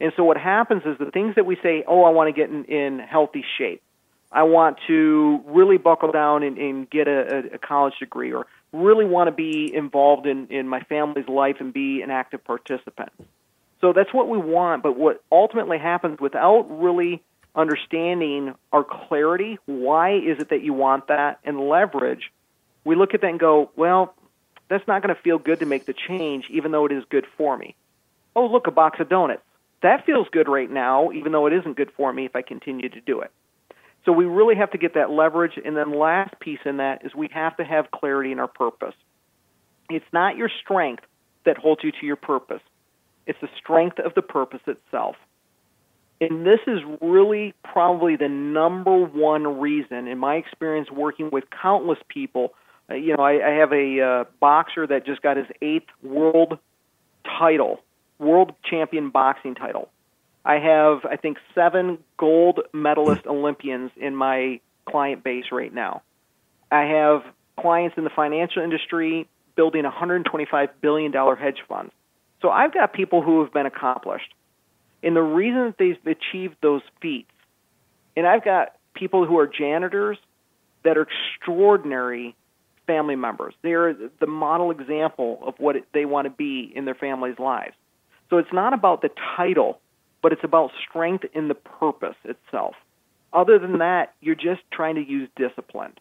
And 0.00 0.12
so 0.16 0.24
what 0.24 0.36
happens 0.36 0.82
is 0.84 0.98
the 0.98 1.10
things 1.10 1.36
that 1.36 1.46
we 1.46 1.56
say, 1.62 1.84
oh, 1.86 2.04
I 2.04 2.10
want 2.10 2.28
to 2.28 2.38
get 2.38 2.50
in, 2.50 2.64
in 2.64 2.98
healthy 2.98 3.44
shape. 3.56 3.82
I 4.30 4.42
want 4.42 4.78
to 4.88 5.40
really 5.46 5.78
buckle 5.78 6.12
down 6.12 6.42
and, 6.42 6.58
and 6.58 6.90
get 6.90 7.08
a, 7.08 7.54
a 7.54 7.58
college 7.58 7.94
degree 7.98 8.32
or 8.32 8.46
really 8.72 9.06
want 9.06 9.28
to 9.28 9.32
be 9.32 9.72
involved 9.74 10.26
in, 10.26 10.48
in 10.48 10.68
my 10.68 10.80
family's 10.82 11.28
life 11.28 11.56
and 11.60 11.72
be 11.72 12.02
an 12.02 12.10
active 12.10 12.44
participant. 12.44 13.10
So 13.80 13.92
that's 13.92 14.12
what 14.12 14.28
we 14.28 14.36
want, 14.36 14.82
but 14.82 14.98
what 14.98 15.22
ultimately 15.32 15.78
happens 15.78 16.20
without 16.20 16.66
really 16.68 17.22
understanding 17.58 18.54
our 18.72 18.84
clarity. 18.84 19.58
Why 19.66 20.14
is 20.14 20.38
it 20.38 20.50
that 20.50 20.62
you 20.62 20.72
want 20.72 21.08
that? 21.08 21.40
And 21.44 21.60
leverage. 21.60 22.30
We 22.84 22.94
look 22.94 23.12
at 23.12 23.20
that 23.20 23.26
and 23.26 23.40
go, 23.40 23.70
well, 23.76 24.14
that's 24.70 24.86
not 24.86 25.02
going 25.02 25.14
to 25.14 25.20
feel 25.20 25.38
good 25.38 25.58
to 25.60 25.66
make 25.66 25.84
the 25.84 25.94
change, 25.94 26.46
even 26.50 26.70
though 26.70 26.86
it 26.86 26.92
is 26.92 27.04
good 27.10 27.26
for 27.36 27.56
me. 27.56 27.74
Oh, 28.36 28.46
look, 28.46 28.68
a 28.68 28.70
box 28.70 29.00
of 29.00 29.08
donuts. 29.08 29.42
That 29.82 30.06
feels 30.06 30.28
good 30.30 30.48
right 30.48 30.70
now, 30.70 31.10
even 31.12 31.32
though 31.32 31.46
it 31.46 31.52
isn't 31.52 31.76
good 31.76 31.90
for 31.96 32.12
me 32.12 32.24
if 32.24 32.36
I 32.36 32.42
continue 32.42 32.88
to 32.88 33.00
do 33.00 33.20
it. 33.20 33.32
So 34.04 34.12
we 34.12 34.24
really 34.24 34.54
have 34.54 34.70
to 34.70 34.78
get 34.78 34.94
that 34.94 35.10
leverage. 35.10 35.58
And 35.62 35.76
then 35.76 35.98
last 35.98 36.38
piece 36.40 36.60
in 36.64 36.78
that 36.78 37.04
is 37.04 37.14
we 37.14 37.28
have 37.32 37.56
to 37.56 37.64
have 37.64 37.90
clarity 37.90 38.32
in 38.32 38.38
our 38.38 38.48
purpose. 38.48 38.94
It's 39.90 40.06
not 40.12 40.36
your 40.36 40.50
strength 40.62 41.04
that 41.44 41.58
holds 41.58 41.82
you 41.82 41.92
to 41.92 42.06
your 42.06 42.16
purpose. 42.16 42.62
It's 43.26 43.40
the 43.40 43.48
strength 43.58 43.98
of 43.98 44.14
the 44.14 44.22
purpose 44.22 44.60
itself. 44.66 45.16
And 46.20 46.44
this 46.44 46.60
is 46.66 46.80
really 47.00 47.54
probably 47.62 48.16
the 48.16 48.28
number 48.28 49.04
one 49.04 49.60
reason, 49.60 50.08
in 50.08 50.18
my 50.18 50.34
experience 50.34 50.90
working 50.90 51.30
with 51.30 51.44
countless 51.50 51.98
people. 52.08 52.54
Uh, 52.90 52.94
you 52.94 53.16
know, 53.16 53.22
I, 53.22 53.46
I 53.46 53.50
have 53.58 53.72
a 53.72 54.00
uh, 54.00 54.24
boxer 54.40 54.86
that 54.86 55.06
just 55.06 55.22
got 55.22 55.36
his 55.36 55.46
eighth 55.62 55.86
world 56.02 56.58
title, 57.38 57.80
world 58.18 58.54
champion 58.64 59.10
boxing 59.10 59.54
title. 59.54 59.90
I 60.44 60.54
have, 60.54 61.04
I 61.04 61.16
think, 61.16 61.38
seven 61.54 61.98
gold 62.16 62.60
medalist 62.72 63.26
Olympians 63.26 63.90
in 63.96 64.16
my 64.16 64.60
client 64.88 65.22
base 65.22 65.46
right 65.52 65.72
now. 65.72 66.02
I 66.70 66.84
have 66.84 67.22
clients 67.60 67.96
in 67.96 68.04
the 68.04 68.10
financial 68.10 68.62
industry 68.62 69.28
building 69.56 69.84
$125 69.84 70.68
billion 70.80 71.12
hedge 71.12 71.58
funds. 71.68 71.92
So 72.40 72.48
I've 72.48 72.72
got 72.72 72.92
people 72.92 73.22
who 73.22 73.42
have 73.42 73.52
been 73.52 73.66
accomplished. 73.66 74.32
And 75.02 75.14
the 75.14 75.22
reason 75.22 75.66
that 75.66 75.78
they've 75.78 76.16
achieved 76.16 76.56
those 76.60 76.82
feats, 77.00 77.30
and 78.16 78.26
I've 78.26 78.44
got 78.44 78.74
people 78.94 79.26
who 79.26 79.38
are 79.38 79.46
janitors 79.46 80.18
that 80.84 80.96
are 80.98 81.06
extraordinary 81.36 82.34
family 82.86 83.16
members. 83.16 83.54
They're 83.62 83.94
the 83.94 84.26
model 84.26 84.70
example 84.70 85.38
of 85.46 85.54
what 85.58 85.76
they 85.92 86.04
want 86.04 86.26
to 86.26 86.30
be 86.30 86.72
in 86.74 86.84
their 86.84 86.94
family's 86.94 87.38
lives. 87.38 87.74
So 88.30 88.38
it's 88.38 88.52
not 88.52 88.72
about 88.72 89.02
the 89.02 89.10
title, 89.36 89.78
but 90.22 90.32
it's 90.32 90.44
about 90.44 90.70
strength 90.88 91.24
in 91.34 91.48
the 91.48 91.54
purpose 91.54 92.16
itself. 92.24 92.74
Other 93.32 93.58
than 93.58 93.78
that, 93.78 94.14
you're 94.20 94.34
just 94.34 94.62
trying 94.72 94.96
to 94.96 95.06
use 95.06 95.28
discipline. 95.36 95.92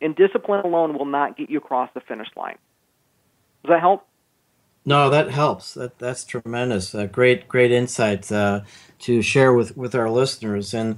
And 0.00 0.14
discipline 0.14 0.60
alone 0.64 0.96
will 0.96 1.06
not 1.06 1.36
get 1.36 1.50
you 1.50 1.58
across 1.58 1.90
the 1.94 2.00
finish 2.00 2.28
line. 2.36 2.58
Does 3.64 3.70
that 3.70 3.80
help? 3.80 4.06
No, 4.84 5.10
that 5.10 5.30
helps. 5.30 5.74
That 5.74 5.98
that's 5.98 6.24
tremendous. 6.24 6.94
Uh, 6.94 7.06
great, 7.06 7.48
great 7.48 7.70
insights 7.70 8.32
uh, 8.32 8.64
to 9.00 9.22
share 9.22 9.52
with 9.52 9.76
with 9.76 9.94
our 9.94 10.10
listeners, 10.10 10.74
and 10.74 10.96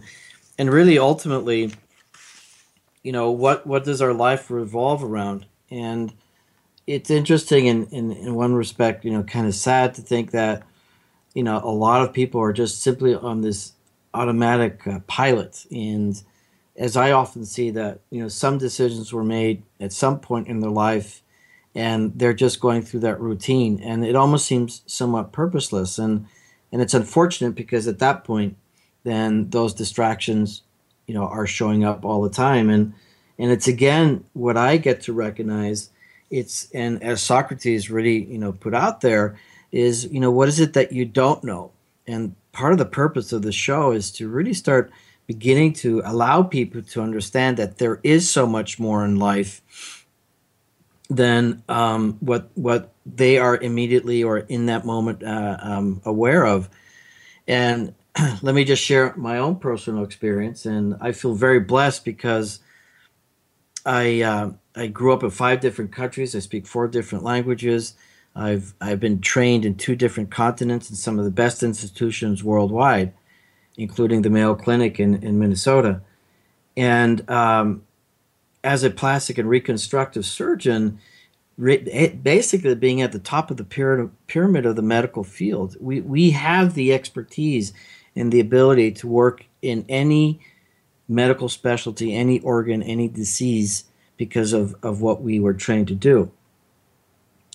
and 0.59 0.71
really 0.73 0.99
ultimately, 0.99 1.73
you 3.03 3.13
know, 3.13 3.31
what 3.31 3.67
what 3.67 3.85
does 3.85 4.03
our 4.03 4.15
life 4.15 4.51
revolve 4.51 5.05
around? 5.05 5.47
And 5.71 6.13
it's 6.87 7.11
interesting 7.11 7.67
in 7.67 7.87
in, 7.89 8.13
in 8.13 8.35
one 8.35 8.55
respect, 8.55 9.05
you 9.05 9.11
know, 9.13 9.25
kind 9.25 9.47
of 9.47 9.55
sad 9.55 9.95
to 9.95 10.03
think 10.03 10.33
that, 10.33 10.63
you 11.35 11.43
know, 11.43 11.59
a 11.65 11.71
lot 11.73 12.03
of 12.03 12.13
people 12.15 12.41
are 12.41 12.53
just 12.53 12.83
simply 12.83 13.15
on 13.15 13.43
this 13.43 13.73
automatic 14.15 14.87
uh, 14.87 15.01
pilot, 15.09 15.67
and 15.71 16.23
as 16.77 16.97
I 16.97 17.13
often 17.13 17.45
see 17.45 17.71
that, 17.71 18.01
you 18.11 18.23
know, 18.23 18.29
some 18.29 18.59
decisions 18.59 19.13
were 19.13 19.25
made 19.25 19.63
at 19.81 19.93
some 19.93 20.21
point 20.21 20.49
in 20.49 20.61
their 20.61 20.71
life 20.71 21.22
and 21.75 22.13
they're 22.17 22.35
just 22.35 22.61
going 22.61 22.83
through 22.83 23.01
that 23.01 23.21
routine 23.21 23.81
and 23.83 24.05
it 24.05 24.17
almost 24.17 24.47
seems 24.47 24.83
somewhat 24.87 25.33
purposeless 25.33 25.99
and 25.99 26.27
and 26.71 26.81
it's 26.81 26.95
unfortunate 26.95 27.55
because 27.55 27.87
at 27.87 27.99
that 27.99 28.25
point 28.25 28.57
then 29.05 29.49
those 29.51 29.75
distractions 29.75 30.63
you 31.07 31.15
know 31.15 31.25
are 31.25 31.47
showing 31.47 31.85
up 31.85 32.05
all 32.05 32.23
the 32.23 32.31
time 32.31 32.69
and 32.69 32.93
and 33.39 33.51
it's 33.51 33.69
again 33.69 34.25
what 34.33 34.57
i 34.57 34.77
get 34.77 35.01
to 35.01 35.13
recognize 35.13 35.91
it's 36.31 36.71
and 36.73 37.03
as 37.03 37.23
socrates 37.23 37.91
really 37.91 38.25
you 38.25 38.39
know 38.39 38.53
put 38.53 38.75
out 38.75 39.01
there 39.03 39.39
is 39.73 40.05
you 40.13 40.21
know 40.21 40.31
what 40.31 40.49
is 40.49 40.61
it 40.61 40.75
that 40.75 40.93
you 40.93 41.05
don't 41.05 41.43
know? 41.43 41.73
And 42.07 42.35
part 42.53 42.73
of 42.73 42.79
the 42.79 42.85
purpose 42.85 43.33
of 43.33 43.43
the 43.43 43.53
show 43.53 43.93
is 43.93 44.11
to 44.13 44.29
really 44.29 44.55
start 44.55 44.93
beginning 45.27 45.73
to 45.73 46.03
allow 46.05 46.43
people 46.43 46.83
to 46.83 47.01
understand 47.01 47.57
that 47.57 47.79
there 47.79 48.01
is 48.03 48.31
so 48.31 48.47
much 48.47 48.79
more 48.79 49.05
in 49.05 49.17
life 49.17 50.02
than 51.17 51.63
um, 51.69 52.17
what 52.21 52.51
what 52.55 52.93
they 53.05 53.39
are 53.39 53.57
immediately 53.57 54.23
or 54.23 54.39
in 54.39 54.67
that 54.67 54.85
moment 54.85 55.23
uh, 55.23 55.57
um, 55.61 56.01
aware 56.05 56.47
of. 56.47 56.69
And 57.47 57.95
let 58.43 58.55
me 58.55 58.65
just 58.65 58.83
share 58.83 59.15
my 59.17 59.39
own 59.39 59.57
personal 59.57 60.05
experience, 60.05 60.67
and 60.67 60.97
I 61.01 61.13
feel 61.13 61.35
very 61.35 61.61
blessed 61.61 62.05
because 62.05 62.61
I 63.85 64.23
uh, 64.23 64.51
I 64.75 64.87
grew 64.87 65.13
up 65.13 65.23
in 65.23 65.31
five 65.31 65.61
different 65.61 65.93
countries. 65.93 66.35
I 66.35 66.39
speak 66.39 66.67
four 66.67 66.89
different 66.89 67.25
languages. 67.25 67.95
I've 68.35 68.75
I've 68.81 69.01
been 69.01 69.21
trained 69.21 69.65
in 69.65 69.75
two 69.75 69.97
different 69.97 70.31
continents 70.31 70.89
in 70.89 70.97
some 70.97 71.19
of 71.19 71.25
the 71.25 71.31
best 71.31 71.63
institutions 71.63 72.43
worldwide, 72.43 73.13
including 73.77 74.23
the 74.23 74.31
Mayo 74.31 74.55
Clinic 74.55 74.99
in, 74.99 75.23
in 75.23 75.39
Minnesota. 75.39 76.01
And 76.75 77.29
um, 77.29 77.83
as 78.65 78.85
a 78.85 78.91
plastic 78.91 79.39
and 79.39 79.49
reconstructive 79.49 80.25
surgeon, 80.25 80.99
basically 81.59 82.75
being 82.75 83.03
at 83.03 83.13
the 83.13 83.19
top 83.19 83.51
of 83.51 83.57
the 83.57 84.09
pyramid 84.27 84.67
of 84.67 84.77
the 84.77 84.83
medical 84.83 85.25
field, 85.25 85.77
we, 85.81 86.01
we 86.01 86.31
have 86.31 86.75
the 86.75 86.93
expertise 86.93 87.73
and 88.15 88.33
the 88.33 88.41
ability 88.41 88.93
to 88.93 89.07
work 89.07 89.45
in 89.61 89.85
any 89.89 90.41
medical 91.09 91.49
specialty, 91.49 92.15
any 92.15 92.41
organ, 92.41 92.83
any 92.83 93.09
disease 93.09 93.85
because 94.17 94.53
of, 94.53 94.75
of 94.83 95.01
what 95.01 95.23
we 95.23 95.41
were 95.41 95.55
trained 95.55 95.89
to 95.89 95.95
do. 95.95 96.31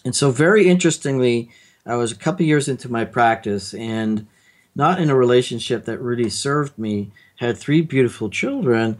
And 0.03 0.15
so, 0.15 0.31
very 0.31 0.69
interestingly, 0.69 1.49
I 1.85 1.95
was 1.95 2.11
a 2.11 2.15
couple 2.15 2.45
years 2.45 2.67
into 2.67 2.89
my 2.91 3.05
practice 3.05 3.73
and 3.73 4.27
not 4.75 4.99
in 4.99 5.09
a 5.09 5.15
relationship 5.15 5.85
that 5.85 5.99
really 5.99 6.29
served 6.29 6.77
me, 6.77 7.11
had 7.37 7.57
three 7.57 7.81
beautiful 7.81 8.29
children, 8.29 8.97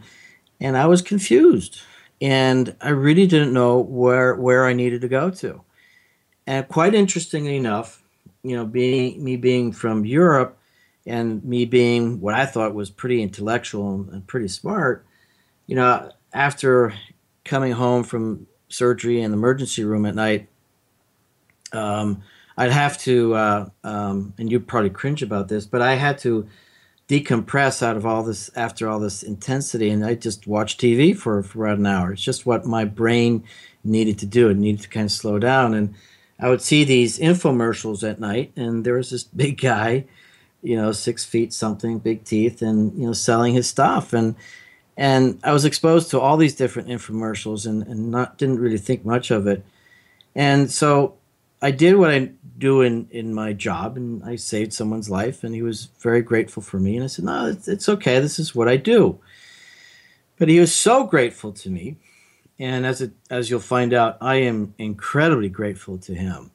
and 0.60 0.76
I 0.76 0.86
was 0.86 1.02
confused. 1.02 1.82
And 2.20 2.74
I 2.80 2.90
really 2.90 3.26
didn't 3.26 3.52
know 3.52 3.78
where, 3.78 4.34
where 4.34 4.66
I 4.66 4.72
needed 4.72 5.02
to 5.02 5.08
go 5.08 5.30
to. 5.30 5.62
And 6.46 6.66
quite 6.66 6.94
interestingly 6.94 7.56
enough, 7.56 8.02
you 8.42 8.56
know, 8.56 8.64
being 8.64 9.22
me 9.22 9.36
being 9.36 9.72
from 9.72 10.04
Europe 10.04 10.58
and 11.06 11.44
me 11.44 11.64
being 11.64 12.20
what 12.20 12.34
I 12.34 12.46
thought 12.46 12.74
was 12.74 12.90
pretty 12.90 13.22
intellectual 13.22 14.06
and 14.10 14.26
pretty 14.26 14.48
smart, 14.48 15.04
you 15.66 15.76
know, 15.76 16.10
after 16.32 16.94
coming 17.44 17.72
home 17.72 18.04
from 18.04 18.46
surgery 18.68 19.20
in 19.20 19.30
the 19.30 19.36
emergency 19.36 19.84
room 19.84 20.06
at 20.06 20.14
night, 20.14 20.48
um, 21.72 22.22
I'd 22.56 22.72
have 22.72 22.98
to, 22.98 23.34
uh, 23.34 23.68
um, 23.84 24.34
and 24.38 24.50
you'd 24.50 24.66
probably 24.66 24.90
cringe 24.90 25.22
about 25.22 25.48
this, 25.48 25.66
but 25.66 25.80
I 25.80 25.94
had 25.94 26.18
to 26.18 26.48
decompress 27.08 27.82
out 27.82 27.96
of 27.96 28.04
all 28.04 28.22
this 28.22 28.50
after 28.54 28.88
all 28.88 29.00
this 29.00 29.22
intensity, 29.22 29.90
and 29.90 30.04
I 30.04 30.14
just 30.14 30.46
watch 30.46 30.76
TV 30.76 31.16
for, 31.16 31.42
for 31.42 31.66
about 31.66 31.78
an 31.78 31.86
hour. 31.86 32.12
It's 32.12 32.22
just 32.22 32.46
what 32.46 32.66
my 32.66 32.84
brain 32.84 33.44
needed 33.82 34.18
to 34.18 34.26
do. 34.26 34.50
It 34.50 34.58
needed 34.58 34.82
to 34.82 34.88
kind 34.88 35.06
of 35.06 35.12
slow 35.12 35.38
down, 35.38 35.74
and 35.74 35.94
I 36.38 36.50
would 36.50 36.62
see 36.62 36.84
these 36.84 37.18
infomercials 37.18 38.08
at 38.08 38.20
night, 38.20 38.52
and 38.56 38.84
there 38.84 38.94
was 38.94 39.10
this 39.10 39.24
big 39.42 39.60
guy, 39.60 40.04
you 40.62 40.76
know, 40.76 40.92
six 40.92 41.24
feet 41.24 41.52
something, 41.52 41.98
big 41.98 42.24
teeth, 42.24 42.62
and 42.62 42.92
you 42.98 43.06
know, 43.06 43.12
selling 43.14 43.54
his 43.54 43.66
stuff, 43.66 44.12
and 44.12 44.36
and 44.98 45.38
I 45.44 45.52
was 45.52 45.64
exposed 45.64 46.10
to 46.10 46.20
all 46.20 46.36
these 46.36 46.56
different 46.56 46.88
infomercials 46.88 47.66
and, 47.66 47.84
and 47.84 48.10
not 48.10 48.36
didn't 48.36 48.58
really 48.58 48.78
think 48.78 49.04
much 49.04 49.30
of 49.30 49.46
it. 49.46 49.64
And 50.34 50.70
so 50.70 51.17
I 51.60 51.70
did 51.70 51.96
what 51.96 52.10
I 52.10 52.30
do 52.56 52.82
in, 52.82 53.08
in 53.10 53.34
my 53.34 53.52
job 53.52 53.96
and 53.96 54.22
I 54.24 54.36
saved 54.36 54.72
someone's 54.72 55.10
life 55.10 55.44
and 55.44 55.54
he 55.54 55.62
was 55.62 55.88
very 56.00 56.22
grateful 56.22 56.62
for 56.62 56.78
me. 56.78 56.96
And 56.96 57.04
I 57.04 57.08
said, 57.08 57.24
no, 57.24 57.46
it's, 57.46 57.68
it's 57.68 57.88
okay. 57.88 58.20
This 58.20 58.38
is 58.38 58.54
what 58.54 58.68
I 58.68 58.76
do. 58.76 59.18
But 60.38 60.48
he 60.48 60.60
was 60.60 60.74
so 60.74 61.04
grateful 61.04 61.52
to 61.52 61.70
me. 61.70 61.96
And 62.58 62.84
as, 62.86 63.00
it, 63.00 63.12
as 63.30 63.50
you'll 63.50 63.60
find 63.60 63.92
out, 63.92 64.18
I 64.20 64.36
am 64.36 64.74
incredibly 64.78 65.48
grateful 65.48 65.98
to 65.98 66.14
him. 66.14 66.50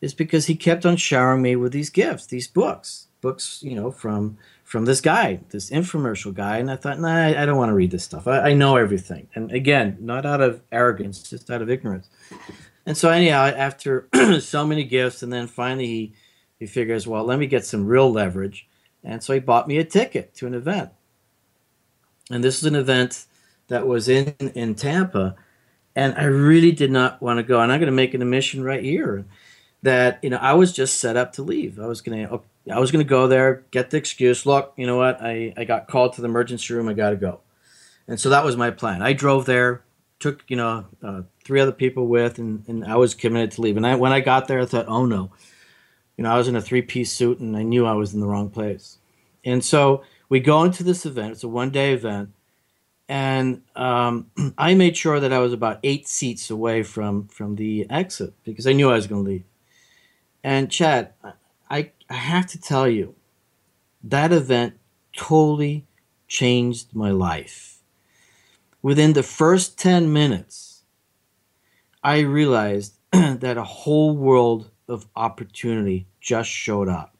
Is 0.00 0.12
because 0.12 0.46
he 0.46 0.54
kept 0.54 0.84
on 0.84 0.96
showering 0.96 1.40
me 1.40 1.56
with 1.56 1.72
these 1.72 1.88
gifts, 1.88 2.26
these 2.26 2.46
books, 2.46 3.08
books, 3.22 3.62
you 3.62 3.74
know, 3.74 3.90
from 3.90 4.36
from 4.64 4.86
this 4.86 5.00
guy, 5.00 5.40
this 5.50 5.70
infomercial 5.70 6.34
guy, 6.34 6.58
and 6.58 6.70
I 6.70 6.76
thought, 6.76 6.98
nah, 6.98 7.14
I, 7.14 7.42
I 7.42 7.46
don't 7.46 7.56
want 7.56 7.70
to 7.70 7.74
read 7.74 7.90
this 7.90 8.02
stuff. 8.02 8.26
I, 8.26 8.40
I, 8.40 8.52
know 8.54 8.76
everything, 8.76 9.28
and 9.34 9.52
again, 9.52 9.96
not 10.00 10.26
out 10.26 10.40
of 10.40 10.62
arrogance, 10.72 11.22
just 11.22 11.50
out 11.50 11.62
of 11.62 11.70
ignorance. 11.70 12.08
And 12.86 12.96
so, 12.96 13.10
anyhow, 13.10 13.46
after 13.46 14.08
so 14.40 14.66
many 14.66 14.84
gifts, 14.84 15.22
and 15.22 15.32
then 15.32 15.46
finally 15.46 15.86
he 15.86 16.14
he 16.58 16.66
figures, 16.66 17.06
well, 17.06 17.24
let 17.24 17.38
me 17.38 17.46
get 17.46 17.64
some 17.64 17.86
real 17.86 18.10
leverage, 18.10 18.68
and 19.02 19.22
so 19.22 19.32
he 19.32 19.40
bought 19.40 19.68
me 19.68 19.78
a 19.78 19.84
ticket 19.84 20.34
to 20.34 20.46
an 20.46 20.54
event. 20.54 20.90
And 22.30 22.42
this 22.42 22.58
is 22.58 22.64
an 22.64 22.74
event 22.74 23.26
that 23.68 23.86
was 23.86 24.08
in 24.08 24.34
in 24.54 24.74
Tampa, 24.74 25.36
and 25.96 26.14
I 26.16 26.24
really 26.24 26.72
did 26.72 26.90
not 26.90 27.20
want 27.22 27.38
to 27.38 27.42
go. 27.42 27.60
And 27.60 27.72
I'm 27.72 27.80
going 27.80 27.86
to 27.86 27.92
make 27.92 28.14
an 28.14 28.22
admission 28.22 28.62
right 28.62 28.82
here 28.82 29.24
that 29.82 30.18
you 30.22 30.30
know 30.30 30.38
I 30.38 30.54
was 30.54 30.72
just 30.72 31.00
set 31.00 31.16
up 31.16 31.32
to 31.34 31.42
leave. 31.42 31.78
I 31.78 31.86
was 31.86 32.00
going 32.00 32.26
to 32.26 32.42
I 32.70 32.78
was 32.78 32.90
going 32.90 33.04
to 33.04 33.08
go 33.08 33.26
there, 33.26 33.64
get 33.70 33.90
the 33.90 33.96
excuse. 33.96 34.46
Look, 34.46 34.72
you 34.76 34.86
know 34.86 34.96
what? 34.96 35.20
I, 35.20 35.52
I 35.56 35.64
got 35.64 35.88
called 35.88 36.14
to 36.14 36.22
the 36.22 36.28
emergency 36.28 36.72
room. 36.72 36.88
I 36.88 36.94
got 36.94 37.10
to 37.10 37.16
go. 37.16 37.40
And 38.08 38.18
so 38.18 38.30
that 38.30 38.44
was 38.44 38.56
my 38.56 38.70
plan. 38.70 39.02
I 39.02 39.12
drove 39.12 39.44
there, 39.44 39.82
took, 40.18 40.44
you 40.48 40.56
know, 40.56 40.86
uh, 41.02 41.22
three 41.44 41.60
other 41.60 41.72
people 41.72 42.06
with, 42.06 42.38
and, 42.38 42.64
and 42.66 42.84
I 42.84 42.96
was 42.96 43.14
committed 43.14 43.52
to 43.52 43.60
leave. 43.60 43.76
And 43.76 43.86
I, 43.86 43.94
when 43.94 44.12
I 44.12 44.20
got 44.20 44.48
there, 44.48 44.60
I 44.60 44.66
thought, 44.66 44.88
oh 44.88 45.06
no. 45.06 45.30
You 46.16 46.24
know, 46.24 46.30
I 46.30 46.38
was 46.38 46.48
in 46.48 46.56
a 46.56 46.60
three 46.60 46.82
piece 46.82 47.12
suit 47.12 47.40
and 47.40 47.56
I 47.56 47.62
knew 47.62 47.86
I 47.86 47.92
was 47.92 48.14
in 48.14 48.20
the 48.20 48.26
wrong 48.26 48.48
place. 48.48 48.98
And 49.44 49.64
so 49.64 50.02
we 50.28 50.40
go 50.40 50.62
into 50.64 50.82
this 50.82 51.04
event. 51.04 51.32
It's 51.32 51.44
a 51.44 51.48
one 51.48 51.70
day 51.70 51.92
event. 51.92 52.30
And 53.08 53.62
um, 53.76 54.30
I 54.58 54.74
made 54.74 54.96
sure 54.96 55.20
that 55.20 55.32
I 55.32 55.38
was 55.38 55.52
about 55.52 55.80
eight 55.82 56.08
seats 56.08 56.50
away 56.50 56.82
from, 56.82 57.28
from 57.28 57.56
the 57.56 57.86
exit 57.90 58.32
because 58.44 58.66
I 58.66 58.72
knew 58.72 58.90
I 58.90 58.94
was 58.94 59.06
going 59.06 59.24
to 59.24 59.30
leave. 59.30 59.44
And 60.42 60.70
Chad, 60.70 61.12
I, 61.70 61.90
I 62.08 62.14
have 62.14 62.46
to 62.48 62.60
tell 62.60 62.88
you, 62.88 63.14
that 64.02 64.32
event 64.32 64.74
totally 65.16 65.86
changed 66.28 66.94
my 66.94 67.10
life. 67.10 67.78
Within 68.82 69.14
the 69.14 69.22
first 69.22 69.78
10 69.78 70.12
minutes, 70.12 70.63
I 72.04 72.20
realized 72.20 72.94
that 73.12 73.56
a 73.56 73.64
whole 73.64 74.14
world 74.14 74.70
of 74.86 75.06
opportunity 75.16 76.06
just 76.20 76.50
showed 76.50 76.88
up. 76.88 77.16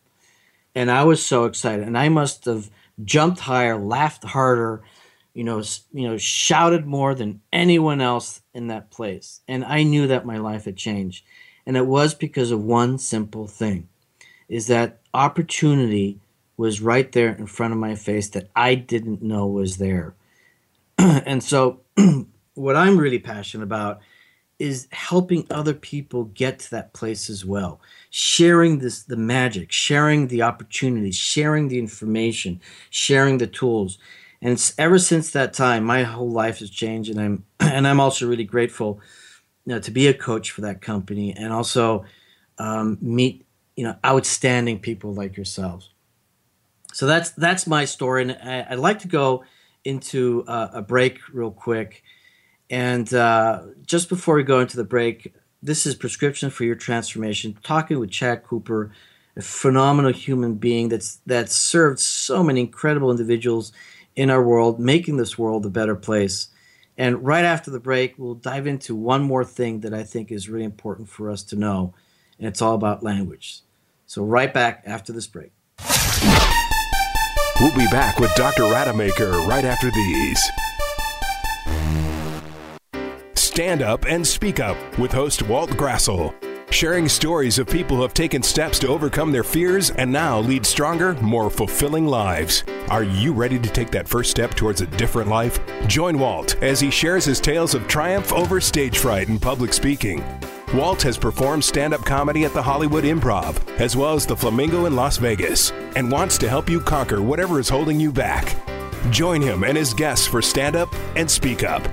And 0.74 0.90
I 0.90 1.04
was 1.04 1.24
so 1.24 1.46
excited. 1.46 1.86
And 1.86 1.96
I 1.96 2.10
must 2.10 2.44
have 2.44 2.70
jumped 3.02 3.40
higher, 3.40 3.78
laughed 3.78 4.24
harder, 4.24 4.82
you 5.32 5.42
know, 5.42 5.62
you 5.92 6.06
know, 6.06 6.18
shouted 6.18 6.84
more 6.84 7.14
than 7.14 7.40
anyone 7.52 8.00
else 8.00 8.42
in 8.52 8.66
that 8.68 8.90
place. 8.90 9.40
And 9.48 9.64
I 9.64 9.82
knew 9.82 10.06
that 10.06 10.26
my 10.26 10.36
life 10.36 10.66
had 10.66 10.76
changed. 10.76 11.24
And 11.66 11.76
it 11.76 11.86
was 11.86 12.14
because 12.14 12.50
of 12.50 12.62
one 12.62 12.98
simple 12.98 13.46
thing 13.46 13.88
is 14.48 14.66
that 14.66 15.00
opportunity 15.14 16.20
was 16.56 16.82
right 16.82 17.10
there 17.12 17.34
in 17.34 17.46
front 17.46 17.72
of 17.72 17.78
my 17.78 17.94
face 17.94 18.28
that 18.30 18.50
I 18.54 18.74
didn't 18.74 19.22
know 19.22 19.46
was 19.46 19.78
there. 19.78 20.14
and 20.98 21.42
so, 21.42 21.80
what 22.54 22.76
I'm 22.76 22.98
really 22.98 23.18
passionate 23.18 23.64
about 23.64 24.00
is 24.58 24.86
helping 24.92 25.46
other 25.50 25.74
people 25.74 26.24
get 26.24 26.58
to 26.58 26.70
that 26.70 26.92
place 26.92 27.28
as 27.28 27.44
well 27.44 27.80
sharing 28.10 28.78
this 28.78 29.02
the 29.02 29.16
magic 29.16 29.72
sharing 29.72 30.28
the 30.28 30.42
opportunities 30.42 31.16
sharing 31.16 31.68
the 31.68 31.78
information 31.78 32.60
sharing 32.90 33.38
the 33.38 33.46
tools 33.46 33.98
and 34.40 34.72
ever 34.78 34.98
since 34.98 35.30
that 35.30 35.52
time 35.52 35.84
my 35.84 36.02
whole 36.02 36.30
life 36.30 36.58
has 36.60 36.70
changed 36.70 37.10
and 37.10 37.20
i'm 37.20 37.44
and 37.60 37.86
i'm 37.86 38.00
also 38.00 38.28
really 38.28 38.44
grateful 38.44 39.00
you 39.64 39.74
know, 39.74 39.80
to 39.80 39.90
be 39.90 40.06
a 40.06 40.14
coach 40.14 40.50
for 40.50 40.60
that 40.62 40.80
company 40.80 41.34
and 41.34 41.52
also 41.52 42.04
um, 42.58 42.98
meet 43.00 43.44
you 43.76 43.84
know 43.84 43.96
outstanding 44.04 44.78
people 44.78 45.14
like 45.14 45.36
yourselves. 45.36 45.90
So 46.92 47.06
that's 47.06 47.30
that's 47.30 47.66
my 47.66 47.84
story, 47.84 48.22
and 48.22 48.32
I, 48.32 48.66
would 48.70 48.78
like 48.78 49.00
to 49.00 49.08
go 49.08 49.44
into 49.84 50.44
uh, 50.46 50.68
a 50.72 50.82
break 50.82 51.18
real 51.32 51.50
quick. 51.50 52.02
And 52.70 53.12
uh, 53.12 53.62
just 53.84 54.08
before 54.08 54.34
we 54.36 54.42
go 54.42 54.60
into 54.60 54.76
the 54.76 54.84
break, 54.84 55.34
this 55.62 55.86
is 55.86 55.94
prescription 55.94 56.50
for 56.50 56.64
your 56.64 56.74
transformation. 56.74 57.58
Talking 57.62 57.98
with 57.98 58.10
Chad 58.10 58.44
Cooper, 58.44 58.92
a 59.36 59.42
phenomenal 59.42 60.12
human 60.12 60.54
being 60.54 60.88
that's 60.88 61.20
that's 61.26 61.54
served 61.54 61.98
so 61.98 62.42
many 62.42 62.60
incredible 62.60 63.10
individuals 63.10 63.72
in 64.16 64.30
our 64.30 64.42
world, 64.42 64.78
making 64.78 65.16
this 65.16 65.38
world 65.38 65.66
a 65.66 65.70
better 65.70 65.96
place. 65.96 66.48
And 66.96 67.24
right 67.24 67.44
after 67.44 67.70
the 67.70 67.80
break, 67.80 68.14
we'll 68.18 68.34
dive 68.34 68.66
into 68.66 68.94
one 68.94 69.22
more 69.22 69.44
thing 69.44 69.80
that 69.80 69.92
I 69.92 70.04
think 70.04 70.30
is 70.30 70.48
really 70.48 70.64
important 70.64 71.08
for 71.08 71.28
us 71.28 71.42
to 71.44 71.56
know, 71.56 71.92
and 72.38 72.46
it's 72.46 72.62
all 72.62 72.74
about 72.74 73.02
language. 73.02 73.60
So, 74.06 74.22
right 74.22 74.52
back 74.52 74.82
after 74.86 75.12
this 75.12 75.26
break. 75.26 75.50
We'll 77.60 77.74
be 77.74 77.86
back 77.86 78.18
with 78.18 78.34
Dr. 78.34 78.64
Rademacher 78.64 79.30
right 79.30 79.64
after 79.64 79.90
these. 79.90 80.50
Stand 83.54 83.82
up 83.82 84.04
and 84.06 84.26
speak 84.26 84.58
up 84.58 84.76
with 84.98 85.12
host 85.12 85.42
Walt 85.42 85.70
Grassl. 85.70 86.34
sharing 86.72 87.08
stories 87.08 87.56
of 87.60 87.68
people 87.68 87.94
who 87.94 88.02
have 88.02 88.12
taken 88.12 88.42
steps 88.42 88.80
to 88.80 88.88
overcome 88.88 89.30
their 89.30 89.44
fears 89.44 89.92
and 89.92 90.10
now 90.10 90.40
lead 90.40 90.66
stronger, 90.66 91.14
more 91.22 91.48
fulfilling 91.48 92.04
lives. 92.04 92.64
Are 92.88 93.04
you 93.04 93.32
ready 93.32 93.60
to 93.60 93.70
take 93.70 93.92
that 93.92 94.08
first 94.08 94.32
step 94.32 94.54
towards 94.54 94.80
a 94.80 94.88
different 94.88 95.28
life? 95.28 95.60
Join 95.86 96.18
Walt 96.18 96.60
as 96.64 96.80
he 96.80 96.90
shares 96.90 97.24
his 97.24 97.38
tales 97.38 97.74
of 97.74 97.86
triumph 97.86 98.32
over 98.32 98.60
stage 98.60 98.98
fright 98.98 99.28
and 99.28 99.40
public 99.40 99.72
speaking. 99.72 100.24
Walt 100.74 101.00
has 101.02 101.16
performed 101.16 101.62
stand 101.62 101.94
up 101.94 102.04
comedy 102.04 102.44
at 102.44 102.54
the 102.54 102.62
Hollywood 102.62 103.04
Improv, 103.04 103.56
as 103.78 103.94
well 103.94 104.14
as 104.14 104.26
the 104.26 104.36
Flamingo 104.36 104.86
in 104.86 104.96
Las 104.96 105.18
Vegas, 105.18 105.70
and 105.94 106.10
wants 106.10 106.38
to 106.38 106.48
help 106.48 106.68
you 106.68 106.80
conquer 106.80 107.22
whatever 107.22 107.60
is 107.60 107.68
holding 107.68 108.00
you 108.00 108.10
back. 108.10 108.56
Join 109.12 109.40
him 109.40 109.62
and 109.62 109.78
his 109.78 109.94
guests 109.94 110.26
for 110.26 110.42
Stand 110.42 110.74
Up 110.74 110.92
and 111.14 111.30
Speak 111.30 111.62
Up 111.62 111.86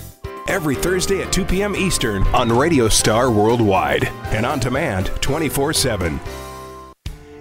every 0.52 0.76
Thursday 0.76 1.22
at 1.22 1.32
2 1.32 1.46
p.m. 1.46 1.78
Eastern 1.78 2.24
on 2.36 2.50
Radio 2.50 2.90
Star 2.90 3.32
Worldwide 3.32 4.10
and 4.34 4.46
on 4.46 4.60
demand 4.60 5.08
24 5.22 5.72
7. 5.72 6.20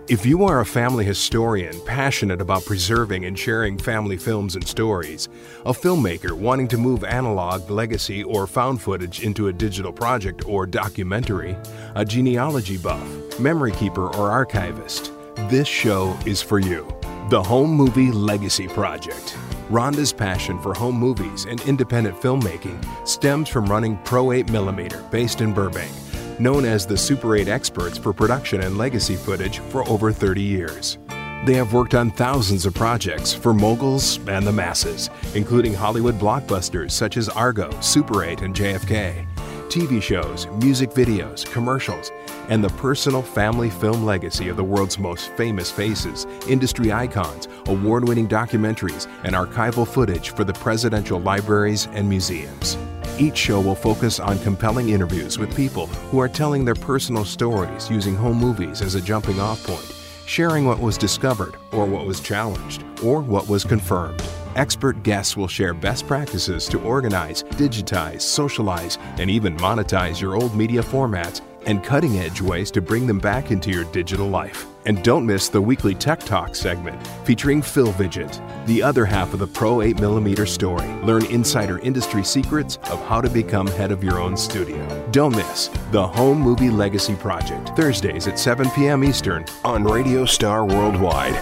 If 0.08 0.24
you 0.24 0.44
are 0.44 0.61
a 0.61 0.66
family 0.66 1.04
historian 1.04 1.74
passionate 1.84 2.40
about 2.40 2.64
preserving 2.64 3.24
and 3.24 3.36
sharing 3.36 3.78
family 3.78 4.16
films 4.16 4.54
and 4.54 4.66
stories, 4.66 5.28
a 5.66 5.72
filmmaker 5.72 6.32
wanting 6.32 6.68
to 6.68 6.78
move 6.78 7.02
analog, 7.02 7.68
legacy, 7.68 8.22
or 8.22 8.46
found 8.46 8.80
footage 8.80 9.24
into 9.24 9.48
a 9.48 9.52
digital 9.52 9.92
project 9.92 10.48
or 10.48 10.64
documentary, 10.64 11.56
a 11.96 12.04
genealogy 12.04 12.76
buff, 12.76 13.40
memory 13.40 13.72
keeper, 13.72 14.06
or 14.14 14.30
archivist, 14.30 15.12
this 15.48 15.66
show 15.66 16.16
is 16.26 16.40
for 16.40 16.61
you. 16.61 16.86
The 17.28 17.42
Home 17.42 17.70
Movie 17.70 18.12
Legacy 18.12 18.68
Project. 18.68 19.36
Rhonda's 19.71 20.12
passion 20.12 20.59
for 20.59 20.75
home 20.75 20.97
movies 20.97 21.47
and 21.49 21.61
independent 21.61 22.21
filmmaking 22.21 22.85
stems 23.07 23.49
from 23.49 23.66
running 23.66 23.97
Pro 23.99 24.27
8mm 24.27 25.09
based 25.12 25.41
in 25.41 25.55
Burbank, 25.55 25.93
known 26.41 26.64
as 26.64 26.85
the 26.85 26.97
Super 26.97 27.37
8 27.37 27.47
experts 27.47 27.97
for 27.97 28.12
production 28.12 28.62
and 28.62 28.77
legacy 28.77 29.14
footage 29.14 29.61
for 29.61 29.89
over 29.89 30.11
30 30.11 30.43
years. 30.43 30.99
They 31.47 31.55
have 31.55 31.73
worked 31.73 31.95
on 31.95 32.11
thousands 32.11 32.66
of 32.66 32.75
projects 32.75 33.33
for 33.33 33.55
moguls 33.55 34.18
and 34.27 34.45
the 34.45 34.53
masses, 34.53 35.09
including 35.37 35.73
Hollywood 35.73 36.18
blockbusters 36.18 36.91
such 36.91 37.16
as 37.16 37.29
Argo, 37.29 37.71
Super 37.81 38.25
8, 38.25 38.43
and 38.43 38.53
JFK, 38.53 39.25
TV 39.68 40.03
shows, 40.03 40.49
music 40.61 40.91
videos, 40.91 41.47
commercials, 41.47 42.11
and 42.51 42.62
the 42.62 42.68
personal 42.70 43.22
family 43.22 43.70
film 43.70 44.05
legacy 44.05 44.48
of 44.48 44.57
the 44.57 44.64
world's 44.64 44.98
most 44.98 45.30
famous 45.36 45.70
faces, 45.70 46.26
industry 46.48 46.92
icons, 46.92 47.48
award 47.68 48.07
winning 48.07 48.28
documentaries, 48.28 49.09
and 49.24 49.34
archival 49.34 49.86
footage 49.86 50.34
for 50.34 50.44
the 50.44 50.53
presidential 50.53 51.20
libraries 51.20 51.86
and 51.92 52.07
museums. 52.07 52.76
Each 53.18 53.36
show 53.36 53.61
will 53.61 53.74
focus 53.74 54.18
on 54.18 54.38
compelling 54.40 54.90
interviews 54.90 55.38
with 55.38 55.57
people 55.57 55.86
who 55.86 56.18
are 56.18 56.28
telling 56.28 56.64
their 56.64 56.74
personal 56.74 57.24
stories 57.24 57.88
using 57.90 58.16
home 58.16 58.38
movies 58.38 58.82
as 58.82 58.96
a 58.96 59.01
jumping 59.01 59.38
off 59.38 59.62
point, 59.64 59.94
sharing 60.26 60.64
what 60.64 60.80
was 60.80 60.98
discovered, 60.98 61.57
or 61.72 61.86
what 61.86 62.07
was 62.07 62.20
challenged, 62.20 62.82
or 63.05 63.20
what 63.20 63.48
was 63.48 63.62
confirmed. 63.62 64.22
Expert 64.57 65.01
guests 65.05 65.36
will 65.36 65.46
share 65.46 65.72
best 65.72 66.09
practices 66.09 66.66
to 66.66 66.80
organize, 66.82 67.44
digitize, 67.44 68.22
socialize, 68.22 68.98
and 69.18 69.30
even 69.30 69.57
monetize 69.59 70.20
your 70.20 70.34
old 70.34 70.57
media 70.57 70.82
formats 70.82 71.40
and 71.66 71.84
cutting 71.84 72.18
edge 72.18 72.40
ways 72.40 72.70
to 72.72 72.80
bring 72.80 73.06
them 73.06 73.18
back 73.18 73.50
into 73.50 73.70
your 73.70 73.84
digital 73.84 74.28
life. 74.28 74.66
And 74.86 75.02
don't 75.04 75.26
miss 75.26 75.48
the 75.48 75.61
weekly 75.61 75.94
Tech 75.94 76.20
Talk 76.20 76.54
segment 76.54 77.06
featuring 77.24 77.61
Phil 77.61 77.92
Vigeant, 77.92 78.40
the 78.66 78.82
other 78.82 79.04
half 79.04 79.32
of 79.32 79.38
the 79.38 79.46
Pro 79.46 79.76
8mm 79.76 80.48
story. 80.48 80.86
Learn 81.02 81.24
insider 81.26 81.78
industry 81.80 82.24
secrets 82.24 82.76
of 82.90 83.00
how 83.06 83.20
to 83.20 83.28
become 83.28 83.66
head 83.66 83.92
of 83.92 84.02
your 84.02 84.18
own 84.18 84.36
studio. 84.36 85.08
Don't 85.11 85.36
miss 85.36 85.68
the 85.90 86.06
Home 86.06 86.38
Movie 86.38 86.70
Legacy 86.70 87.14
Project, 87.14 87.70
Thursdays 87.76 88.26
at 88.26 88.38
7 88.38 88.70
p.m. 88.70 89.04
Eastern 89.04 89.44
on 89.64 89.84
Radio 89.84 90.24
Star 90.24 90.64
Worldwide. 90.64 91.40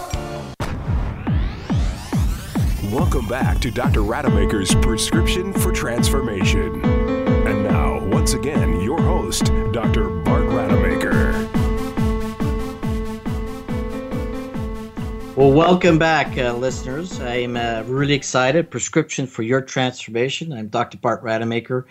Welcome 2.91 3.27
back 3.27 3.59
to 3.59 3.69
Dr. 3.69 4.01
Rademacher's 4.01 4.73
Prescription 4.75 5.53
for 5.53 5.71
Transformation. 5.71 6.83
And 6.83 7.63
now, 7.63 8.03
once 8.07 8.33
again, 8.33 8.81
your 8.81 8.99
host, 8.99 9.51
Dr. 9.71 10.08
Well, 15.39 15.53
welcome 15.53 15.97
back, 15.97 16.37
uh, 16.37 16.51
listeners. 16.51 17.17
I'm 17.21 17.55
uh, 17.55 17.83
really 17.87 18.13
excited. 18.13 18.69
Prescription 18.69 19.25
for 19.25 19.41
Your 19.41 19.61
Transformation. 19.61 20.51
I'm 20.51 20.67
Dr. 20.67 20.97
Bart 20.97 21.23
Rademacher. 21.23 21.87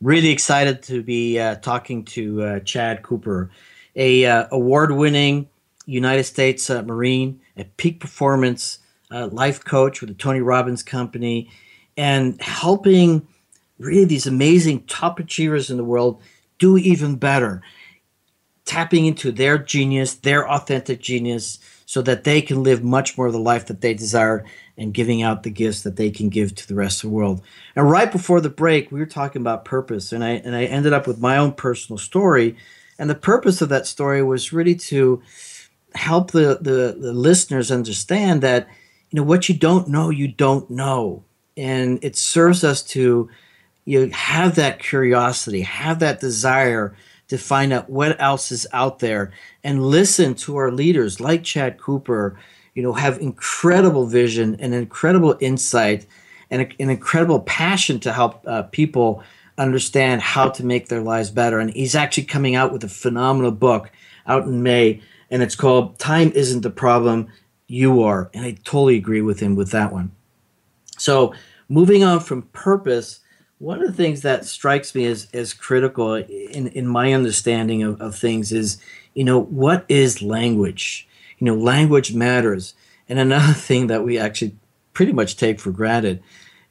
Really 0.00 0.30
excited 0.30 0.82
to 0.82 1.04
be 1.04 1.38
uh, 1.38 1.54
talking 1.54 2.04
to 2.06 2.42
uh, 2.42 2.58
Chad 2.58 3.04
Cooper, 3.04 3.52
a 3.94 4.26
uh, 4.26 4.48
award-winning 4.50 5.48
United 5.86 6.24
States 6.24 6.68
uh, 6.70 6.82
Marine, 6.82 7.40
a 7.56 7.62
peak 7.62 8.00
performance 8.00 8.80
life 9.12 9.64
coach 9.64 10.00
with 10.00 10.08
the 10.08 10.16
Tony 10.16 10.40
Robbins 10.40 10.82
Company, 10.82 11.52
and 11.96 12.42
helping 12.42 13.28
really 13.78 14.06
these 14.06 14.26
amazing 14.26 14.82
top 14.86 15.20
achievers 15.20 15.70
in 15.70 15.76
the 15.76 15.84
world 15.84 16.20
do 16.58 16.76
even 16.76 17.14
better, 17.14 17.62
tapping 18.64 19.06
into 19.06 19.30
their 19.30 19.56
genius, 19.56 20.14
their 20.14 20.50
authentic 20.50 21.00
genius, 21.00 21.60
so 21.88 22.02
that 22.02 22.24
they 22.24 22.42
can 22.42 22.62
live 22.62 22.84
much 22.84 23.16
more 23.16 23.28
of 23.28 23.32
the 23.32 23.38
life 23.38 23.64
that 23.64 23.80
they 23.80 23.94
desire 23.94 24.44
and 24.76 24.92
giving 24.92 25.22
out 25.22 25.42
the 25.42 25.48
gifts 25.48 25.80
that 25.84 25.96
they 25.96 26.10
can 26.10 26.28
give 26.28 26.54
to 26.54 26.68
the 26.68 26.74
rest 26.74 27.02
of 27.02 27.08
the 27.08 27.16
world. 27.16 27.40
And 27.74 27.90
right 27.90 28.12
before 28.12 28.42
the 28.42 28.50
break, 28.50 28.92
we 28.92 29.00
were 29.00 29.06
talking 29.06 29.40
about 29.40 29.64
purpose, 29.64 30.12
and 30.12 30.22
I 30.22 30.32
and 30.32 30.54
I 30.54 30.64
ended 30.64 30.92
up 30.92 31.06
with 31.06 31.18
my 31.18 31.38
own 31.38 31.52
personal 31.52 31.96
story. 31.96 32.58
And 32.98 33.08
the 33.08 33.14
purpose 33.14 33.62
of 33.62 33.70
that 33.70 33.86
story 33.86 34.22
was 34.22 34.52
really 34.52 34.74
to 34.74 35.22
help 35.94 36.32
the, 36.32 36.58
the, 36.60 36.94
the 37.00 37.14
listeners 37.14 37.70
understand 37.70 38.42
that 38.42 38.68
you 39.08 39.16
know 39.16 39.22
what 39.22 39.48
you 39.48 39.54
don't 39.54 39.88
know, 39.88 40.10
you 40.10 40.28
don't 40.28 40.68
know. 40.68 41.24
And 41.56 41.98
it 42.02 42.16
serves 42.16 42.64
us 42.64 42.82
to 42.82 43.30
you 43.86 44.06
know, 44.06 44.12
have 44.12 44.56
that 44.56 44.78
curiosity, 44.78 45.62
have 45.62 46.00
that 46.00 46.20
desire 46.20 46.94
to 47.28 47.38
find 47.38 47.72
out 47.72 47.90
what 47.90 48.20
else 48.20 48.50
is 48.50 48.66
out 48.72 48.98
there 48.98 49.32
and 49.62 49.84
listen 49.84 50.34
to 50.34 50.56
our 50.56 50.72
leaders 50.72 51.20
like 51.20 51.44
Chad 51.44 51.78
Cooper, 51.78 52.38
you 52.74 52.82
know, 52.82 52.94
have 52.94 53.18
incredible 53.20 54.06
vision 54.06 54.56
and 54.60 54.74
incredible 54.74 55.36
insight 55.40 56.06
and 56.50 56.62
a, 56.62 56.82
an 56.82 56.90
incredible 56.90 57.40
passion 57.40 58.00
to 58.00 58.12
help 58.12 58.42
uh, 58.46 58.62
people 58.62 59.22
understand 59.58 60.22
how 60.22 60.48
to 60.48 60.64
make 60.64 60.88
their 60.88 61.02
lives 61.02 61.30
better. 61.30 61.58
And 61.58 61.70
he's 61.70 61.94
actually 61.94 62.24
coming 62.24 62.54
out 62.54 62.72
with 62.72 62.84
a 62.84 62.88
phenomenal 62.88 63.50
book 63.50 63.90
out 64.26 64.44
in 64.44 64.62
May, 64.62 65.02
and 65.30 65.42
it's 65.42 65.54
called 65.54 65.98
Time 65.98 66.30
Isn't 66.32 66.62
the 66.62 66.70
Problem, 66.70 67.28
You 67.66 68.02
Are. 68.02 68.30
And 68.32 68.44
I 68.44 68.52
totally 68.64 68.96
agree 68.96 69.22
with 69.22 69.40
him 69.40 69.56
with 69.56 69.70
that 69.72 69.92
one. 69.92 70.12
So, 70.96 71.34
moving 71.68 72.02
on 72.02 72.20
from 72.20 72.42
purpose 72.42 73.20
one 73.58 73.82
of 73.82 73.88
the 73.88 74.02
things 74.02 74.22
that 74.22 74.44
strikes 74.44 74.94
me 74.94 75.04
as, 75.06 75.28
as 75.32 75.52
critical 75.52 76.14
in, 76.14 76.68
in 76.68 76.86
my 76.86 77.12
understanding 77.12 77.82
of, 77.82 78.00
of 78.00 78.14
things 78.14 78.52
is, 78.52 78.78
you 79.14 79.24
know, 79.24 79.40
what 79.40 79.84
is 79.88 80.22
language? 80.22 81.08
You 81.38 81.46
know, 81.46 81.56
language 81.56 82.14
matters. 82.14 82.74
And 83.08 83.18
another 83.18 83.52
thing 83.54 83.88
that 83.88 84.04
we 84.04 84.18
actually 84.18 84.54
pretty 84.92 85.12
much 85.12 85.36
take 85.36 85.60
for 85.60 85.70
granted. 85.70 86.22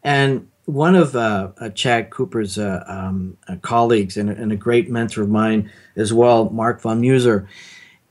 And 0.04 0.50
one 0.66 0.96
of 0.96 1.16
uh, 1.16 1.52
uh, 1.60 1.70
Chad 1.70 2.10
Cooper's 2.10 2.58
uh, 2.58 2.84
um, 2.88 3.38
uh, 3.48 3.56
colleagues 3.62 4.18
and, 4.18 4.30
and, 4.30 4.52
a 4.52 4.58
great 4.58 4.90
mentor 4.90 5.22
of 5.22 5.30
mine 5.30 5.72
as 5.96 6.12
well, 6.12 6.50
Mark 6.50 6.82
von 6.82 7.00
Muser, 7.00 7.48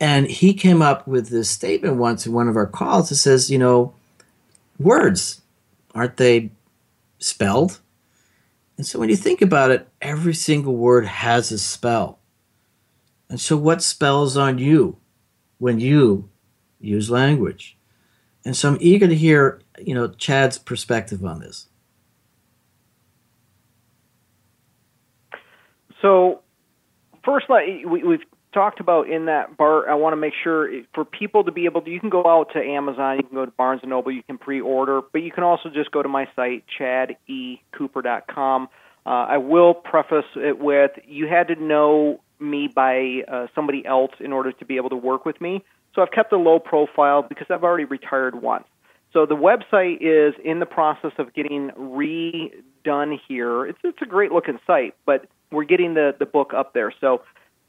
and 0.01 0.27
he 0.27 0.55
came 0.55 0.81
up 0.81 1.07
with 1.07 1.29
this 1.29 1.51
statement 1.51 1.97
once 1.97 2.27
in 2.27 2.33
one 2.33 2.49
of 2.49 2.57
our 2.57 2.67
calls 2.67 3.11
that 3.11 3.17
says, 3.17 3.51
you 3.51 3.59
know, 3.59 3.95
words, 4.79 5.43
aren't 5.95 6.17
they 6.17 6.51
spelled? 7.19 7.81
And 8.77 8.87
so 8.87 8.99
when 8.99 9.09
you 9.09 9.17
think 9.17 9.41
about 9.41 9.71
it, 9.71 9.89
every 10.03 10.35
single 10.35 10.77
word 10.77 11.07
has 11.07 11.51
a 11.51 11.59
spell. 11.59 12.19
And 13.29 13.41
so 13.41 13.57
what 13.57 13.83
spells 13.83 14.37
on 14.37 14.59
you 14.59 14.99
when 15.59 15.81
you 15.81 16.29
use 16.79 17.11
language? 17.11 17.77
And 18.45 18.57
so 18.57 18.69
I'm 18.69 18.79
eager 18.81 19.09
to 19.09 19.15
hear, 19.15 19.61
you 19.79 19.95
know, 19.95 20.09
Chad's 20.09 20.59
perspective 20.59 21.25
on 21.25 21.41
this. 21.41 21.67
So 26.01 26.43
first, 27.25 27.47
we, 27.49 27.85
we've 28.05 28.21
talked 28.57 28.81
about 28.81 29.11
in 29.11 29.27
that 29.27 29.59
Bart, 29.59 29.85
I 29.87 29.95
want 29.95 30.15
to 30.15 30.17
make 30.17 30.33
sure 30.43 30.71
for 30.95 31.05
people 31.05 31.45
to 31.45 31.53
be 31.53 31.67
able 31.67 31.83
to, 31.83 31.91
you 31.91 32.01
can 32.01 32.09
go 32.09 32.25
out 32.27 32.55
to 32.55 32.59
Amazon, 32.59 33.19
you 33.19 33.23
can 33.23 33.35
go 33.35 33.45
to 33.45 33.51
Barnes 33.51 33.83
and 33.83 33.91
Noble, 33.91 34.11
you 34.11 34.23
can 34.23 34.39
pre-order, 34.39 35.03
but 35.13 35.19
you 35.21 35.31
can 35.31 35.45
also 35.45 35.69
just 35.69 35.91
go 35.91 36.03
to 36.03 36.09
my 36.09 36.27
site, 36.35 36.65
chadecooper.com. 36.81 38.69
Uh, 39.05 39.09
I 39.09 39.37
will 39.37 39.75
preface 39.75 40.25
it 40.37 40.59
with 40.59 40.93
you 41.07 41.29
had 41.29 41.49
to 41.49 41.57
know 41.57 42.21
me 42.41 42.69
by 42.75 43.25
uh, 43.31 43.47
somebody 43.55 43.85
else 43.85 44.13
in 44.21 44.33
order 44.33 44.53
to 44.53 44.65
be 44.65 44.77
able 44.77 44.89
to 44.91 44.97
work 44.97 45.27
with 45.27 45.39
me. 45.39 45.63
So 45.95 46.01
I've 46.01 46.11
kept 46.11 46.33
a 46.33 46.39
low 46.39 46.59
profile 46.59 47.23
because 47.23 47.49
I've 47.51 47.63
already 47.63 47.85
retired 47.85 48.41
once. 48.41 48.65
So 49.13 49.27
the 49.27 49.37
website 49.37 49.99
is 50.01 50.35
in 50.45 50.61
the 50.61 50.67
process 50.67 51.13
of 51.19 51.35
getting 51.35 51.71
redone 51.79 53.19
here. 53.29 53.67
It's 53.67 53.79
it's 53.85 54.03
a 54.03 54.07
great 54.07 54.33
looking 54.33 54.59
site, 54.67 54.95
but 55.07 55.27
we're 55.53 55.65
getting 55.65 55.95
the 55.95 56.15
the 56.19 56.27
book 56.27 56.53
up 56.55 56.75
there. 56.75 56.93
So 57.01 57.23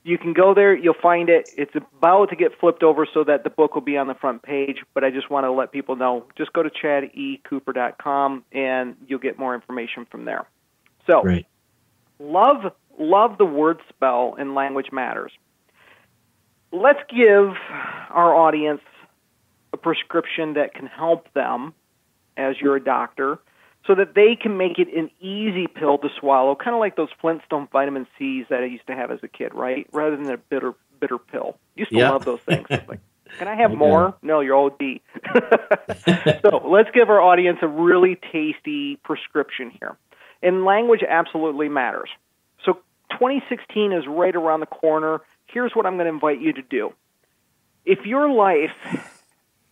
you 0.07 0.17
can 0.17 0.31
go 0.33 0.53
there, 0.53 0.75
you'll 0.75 0.95
find 1.01 1.29
it. 1.29 1.49
It's 1.57 1.75
about 1.75 2.29
to 2.29 2.35
get 2.35 2.57
flipped 2.59 2.81
over 2.81 3.05
so 3.13 3.25
that 3.25 3.43
the 3.43 3.49
book 3.49 3.75
will 3.75 3.81
be 3.81 3.97
on 3.97 4.07
the 4.07 4.13
front 4.15 4.41
page, 4.41 4.77
but 4.93 5.03
I 5.03 5.09
just 5.09 5.29
want 5.29 5.43
to 5.43 5.51
let 5.51 5.71
people 5.71 5.97
know 5.97 6.25
just 6.37 6.53
go 6.53 6.63
to 6.63 6.69
chadecooper.com 6.69 8.45
and 8.53 8.95
you'll 9.05 9.19
get 9.19 9.37
more 9.37 9.53
information 9.53 10.07
from 10.09 10.23
there. 10.23 10.47
So, 11.05 11.21
Great. 11.21 11.45
love 12.19 12.71
love 12.97 13.37
the 13.37 13.45
word 13.45 13.79
spell 13.89 14.35
in 14.39 14.55
language 14.55 14.87
matters. 14.91 15.31
Let's 16.71 16.99
give 17.09 17.53
our 18.09 18.33
audience 18.33 18.81
a 19.73 19.77
prescription 19.77 20.53
that 20.53 20.73
can 20.73 20.87
help 20.87 21.31
them 21.33 21.73
as 22.37 22.55
you're 22.61 22.77
a 22.77 22.83
doctor 22.83 23.39
so 23.87 23.95
that 23.95 24.13
they 24.13 24.35
can 24.39 24.57
make 24.57 24.77
it 24.77 24.89
an 24.95 25.09
easy 25.21 25.65
pill 25.67 25.97
to 25.99 26.09
swallow, 26.19 26.55
kind 26.55 26.75
of 26.75 26.79
like 26.79 26.95
those 26.97 27.09
Flintstone 27.21 27.67
vitamin 27.71 28.05
C's 28.19 28.45
that 28.49 28.59
I 28.61 28.65
used 28.65 28.85
to 28.87 28.95
have 28.95 29.09
as 29.09 29.19
a 29.23 29.27
kid, 29.29 29.53
right? 29.55 29.87
Rather 29.93 30.15
than 30.17 30.29
a 30.29 30.37
bitter 30.37 30.73
bitter 30.99 31.17
pill. 31.17 31.57
Used 31.75 31.91
to 31.91 31.97
Yeah. 31.99 32.09
love 32.11 32.25
those 32.25 32.39
things. 32.45 32.67
like, 32.87 32.99
can 33.37 33.47
I 33.47 33.55
have 33.55 33.71
Okay. 33.71 33.77
more? 33.79 34.15
No, 34.21 34.41
you're 34.41 34.55
OD. 34.57 34.99
so 36.41 36.61
let's 36.67 36.89
give 36.93 37.09
our 37.09 37.21
audience 37.21 37.59
a 37.61 37.67
really 37.67 38.17
tasty 38.31 38.97
prescription 39.03 39.71
here. 39.79 39.95
And 40.41 40.65
language 40.65 41.01
absolutely 41.07 41.69
matters. 41.69 42.09
So 42.65 42.73
2016 43.11 43.91
is 43.93 44.03
right 44.07 44.35
around 44.35 44.59
the 44.59 44.65
corner. 44.65 45.21
Here's 45.45 45.71
what 45.73 45.85
I'm 45.85 45.95
going 45.95 46.07
to 46.07 46.13
invite 46.13 46.41
you 46.41 46.51
to 46.53 46.61
do. 46.61 46.93
If 47.85 48.05
your 48.05 48.29
life 48.29 48.71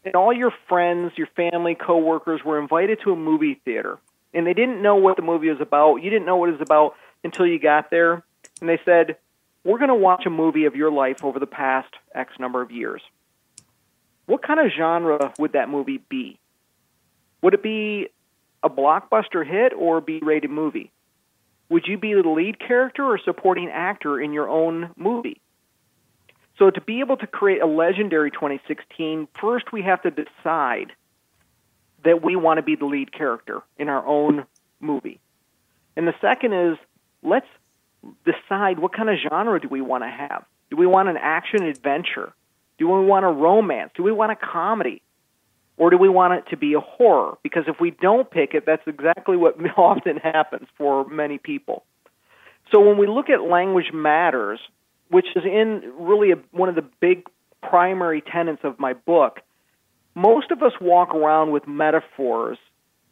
and 0.05 0.15
all 0.15 0.31
your 0.31 0.53
friends, 0.69 1.11
your 1.17 1.27
family, 1.35 1.75
coworkers 1.75 2.41
were 2.45 2.59
invited 2.59 2.99
to 3.03 3.11
a 3.11 3.15
movie 3.15 3.59
theater 3.65 3.99
and 4.35 4.45
they 4.45 4.53
didn't 4.53 4.81
know 4.81 4.97
what 4.97 5.15
the 5.15 5.21
movie 5.21 5.49
was 5.49 5.61
about, 5.61 6.03
you 6.03 6.09
didn't 6.09 6.25
know 6.25 6.35
what 6.35 6.49
it 6.49 6.59
was 6.59 6.61
about 6.61 6.95
until 7.23 7.47
you 7.47 7.57
got 7.57 7.89
there, 7.89 8.21
and 8.59 8.69
they 8.69 8.79
said, 8.83 9.17
"We're 9.63 9.79
going 9.79 9.89
to 9.89 9.95
watch 9.95 10.25
a 10.25 10.29
movie 10.29 10.65
of 10.65 10.75
your 10.75 10.91
life 10.91 11.23
over 11.23 11.39
the 11.39 11.47
past 11.47 11.91
X 12.13 12.37
number 12.37 12.61
of 12.61 12.69
years." 12.69 13.01
What 14.25 14.43
kind 14.43 14.59
of 14.59 14.71
genre 14.71 15.33
would 15.39 15.53
that 15.53 15.69
movie 15.69 16.01
be? 16.09 16.37
Would 17.41 17.53
it 17.53 17.63
be 17.63 18.09
a 18.61 18.69
blockbuster 18.69 19.45
hit 19.45 19.73
or 19.73 19.97
a 19.97 20.01
B-rated 20.01 20.49
movie? 20.49 20.91
Would 21.69 21.87
you 21.87 21.97
be 21.97 22.13
the 22.13 22.27
lead 22.27 22.59
character 22.59 23.03
or 23.03 23.17
supporting 23.19 23.69
actor 23.69 24.19
in 24.19 24.33
your 24.33 24.49
own 24.49 24.91
movie? 24.97 25.41
So 26.57 26.69
to 26.69 26.81
be 26.81 27.01
able 27.01 27.17
to 27.17 27.27
create 27.27 27.61
a 27.61 27.65
legendary 27.65 28.31
2016, 28.31 29.27
first 29.39 29.71
we 29.71 29.81
have 29.83 30.01
to 30.03 30.11
decide 30.11 30.91
that 32.03 32.23
we 32.23 32.35
want 32.35 32.59
to 32.59 32.61
be 32.61 32.75
the 32.75 32.85
lead 32.85 33.11
character 33.11 33.61
in 33.77 33.89
our 33.89 34.05
own 34.05 34.45
movie. 34.79 35.19
And 35.95 36.07
the 36.07 36.15
second 36.21 36.53
is 36.53 36.77
let's 37.23 37.47
decide 38.23 38.79
what 38.79 38.93
kind 38.93 39.09
of 39.09 39.17
genre 39.17 39.59
do 39.59 39.67
we 39.67 39.81
want 39.81 40.03
to 40.03 40.09
have? 40.09 40.45
Do 40.69 40.77
we 40.77 40.85
want 40.85 41.09
an 41.09 41.17
action 41.17 41.63
adventure? 41.63 42.33
Do 42.77 42.87
we 42.87 43.05
want 43.05 43.25
a 43.25 43.29
romance? 43.29 43.91
Do 43.95 44.03
we 44.03 44.11
want 44.11 44.31
a 44.31 44.35
comedy? 44.35 45.01
Or 45.77 45.89
do 45.89 45.97
we 45.97 46.07
want 46.07 46.33
it 46.33 46.49
to 46.51 46.57
be 46.57 46.73
a 46.73 46.79
horror? 46.79 47.37
Because 47.43 47.65
if 47.67 47.81
we 47.81 47.91
don't 47.91 48.29
pick 48.29 48.53
it, 48.53 48.65
that's 48.65 48.85
exactly 48.87 49.35
what 49.35 49.57
often 49.77 50.17
happens 50.17 50.67
for 50.77 51.05
many 51.07 51.37
people. 51.37 51.83
So 52.71 52.79
when 52.79 52.97
we 52.97 53.07
look 53.07 53.29
at 53.29 53.41
language 53.41 53.91
matters, 53.93 54.59
which 55.09 55.27
is 55.35 55.43
in 55.45 55.93
really 55.99 56.31
a, 56.31 56.35
one 56.51 56.69
of 56.69 56.75
the 56.75 56.85
big 56.99 57.25
primary 57.61 58.21
tenets 58.21 58.61
of 58.63 58.79
my 58.79 58.93
book, 58.93 59.41
most 60.13 60.51
of 60.51 60.63
us 60.63 60.73
walk 60.79 61.13
around 61.13 61.51
with 61.51 61.67
metaphors. 61.67 62.57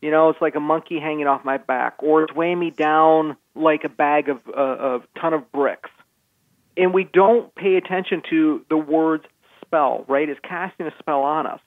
You 0.01 0.11
know, 0.11 0.29
it's 0.29 0.41
like 0.41 0.55
a 0.55 0.59
monkey 0.59 0.99
hanging 0.99 1.27
off 1.27 1.45
my 1.45 1.57
back, 1.57 1.95
or 1.99 2.23
it's 2.23 2.33
weighing 2.33 2.59
me 2.59 2.71
down 2.71 3.37
like 3.55 3.83
a 3.83 3.89
bag 3.89 4.29
of 4.29 4.39
uh, 4.47 4.99
a 4.99 5.19
ton 5.19 5.33
of 5.33 5.51
bricks. 5.51 5.89
And 6.75 6.93
we 6.93 7.03
don't 7.03 7.53
pay 7.55 7.75
attention 7.75 8.23
to 8.29 8.65
the 8.69 8.77
word's 8.77 9.25
spell, 9.61 10.05
right? 10.07 10.27
It's 10.27 10.39
casting 10.41 10.87
a 10.87 10.93
spell 10.99 11.21
on 11.21 11.45
us. 11.45 11.59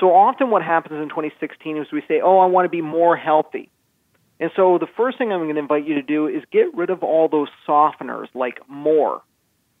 So 0.00 0.12
often 0.14 0.50
what 0.50 0.62
happens 0.62 1.00
in 1.00 1.08
2016 1.08 1.78
is 1.78 1.86
we 1.92 2.02
say, 2.06 2.20
oh, 2.22 2.38
I 2.38 2.46
want 2.46 2.66
to 2.66 2.68
be 2.68 2.82
more 2.82 3.16
healthy. 3.16 3.70
And 4.38 4.50
so 4.54 4.78
the 4.78 4.88
first 4.96 5.18
thing 5.18 5.32
I'm 5.32 5.40
going 5.40 5.54
to 5.54 5.60
invite 5.60 5.86
you 5.86 5.94
to 5.94 6.02
do 6.02 6.26
is 6.26 6.42
get 6.52 6.74
rid 6.74 6.90
of 6.90 7.02
all 7.02 7.28
those 7.28 7.48
softeners 7.66 8.26
like 8.34 8.58
more. 8.68 9.22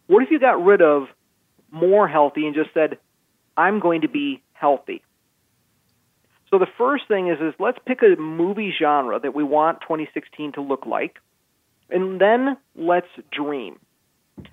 What 0.06 0.22
if 0.22 0.30
you 0.30 0.38
got 0.38 0.64
rid 0.64 0.80
of 0.80 1.08
more 1.70 2.08
healthy 2.08 2.46
and 2.46 2.54
just 2.54 2.72
said, 2.72 2.98
I'm 3.56 3.80
going 3.80 4.02
to 4.02 4.08
be 4.08 4.42
healthy? 4.52 5.02
So 6.50 6.58
the 6.58 6.66
first 6.78 7.08
thing 7.08 7.28
is 7.28 7.38
is 7.40 7.54
let's 7.58 7.78
pick 7.84 8.00
a 8.02 8.20
movie 8.20 8.72
genre 8.78 9.18
that 9.18 9.34
we 9.34 9.42
want 9.42 9.80
2016 9.82 10.52
to 10.52 10.60
look 10.60 10.86
like, 10.86 11.18
and 11.90 12.20
then 12.20 12.56
let's 12.76 13.08
dream. 13.32 13.78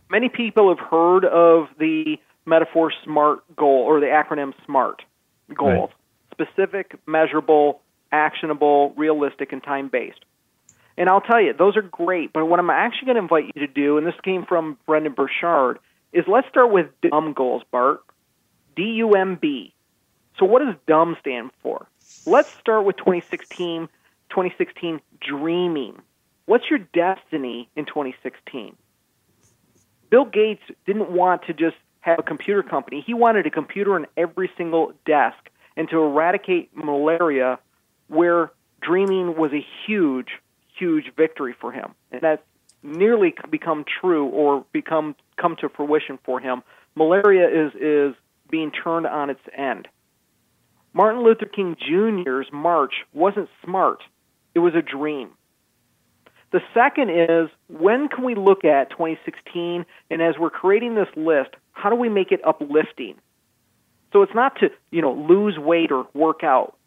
Many 0.10 0.30
people 0.30 0.70
have 0.70 0.86
heard 0.86 1.24
of 1.24 1.68
the 1.78 2.18
metaphor 2.45 2.91
SMART 3.04 3.43
goal 3.56 3.84
or 3.84 3.99
the 3.99 4.08
acronym 4.08 4.54
SMART 4.66 5.04
goals: 5.56 5.91
specific, 6.32 6.97
measurable, 7.06 7.82
actionable, 8.14 8.93
realistic, 8.95 9.51
and 9.51 9.61
time 9.61 9.89
based. 9.89 10.24
And 10.97 11.09
I'll 11.09 11.22
tell 11.22 11.41
you, 11.41 11.53
those 11.53 11.76
are 11.76 11.82
great. 11.82 12.32
But 12.32 12.45
what 12.45 12.59
I'm 12.59 12.70
actually 12.70 13.07
going 13.07 13.16
to 13.16 13.24
invite 13.24 13.51
you 13.55 13.68
to 13.68 13.74
do, 13.74 13.97
and 13.97 14.05
this 14.05 14.14
came 14.24 14.45
from 14.45 14.78
Brendon 14.86 15.14
Burchard, 15.14 15.80
is 16.14 16.24
let's 16.28 16.47
start 16.47 16.72
with 16.72 16.88
dumb 17.01 17.34
goals, 17.34 17.64
Bart. 17.72 18.01
D 18.76 18.84
U 18.84 19.11
M 19.14 19.38
B. 19.39 19.74
So 20.39 20.45
what 20.45 20.64
does 20.64 20.76
dumb 20.88 21.16
stand 21.20 21.51
for? 21.61 21.88
Let's 22.26 22.49
start 22.59 22.86
with 22.86 22.97
2016, 22.97 23.88
2016 24.30 25.01
dreaming. 25.20 26.01
What's 26.45 26.70
your 26.70 26.80
destiny 26.80 27.70
in 27.76 27.86
2016? 27.86 28.76
Bill 30.09 30.26
Gates 30.26 30.64
didn't 30.86 31.11
want 31.11 31.43
to 31.43 31.53
just 31.53 31.76
have 32.01 32.20
a 32.20 32.24
computer 32.24 32.64
company. 32.64 33.03
He 33.05 33.14
wanted 33.14 33.45
a 33.47 33.49
computer 33.49 33.95
in 33.95 34.05
every 34.18 34.49
single 34.57 34.93
desk 35.05 35.38
and 35.78 35.89
to 35.89 35.99
eradicate 35.99 36.76
malaria 36.76 37.59
where 38.14 38.51
dreaming 38.82 39.36
was 39.38 39.51
a 39.53 39.66
huge, 39.86 40.30
huge 40.78 41.11
victory 41.16 41.55
for 41.59 41.72
him. 41.72 41.93
And 42.11 42.22
that's 42.22 42.41
nearly 42.82 43.34
become 43.49 43.86
true 44.01 44.26
or 44.28 44.66
become 44.72 45.16
come 45.38 45.55
to 45.61 45.70
fruition 45.70 46.20
for 46.24 46.39
him. 46.39 46.64
Malaria 46.95 47.47
is 47.47 47.74
is 47.76 48.16
being 48.49 48.72
turned 48.72 49.07
on 49.07 49.30
its 49.30 49.41
end. 49.57 49.88
Martin 50.93 51.24
Luther 51.24 51.47
King 51.47 51.76
Jr.'s 51.76 52.47
march 52.51 52.93
wasn't 53.14 53.49
smart. 53.64 54.03
It 54.53 54.59
was 54.59 54.76
a 54.76 54.82
dream. 54.82 55.32
The 56.51 56.61
second 56.76 57.09
is 57.09 57.49
when 57.68 58.09
can 58.09 58.24
we 58.24 58.36
look 58.36 58.64
at 58.64 58.91
2016 58.91 59.86
and 60.11 60.22
as 60.22 60.36
we're 60.39 60.51
creating 60.51 60.93
this 60.93 61.07
list, 61.16 61.49
how 61.72 61.89
do 61.89 61.95
we 61.95 62.09
make 62.09 62.32
it 62.32 62.41
uplifting? 62.45 63.16
So 64.11 64.22
it's 64.22 64.36
not 64.36 64.59
to, 64.59 64.70
you 64.91 65.01
know, 65.01 65.14
lose 65.14 65.57
weight 65.57 65.91
or 65.91 66.07
work 66.14 66.43
out. 66.43 66.78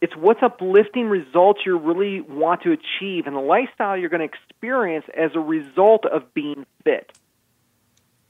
It's 0.00 0.14
what's 0.14 0.42
uplifting 0.42 1.08
results 1.08 1.60
you 1.66 1.76
really 1.76 2.20
want 2.20 2.62
to 2.62 2.72
achieve 2.72 3.26
and 3.26 3.34
the 3.34 3.40
lifestyle 3.40 3.96
you're 3.96 4.10
going 4.10 4.28
to 4.28 4.32
experience 4.32 5.04
as 5.16 5.32
a 5.34 5.40
result 5.40 6.06
of 6.06 6.32
being 6.34 6.66
fit. 6.84 7.10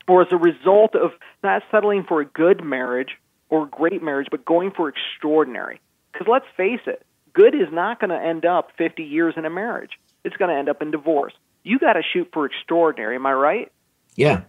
Or 0.06 0.22
as 0.22 0.28
a 0.32 0.36
result 0.36 0.94
of 0.94 1.10
not 1.42 1.62
settling 1.70 2.04
for 2.04 2.22
a 2.22 2.24
good 2.24 2.64
marriage 2.64 3.10
or 3.50 3.66
great 3.66 4.02
marriage, 4.02 4.28
but 4.30 4.44
going 4.46 4.70
for 4.70 4.88
extraordinary. 4.88 5.80
Because 6.12 6.26
let's 6.26 6.46
face 6.56 6.80
it, 6.86 7.04
good 7.34 7.54
is 7.54 7.68
not 7.70 8.00
going 8.00 8.10
to 8.10 8.18
end 8.18 8.46
up 8.46 8.70
50 8.78 9.02
years 9.02 9.34
in 9.36 9.44
a 9.44 9.50
marriage. 9.50 9.92
It's 10.24 10.36
going 10.36 10.50
to 10.50 10.56
end 10.56 10.70
up 10.70 10.80
in 10.80 10.90
divorce. 10.90 11.34
You 11.62 11.78
got 11.78 11.94
to 11.94 12.02
shoot 12.02 12.30
for 12.32 12.46
extraordinary. 12.46 13.16
Am 13.16 13.26
I 13.26 13.32
right? 13.32 13.72
Yeah, 14.16 14.42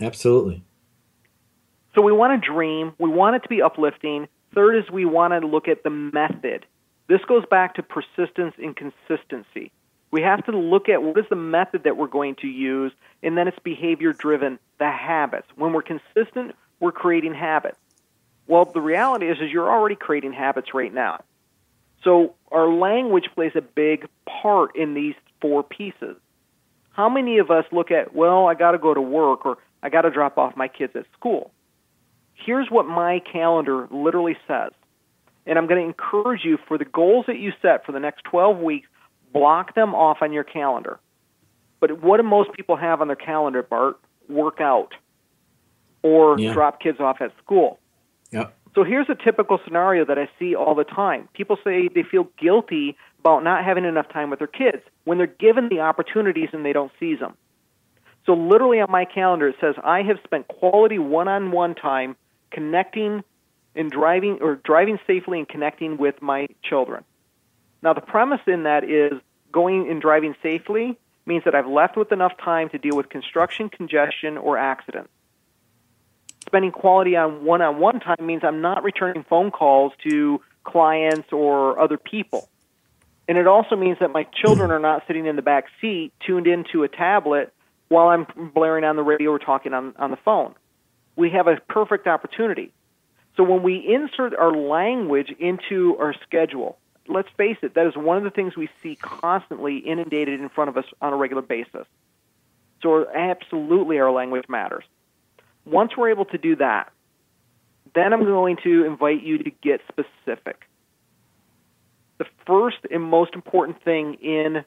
absolutely. 0.00 0.62
So 1.94 2.02
we 2.02 2.12
want 2.12 2.40
to 2.40 2.46
dream. 2.46 2.92
We 2.98 3.10
want 3.10 3.36
it 3.36 3.42
to 3.42 3.48
be 3.48 3.62
uplifting. 3.62 4.28
Third 4.54 4.76
is 4.76 4.90
we 4.90 5.04
want 5.04 5.32
to 5.32 5.46
look 5.46 5.68
at 5.68 5.82
the 5.82 5.90
method. 5.90 6.66
This 7.08 7.20
goes 7.24 7.44
back 7.46 7.74
to 7.74 7.82
persistence 7.82 8.54
and 8.58 8.76
consistency. 8.76 9.72
We 10.10 10.22
have 10.22 10.44
to 10.44 10.52
look 10.52 10.88
at 10.88 11.02
what 11.02 11.18
is 11.18 11.24
the 11.30 11.36
method 11.36 11.84
that 11.84 11.96
we're 11.96 12.06
going 12.06 12.34
to 12.36 12.46
use, 12.46 12.92
and 13.22 13.36
then 13.36 13.48
it's 13.48 13.58
behavior 13.60 14.12
driven, 14.12 14.58
the 14.78 14.90
habits. 14.90 15.46
When 15.56 15.72
we're 15.72 15.82
consistent, 15.82 16.54
we're 16.80 16.92
creating 16.92 17.34
habits. 17.34 17.78
Well, 18.46 18.66
the 18.66 18.80
reality 18.80 19.28
is, 19.30 19.38
is 19.40 19.50
you're 19.50 19.70
already 19.70 19.94
creating 19.94 20.34
habits 20.34 20.74
right 20.74 20.92
now. 20.92 21.24
So 22.04 22.34
our 22.50 22.68
language 22.68 23.30
plays 23.34 23.52
a 23.54 23.62
big 23.62 24.06
part 24.26 24.76
in 24.76 24.94
these 24.94 25.14
four 25.40 25.62
pieces. 25.62 26.16
How 26.90 27.08
many 27.08 27.38
of 27.38 27.50
us 27.50 27.64
look 27.72 27.90
at, 27.90 28.14
well, 28.14 28.48
I 28.48 28.54
got 28.54 28.72
to 28.72 28.78
go 28.78 28.92
to 28.92 29.00
work 29.00 29.46
or 29.46 29.56
I 29.82 29.88
got 29.88 30.02
to 30.02 30.10
drop 30.10 30.36
off 30.36 30.56
my 30.56 30.68
kids 30.68 30.94
at 30.94 31.06
school? 31.14 31.52
Here's 32.34 32.70
what 32.70 32.86
my 32.86 33.20
calendar 33.20 33.88
literally 33.90 34.36
says. 34.46 34.72
And 35.46 35.58
I'm 35.58 35.66
going 35.66 35.80
to 35.80 35.86
encourage 35.86 36.44
you 36.44 36.58
for 36.68 36.78
the 36.78 36.84
goals 36.84 37.26
that 37.26 37.38
you 37.38 37.52
set 37.60 37.84
for 37.84 37.92
the 37.92 38.00
next 38.00 38.22
12 38.24 38.58
weeks, 38.58 38.88
block 39.32 39.74
them 39.74 39.94
off 39.94 40.18
on 40.20 40.32
your 40.32 40.44
calendar. 40.44 41.00
But 41.80 42.02
what 42.02 42.18
do 42.18 42.22
most 42.22 42.52
people 42.52 42.76
have 42.76 43.00
on 43.00 43.08
their 43.08 43.16
calendar, 43.16 43.62
Bart? 43.62 43.98
Work 44.28 44.60
out 44.60 44.94
or 46.02 46.38
Yeah. 46.38 46.52
drop 46.52 46.80
kids 46.80 47.00
off 47.00 47.20
at 47.20 47.32
school. 47.38 47.78
Yep. 48.30 48.54
So 48.74 48.84
here's 48.84 49.08
a 49.10 49.14
typical 49.14 49.60
scenario 49.64 50.04
that 50.04 50.18
I 50.18 50.28
see 50.38 50.54
all 50.54 50.74
the 50.74 50.84
time. 50.84 51.28
People 51.34 51.58
say 51.62 51.88
they 51.88 52.02
feel 52.02 52.28
guilty 52.38 52.96
about 53.18 53.44
not 53.44 53.64
having 53.64 53.84
enough 53.84 54.08
time 54.08 54.30
with 54.30 54.38
their 54.38 54.48
kids 54.48 54.82
when 55.04 55.18
they're 55.18 55.26
given 55.26 55.68
the 55.68 55.80
opportunities 55.80 56.48
and 56.52 56.64
they 56.64 56.72
don't 56.72 56.92
seize 56.98 57.18
them. 57.20 57.36
So 58.24 58.34
literally 58.34 58.80
on 58.80 58.90
my 58.90 59.04
calendar 59.04 59.48
it 59.48 59.56
says 59.60 59.74
I 59.82 60.02
have 60.02 60.18
spent 60.24 60.48
quality 60.48 60.98
one-on-one 60.98 61.74
time 61.74 62.16
connecting 62.52 63.24
and 63.74 63.90
driving 63.90 64.38
or 64.40 64.56
driving 64.56 64.98
safely 65.06 65.38
and 65.38 65.48
connecting 65.48 65.96
with 65.96 66.20
my 66.20 66.48
children. 66.62 67.04
Now 67.82 67.94
the 67.94 68.00
premise 68.00 68.40
in 68.46 68.64
that 68.64 68.84
is 68.84 69.12
going 69.50 69.90
and 69.90 70.00
driving 70.00 70.34
safely 70.42 70.98
means 71.26 71.44
that 71.44 71.54
I've 71.54 71.66
left 71.66 71.96
with 71.96 72.12
enough 72.12 72.32
time 72.42 72.68
to 72.70 72.78
deal 72.78 72.96
with 72.96 73.08
construction, 73.08 73.68
congestion, 73.68 74.36
or 74.36 74.58
accidents. 74.58 75.10
Spending 76.46 76.72
quality 76.72 77.16
on 77.16 77.44
one-on-one 77.44 78.00
time 78.00 78.26
means 78.26 78.42
I'm 78.44 78.60
not 78.60 78.82
returning 78.82 79.24
phone 79.28 79.50
calls 79.50 79.92
to 80.08 80.40
clients 80.64 81.32
or 81.32 81.78
other 81.78 81.96
people. 81.96 82.48
And 83.28 83.38
it 83.38 83.46
also 83.46 83.76
means 83.76 83.98
that 84.00 84.10
my 84.10 84.24
children 84.24 84.70
are 84.70 84.80
not 84.80 85.04
sitting 85.06 85.26
in 85.26 85.36
the 85.36 85.42
back 85.42 85.66
seat 85.80 86.12
tuned 86.26 86.46
into 86.46 86.82
a 86.82 86.88
tablet 86.88 87.52
while 87.88 88.08
I'm 88.08 88.26
blaring 88.52 88.84
on 88.84 88.96
the 88.96 89.02
radio 89.02 89.30
or 89.30 89.38
talking 89.38 89.72
on, 89.72 89.94
on 89.98 90.10
the 90.10 90.16
phone. 90.16 90.54
We 91.16 91.30
have 91.30 91.46
a 91.46 91.56
perfect 91.68 92.06
opportunity. 92.06 92.72
So 93.36 93.42
when 93.42 93.62
we 93.62 93.76
insert 93.76 94.34
our 94.34 94.52
language 94.52 95.30
into 95.38 95.96
our 95.98 96.14
schedule, 96.22 96.78
let's 97.08 97.28
face 97.36 97.56
it, 97.62 97.74
that 97.74 97.86
is 97.86 97.96
one 97.96 98.18
of 98.18 98.24
the 98.24 98.30
things 98.30 98.56
we 98.56 98.68
see 98.82 98.96
constantly 98.96 99.78
inundated 99.78 100.40
in 100.40 100.48
front 100.48 100.68
of 100.70 100.76
us 100.76 100.84
on 101.00 101.12
a 101.12 101.16
regular 101.16 101.42
basis. 101.42 101.86
So 102.82 103.06
absolutely 103.08 103.98
our 104.00 104.10
language 104.10 104.44
matters. 104.48 104.84
Once 105.64 105.96
we're 105.96 106.10
able 106.10 106.24
to 106.26 106.38
do 106.38 106.56
that, 106.56 106.92
then 107.94 108.12
I'm 108.12 108.24
going 108.24 108.56
to 108.64 108.84
invite 108.84 109.22
you 109.22 109.38
to 109.38 109.50
get 109.50 109.80
specific. 109.88 110.66
The 112.18 112.26
first 112.46 112.78
and 112.90 113.02
most 113.02 113.34
important 113.34 113.82
thing 113.82 114.14
in 114.14 114.64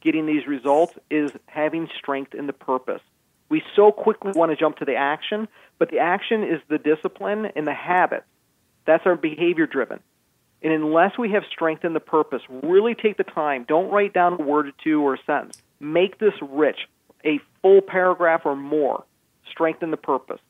getting 0.00 0.26
these 0.26 0.46
results 0.46 0.94
is 1.10 1.30
having 1.46 1.88
strength 1.98 2.34
in 2.34 2.46
the 2.46 2.52
purpose. 2.52 3.02
We 3.48 3.62
so 3.74 3.92
quickly 3.92 4.32
want 4.34 4.50
to 4.50 4.56
jump 4.56 4.78
to 4.78 4.84
the 4.84 4.96
action, 4.96 5.48
but 5.78 5.90
the 5.90 5.98
action 5.98 6.44
is 6.44 6.60
the 6.68 6.78
discipline 6.78 7.46
and 7.56 7.66
the 7.66 7.74
habit. 7.74 8.24
That's 8.84 9.06
our 9.06 9.16
behavior 9.16 9.66
driven. 9.66 10.00
And 10.62 10.72
unless 10.72 11.16
we 11.16 11.32
have 11.32 11.44
strength 11.50 11.84
in 11.84 11.92
the 11.92 12.00
purpose, 12.00 12.42
really 12.48 12.94
take 12.94 13.16
the 13.16 13.24
time. 13.24 13.64
Don't 13.68 13.90
write 13.90 14.12
down 14.12 14.34
a 14.34 14.42
word 14.42 14.68
or 14.68 14.72
two 14.82 15.02
or 15.02 15.14
a 15.14 15.18
sentence. 15.24 15.62
Make 15.78 16.18
this 16.18 16.34
rich, 16.42 16.78
a 17.24 17.40
full 17.62 17.80
paragraph 17.80 18.42
or 18.44 18.56
more. 18.56 19.04
Strengthen 19.50 19.90
the 19.90 19.96
purpose. 19.96 20.40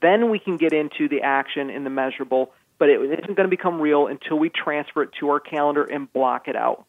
Then 0.00 0.30
we 0.30 0.38
can 0.38 0.56
get 0.56 0.72
into 0.72 1.08
the 1.08 1.22
action 1.22 1.70
and 1.70 1.86
the 1.86 1.90
measurable, 1.90 2.52
but 2.78 2.88
it 2.88 3.00
isn't 3.00 3.36
going 3.36 3.48
to 3.48 3.48
become 3.48 3.80
real 3.80 4.06
until 4.06 4.38
we 4.38 4.48
transfer 4.48 5.02
it 5.02 5.10
to 5.20 5.30
our 5.30 5.40
calendar 5.40 5.84
and 5.84 6.12
block 6.12 6.48
it 6.48 6.56
out. 6.56 6.84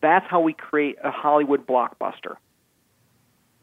That's 0.00 0.26
how 0.28 0.40
we 0.40 0.52
create 0.52 0.98
a 1.02 1.10
Hollywood 1.10 1.66
blockbuster. 1.66 2.36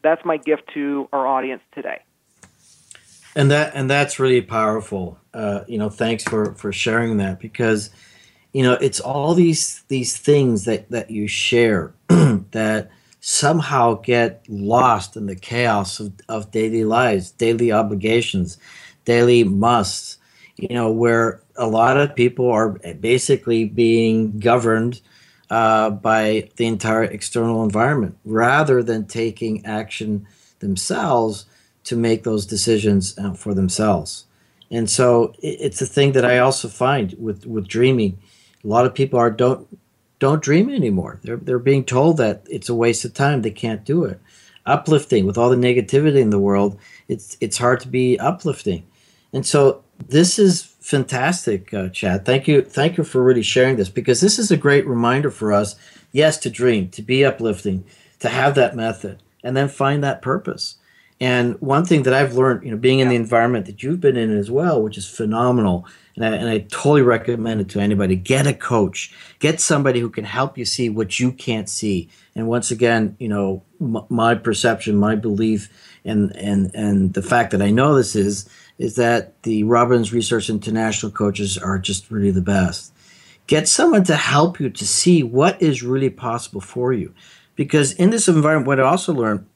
That's 0.04 0.24
my 0.24 0.36
gift 0.36 0.70
to 0.74 1.08
our 1.14 1.26
audience 1.26 1.62
today. 1.74 2.02
And 3.34 3.50
that 3.50 3.72
and 3.74 3.90
that's 3.90 4.20
really 4.20 4.42
powerful. 4.42 5.18
Uh, 5.32 5.64
you 5.66 5.78
know, 5.78 5.88
thanks 5.88 6.22
for 6.22 6.54
for 6.54 6.72
sharing 6.72 7.16
that 7.16 7.40
because 7.40 7.90
you 8.52 8.62
know 8.62 8.74
it's 8.74 9.00
all 9.00 9.34
these 9.34 9.82
these 9.88 10.16
things 10.16 10.66
that 10.66 10.88
that 10.90 11.10
you 11.10 11.26
share 11.26 11.94
that 12.08 12.90
somehow 13.20 13.94
get 13.94 14.44
lost 14.48 15.16
in 15.16 15.24
the 15.24 15.34
chaos 15.34 15.98
of, 15.98 16.12
of 16.28 16.50
daily 16.50 16.84
lives, 16.84 17.30
daily 17.32 17.72
obligations, 17.72 18.58
daily 19.04 19.42
musts. 19.42 20.18
You 20.56 20.68
know, 20.72 20.92
where 20.92 21.40
a 21.56 21.66
lot 21.66 21.96
of 21.96 22.14
people 22.14 22.48
are 22.48 22.78
basically 23.00 23.64
being 23.64 24.38
governed 24.38 25.00
uh, 25.50 25.90
by 25.90 26.48
the 26.56 26.66
entire 26.66 27.04
external 27.04 27.62
environment 27.62 28.16
rather 28.24 28.82
than 28.82 29.06
taking 29.06 29.64
action 29.66 30.26
themselves 30.60 31.46
to 31.84 31.96
make 31.96 32.22
those 32.22 32.46
decisions 32.46 33.16
uh, 33.18 33.34
for 33.34 33.54
themselves. 33.54 34.24
And 34.70 34.88
so 34.88 35.34
it's 35.40 35.82
a 35.82 35.86
thing 35.86 36.12
that 36.12 36.24
I 36.24 36.38
also 36.38 36.68
find 36.68 37.14
with, 37.18 37.46
with 37.46 37.68
dreaming. 37.68 38.18
A 38.64 38.66
lot 38.66 38.86
of 38.86 38.94
people 38.94 39.18
are 39.18 39.30
don't 39.30 39.68
don't 40.18 40.42
dream 40.42 40.70
anymore. 40.70 41.20
They're 41.22 41.36
they're 41.36 41.58
being 41.58 41.84
told 41.84 42.16
that 42.16 42.46
it's 42.48 42.70
a 42.70 42.74
waste 42.74 43.04
of 43.04 43.12
time. 43.12 43.42
They 43.42 43.50
can't 43.50 43.84
do 43.84 44.04
it. 44.04 44.18
Uplifting 44.64 45.26
with 45.26 45.36
all 45.36 45.50
the 45.50 45.56
negativity 45.56 46.20
in 46.20 46.30
the 46.30 46.38
world, 46.38 46.78
it's 47.08 47.36
it's 47.40 47.58
hard 47.58 47.80
to 47.80 47.88
be 47.88 48.18
uplifting. 48.18 48.86
And 49.34 49.44
so 49.44 49.84
this 50.08 50.38
is 50.38 50.73
fantastic, 50.84 51.72
uh, 51.72 51.88
Chad. 51.88 52.26
Thank 52.26 52.46
you, 52.46 52.60
thank 52.60 52.98
you 52.98 53.04
for 53.04 53.22
really 53.24 53.42
sharing 53.42 53.76
this 53.76 53.88
because 53.88 54.20
this 54.20 54.38
is 54.38 54.50
a 54.50 54.56
great 54.56 54.86
reminder 54.86 55.30
for 55.30 55.50
us. 55.50 55.76
Yes, 56.12 56.36
to 56.38 56.50
dream, 56.50 56.90
to 56.90 57.00
be 57.02 57.24
uplifting, 57.24 57.84
to 58.20 58.28
have 58.28 58.54
that 58.56 58.76
method, 58.76 59.22
and 59.42 59.56
then 59.56 59.68
find 59.68 60.04
that 60.04 60.20
purpose. 60.20 60.76
And 61.20 61.58
one 61.62 61.86
thing 61.86 62.02
that 62.02 62.12
I've 62.12 62.34
learned, 62.34 62.64
you 62.64 62.70
know, 62.70 62.76
being 62.76 62.98
in 62.98 63.08
the 63.08 63.16
environment 63.16 63.64
that 63.66 63.82
you've 63.82 64.00
been 64.00 64.16
in 64.18 64.36
as 64.36 64.50
well, 64.50 64.82
which 64.82 64.98
is 64.98 65.08
phenomenal, 65.08 65.86
and 66.16 66.24
I, 66.24 66.36
and 66.36 66.48
I 66.50 66.58
totally 66.58 67.02
recommend 67.02 67.62
it 67.62 67.70
to 67.70 67.80
anybody. 67.80 68.14
Get 68.14 68.46
a 68.46 68.52
coach, 68.52 69.14
get 69.38 69.60
somebody 69.60 70.00
who 70.00 70.10
can 70.10 70.24
help 70.24 70.58
you 70.58 70.66
see 70.66 70.90
what 70.90 71.18
you 71.18 71.32
can't 71.32 71.68
see. 71.68 72.10
And 72.34 72.46
once 72.46 72.70
again, 72.70 73.16
you 73.18 73.28
know, 73.28 73.62
m- 73.80 74.04
my 74.10 74.34
perception, 74.34 74.96
my 74.96 75.14
belief, 75.14 75.70
and 76.04 76.36
and 76.36 76.70
and 76.74 77.14
the 77.14 77.22
fact 77.22 77.52
that 77.52 77.62
I 77.62 77.70
know 77.70 77.94
this 77.94 78.14
is 78.14 78.46
is 78.78 78.96
that 78.96 79.42
the 79.42 79.64
Robbins 79.64 80.12
Research 80.12 80.50
International 80.50 81.12
coaches 81.12 81.56
are 81.56 81.78
just 81.78 82.10
really 82.10 82.30
the 82.30 82.40
best. 82.40 82.92
Get 83.46 83.68
someone 83.68 84.04
to 84.04 84.16
help 84.16 84.58
you 84.58 84.70
to 84.70 84.86
see 84.86 85.22
what 85.22 85.60
is 85.60 85.82
really 85.82 86.10
possible 86.10 86.60
for 86.60 86.92
you. 86.92 87.14
Because 87.56 87.92
in 87.92 88.10
this 88.10 88.28
environment, 88.28 88.66
what 88.66 88.80
I 88.80 88.84
also 88.84 89.12
learned, 89.12 89.46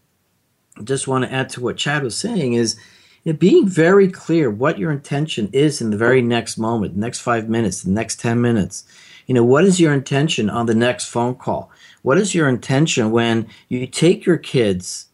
just 0.85 1.09
want 1.09 1.25
to 1.25 1.33
add 1.33 1.49
to 1.51 1.61
what 1.61 1.77
Chad 1.77 2.03
was 2.03 2.17
saying, 2.17 2.53
is 2.53 2.77
you 3.25 3.33
know, 3.33 3.39
being 3.39 3.67
very 3.67 4.09
clear 4.09 4.51
what 4.51 4.79
your 4.79 4.93
intention 4.93 5.51
is 5.53 5.81
in 5.81 5.91
the 5.91 5.97
very 5.97 6.23
next 6.23 6.57
moment, 6.57 6.97
next 6.97 7.21
five 7.21 7.49
minutes, 7.49 7.83
the 7.83 7.91
next 7.91 8.21
10 8.21 8.41
minutes. 8.41 8.85
You 9.27 9.35
know, 9.35 9.45
what 9.45 9.65
is 9.65 9.81
your 9.81 9.93
intention 9.93 10.49
on 10.49 10.67
the 10.67 10.75
next 10.75 11.07
phone 11.07 11.35
call? 11.35 11.71
What 12.03 12.19
is 12.19 12.35
your 12.35 12.49
intention 12.49 13.11
when 13.11 13.49
you 13.69 13.87
take 13.87 14.25
your 14.25 14.39
kids, 14.39 15.08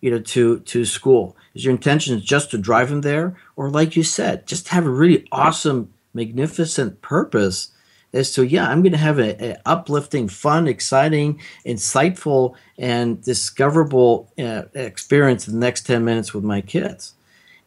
you 0.00 0.10
know, 0.10 0.20
to, 0.20 0.60
to 0.60 0.84
school? 0.84 1.36
Is 1.54 1.64
your 1.64 1.74
intention 1.74 2.20
just 2.20 2.50
to 2.52 2.58
drive 2.58 2.90
them 2.90 3.00
there? 3.00 3.36
Or, 3.56 3.70
like 3.70 3.96
you 3.96 4.02
said, 4.02 4.46
just 4.46 4.68
have 4.68 4.86
a 4.86 4.90
really 4.90 5.26
awesome, 5.32 5.92
magnificent 6.14 7.02
purpose 7.02 7.72
as 8.12 8.32
to, 8.32 8.46
yeah, 8.46 8.68
I'm 8.68 8.82
going 8.82 8.92
to 8.92 8.98
have 8.98 9.18
an 9.18 9.56
uplifting, 9.66 10.28
fun, 10.28 10.66
exciting, 10.66 11.40
insightful, 11.66 12.54
and 12.78 13.22
discoverable 13.22 14.32
uh, 14.38 14.62
experience 14.74 15.46
in 15.46 15.54
the 15.54 15.60
next 15.60 15.86
10 15.86 16.04
minutes 16.04 16.32
with 16.32 16.44
my 16.44 16.60
kids. 16.60 17.14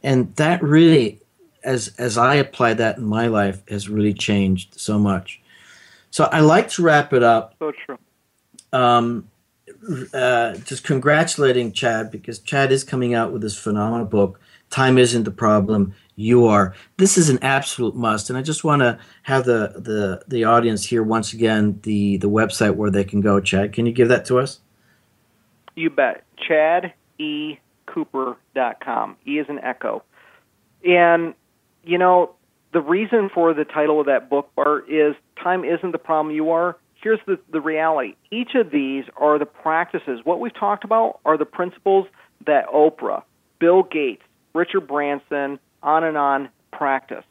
And 0.02 0.36
that 0.38 0.64
really, 0.64 1.20
as, 1.64 1.94
as 1.98 2.18
I 2.18 2.36
apply 2.36 2.74
that 2.76 2.98
in 2.98 3.06
my 3.06 3.28
life, 3.28 3.62
has 3.68 3.88
really 3.88 4.14
changed 4.14 4.80
so 4.80 4.98
much. 4.98 5.40
So 6.10 6.26
I 6.26 6.40
like 6.40 6.70
to 6.70 6.82
wrap 6.82 7.14
it 7.14 7.24
up. 7.24 7.56
So 7.60 7.72
true. 7.86 7.98
Um, 8.74 9.28
uh, 10.14 10.56
just 10.58 10.84
congratulating 10.84 11.72
Chad 11.72 12.12
because 12.12 12.40
Chad 12.40 12.72
is 12.72 12.84
coming 12.84 13.14
out 13.14 13.32
with 13.32 13.42
this 13.42 13.58
phenomenal 13.58 14.06
book. 14.06 14.40
Time 14.70 14.98
isn't 14.98 15.24
the 15.24 15.32
problem. 15.32 15.94
You 16.16 16.46
are. 16.46 16.74
This 16.98 17.18
is 17.18 17.30
an 17.30 17.40
absolute 17.42 17.96
must, 17.96 18.30
and 18.30 18.38
I 18.38 18.42
just 18.42 18.64
want 18.64 18.82
to 18.82 19.00
have 19.24 19.46
the, 19.46 19.74
the 19.76 20.24
the 20.28 20.44
audience 20.44 20.86
here 20.86 21.04
once 21.04 21.34
again 21.34 21.80
the 21.84 22.18
the 22.18 22.30
website 22.30 22.76
where 22.76 22.92
they 22.92 23.04
can 23.04 23.22
go. 23.22 23.40
Chad, 23.40 23.74
can 23.74 23.86
you 23.86 23.92
give 23.92 24.08
that 24.10 24.26
to 24.26 24.40
us? 24.40 24.60
You 25.76 25.90
bet. 25.90 26.24
Chad 26.38 26.94
E 27.18 27.58
ChadECooper.com. 27.92 29.18
E 29.28 29.40
is 29.40 29.48
an 29.50 29.60
echo, 29.60 30.04
and 30.86 31.34
you 31.84 31.98
know 31.98 32.36
the 32.74 32.82
reason 32.82 33.30
for 33.34 33.54
the 33.54 33.66
title 33.66 34.00
of 34.00 34.06
that 34.06 34.30
book, 34.30 34.50
Bart, 34.56 34.90
is 34.90 35.16
time 35.42 35.66
isn't 35.66 35.92
the 35.92 35.98
problem. 35.98 36.34
You 36.34 36.52
are 36.52 36.78
here's 37.02 37.20
the, 37.26 37.40
the 37.52 37.62
reality. 37.62 38.16
Each 38.32 38.56
of 38.56 38.72
these 38.72 39.06
are 39.18 39.40
the 39.40 39.46
practices. 39.46 40.22
What 40.24 40.40
we've 40.40 40.54
talked 40.54 40.84
about 40.84 41.20
are 41.26 41.38
the 41.38 41.46
principles 41.46 42.08
that 42.46 42.68
Oprah, 42.68 43.24
Bill 43.60 43.84
Gates, 43.84 44.24
Richard 44.54 44.88
Branson, 44.88 45.60
on 45.84 46.04
and 46.04 46.18
on 46.18 46.50
practice. 46.72 47.24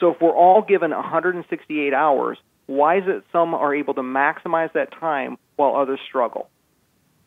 So 0.00 0.10
if 0.10 0.20
we're 0.20 0.34
all 0.34 0.62
given 0.62 0.90
168 0.90 1.94
hours, 1.94 2.38
why 2.66 2.98
is 2.98 3.04
it 3.06 3.24
some 3.32 3.54
are 3.54 3.74
able 3.74 3.94
to 3.94 4.02
maximize 4.02 4.72
that 4.72 4.92
time 4.92 5.38
while 5.56 5.76
others 5.76 6.00
struggle? 6.06 6.48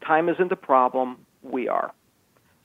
Time 0.05 0.29
isn't 0.29 0.49
the 0.49 0.55
problem, 0.55 1.25
we 1.41 1.67
are. 1.67 1.93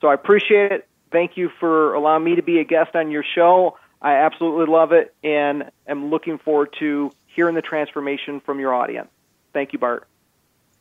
So 0.01 0.07
I 0.07 0.13
appreciate 0.13 0.71
it. 0.71 0.87
Thank 1.11 1.37
you 1.37 1.49
for 1.59 1.93
allowing 1.93 2.23
me 2.23 2.35
to 2.35 2.41
be 2.41 2.59
a 2.59 2.63
guest 2.63 2.95
on 2.95 3.11
your 3.11 3.23
show. 3.35 3.77
I 4.01 4.15
absolutely 4.15 4.71
love 4.71 4.93
it 4.93 5.13
and 5.23 5.71
am 5.87 6.09
looking 6.09 6.39
forward 6.39 6.75
to 6.79 7.11
hearing 7.27 7.55
the 7.55 7.61
transformation 7.61 8.39
from 8.39 8.59
your 8.59 8.73
audience. 8.73 9.09
Thank 9.53 9.73
you, 9.73 9.79
Bart. 9.79 10.07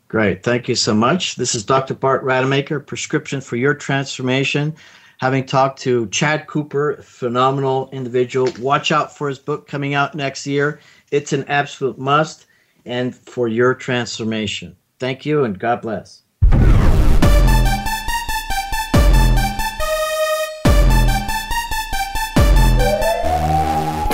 Great. 0.08 0.42
Thank 0.42 0.68
you 0.68 0.74
so 0.74 0.92
much. 0.92 1.36
This 1.36 1.54
is 1.54 1.64
Dr. 1.64 1.94
Bart 1.94 2.22
Rademacher, 2.24 2.80
Prescription 2.80 3.40
for 3.40 3.56
Your 3.56 3.74
Transformation. 3.74 4.74
Having 5.18 5.46
talked 5.46 5.80
to 5.82 6.08
Chad 6.08 6.46
Cooper, 6.46 6.96
phenomenal 7.02 7.88
individual. 7.92 8.50
Watch 8.58 8.90
out 8.90 9.16
for 9.16 9.28
his 9.28 9.38
book 9.38 9.68
coming 9.68 9.94
out 9.94 10.14
next 10.14 10.46
year. 10.46 10.80
It's 11.12 11.32
an 11.32 11.44
absolute 11.44 11.98
must 11.98 12.46
and 12.86 13.14
for 13.14 13.46
your 13.46 13.74
transformation. 13.74 14.76
Thank 14.98 15.24
you 15.24 15.44
and 15.44 15.58
God 15.58 15.82
bless. 15.82 16.19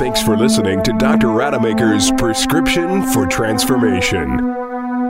Thanks 0.07 0.23
for 0.23 0.37
listening 0.37 0.85
to 0.85 0.93
Dr. 0.93 1.33
Rademacher's 1.33 2.13
Prescription 2.13 3.05
for 3.09 3.27
Transformation. 3.27 4.39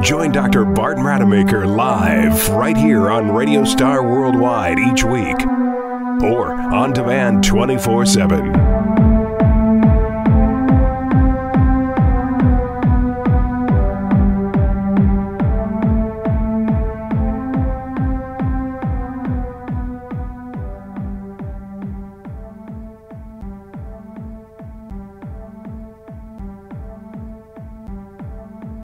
Join 0.03 0.33
Dr. 0.33 0.65
Barton 0.65 1.05
Rademacher 1.05 1.67
live 1.67 2.49
right 2.49 2.79
here 2.79 3.11
on 3.11 3.31
Radio 3.31 3.63
Star 3.67 4.03
Worldwide 4.03 4.79
each 4.79 5.05
week 5.05 5.37
or 6.25 6.55
on 6.55 6.95
demand 6.95 7.45
24 7.45 8.07
7. 8.07 8.66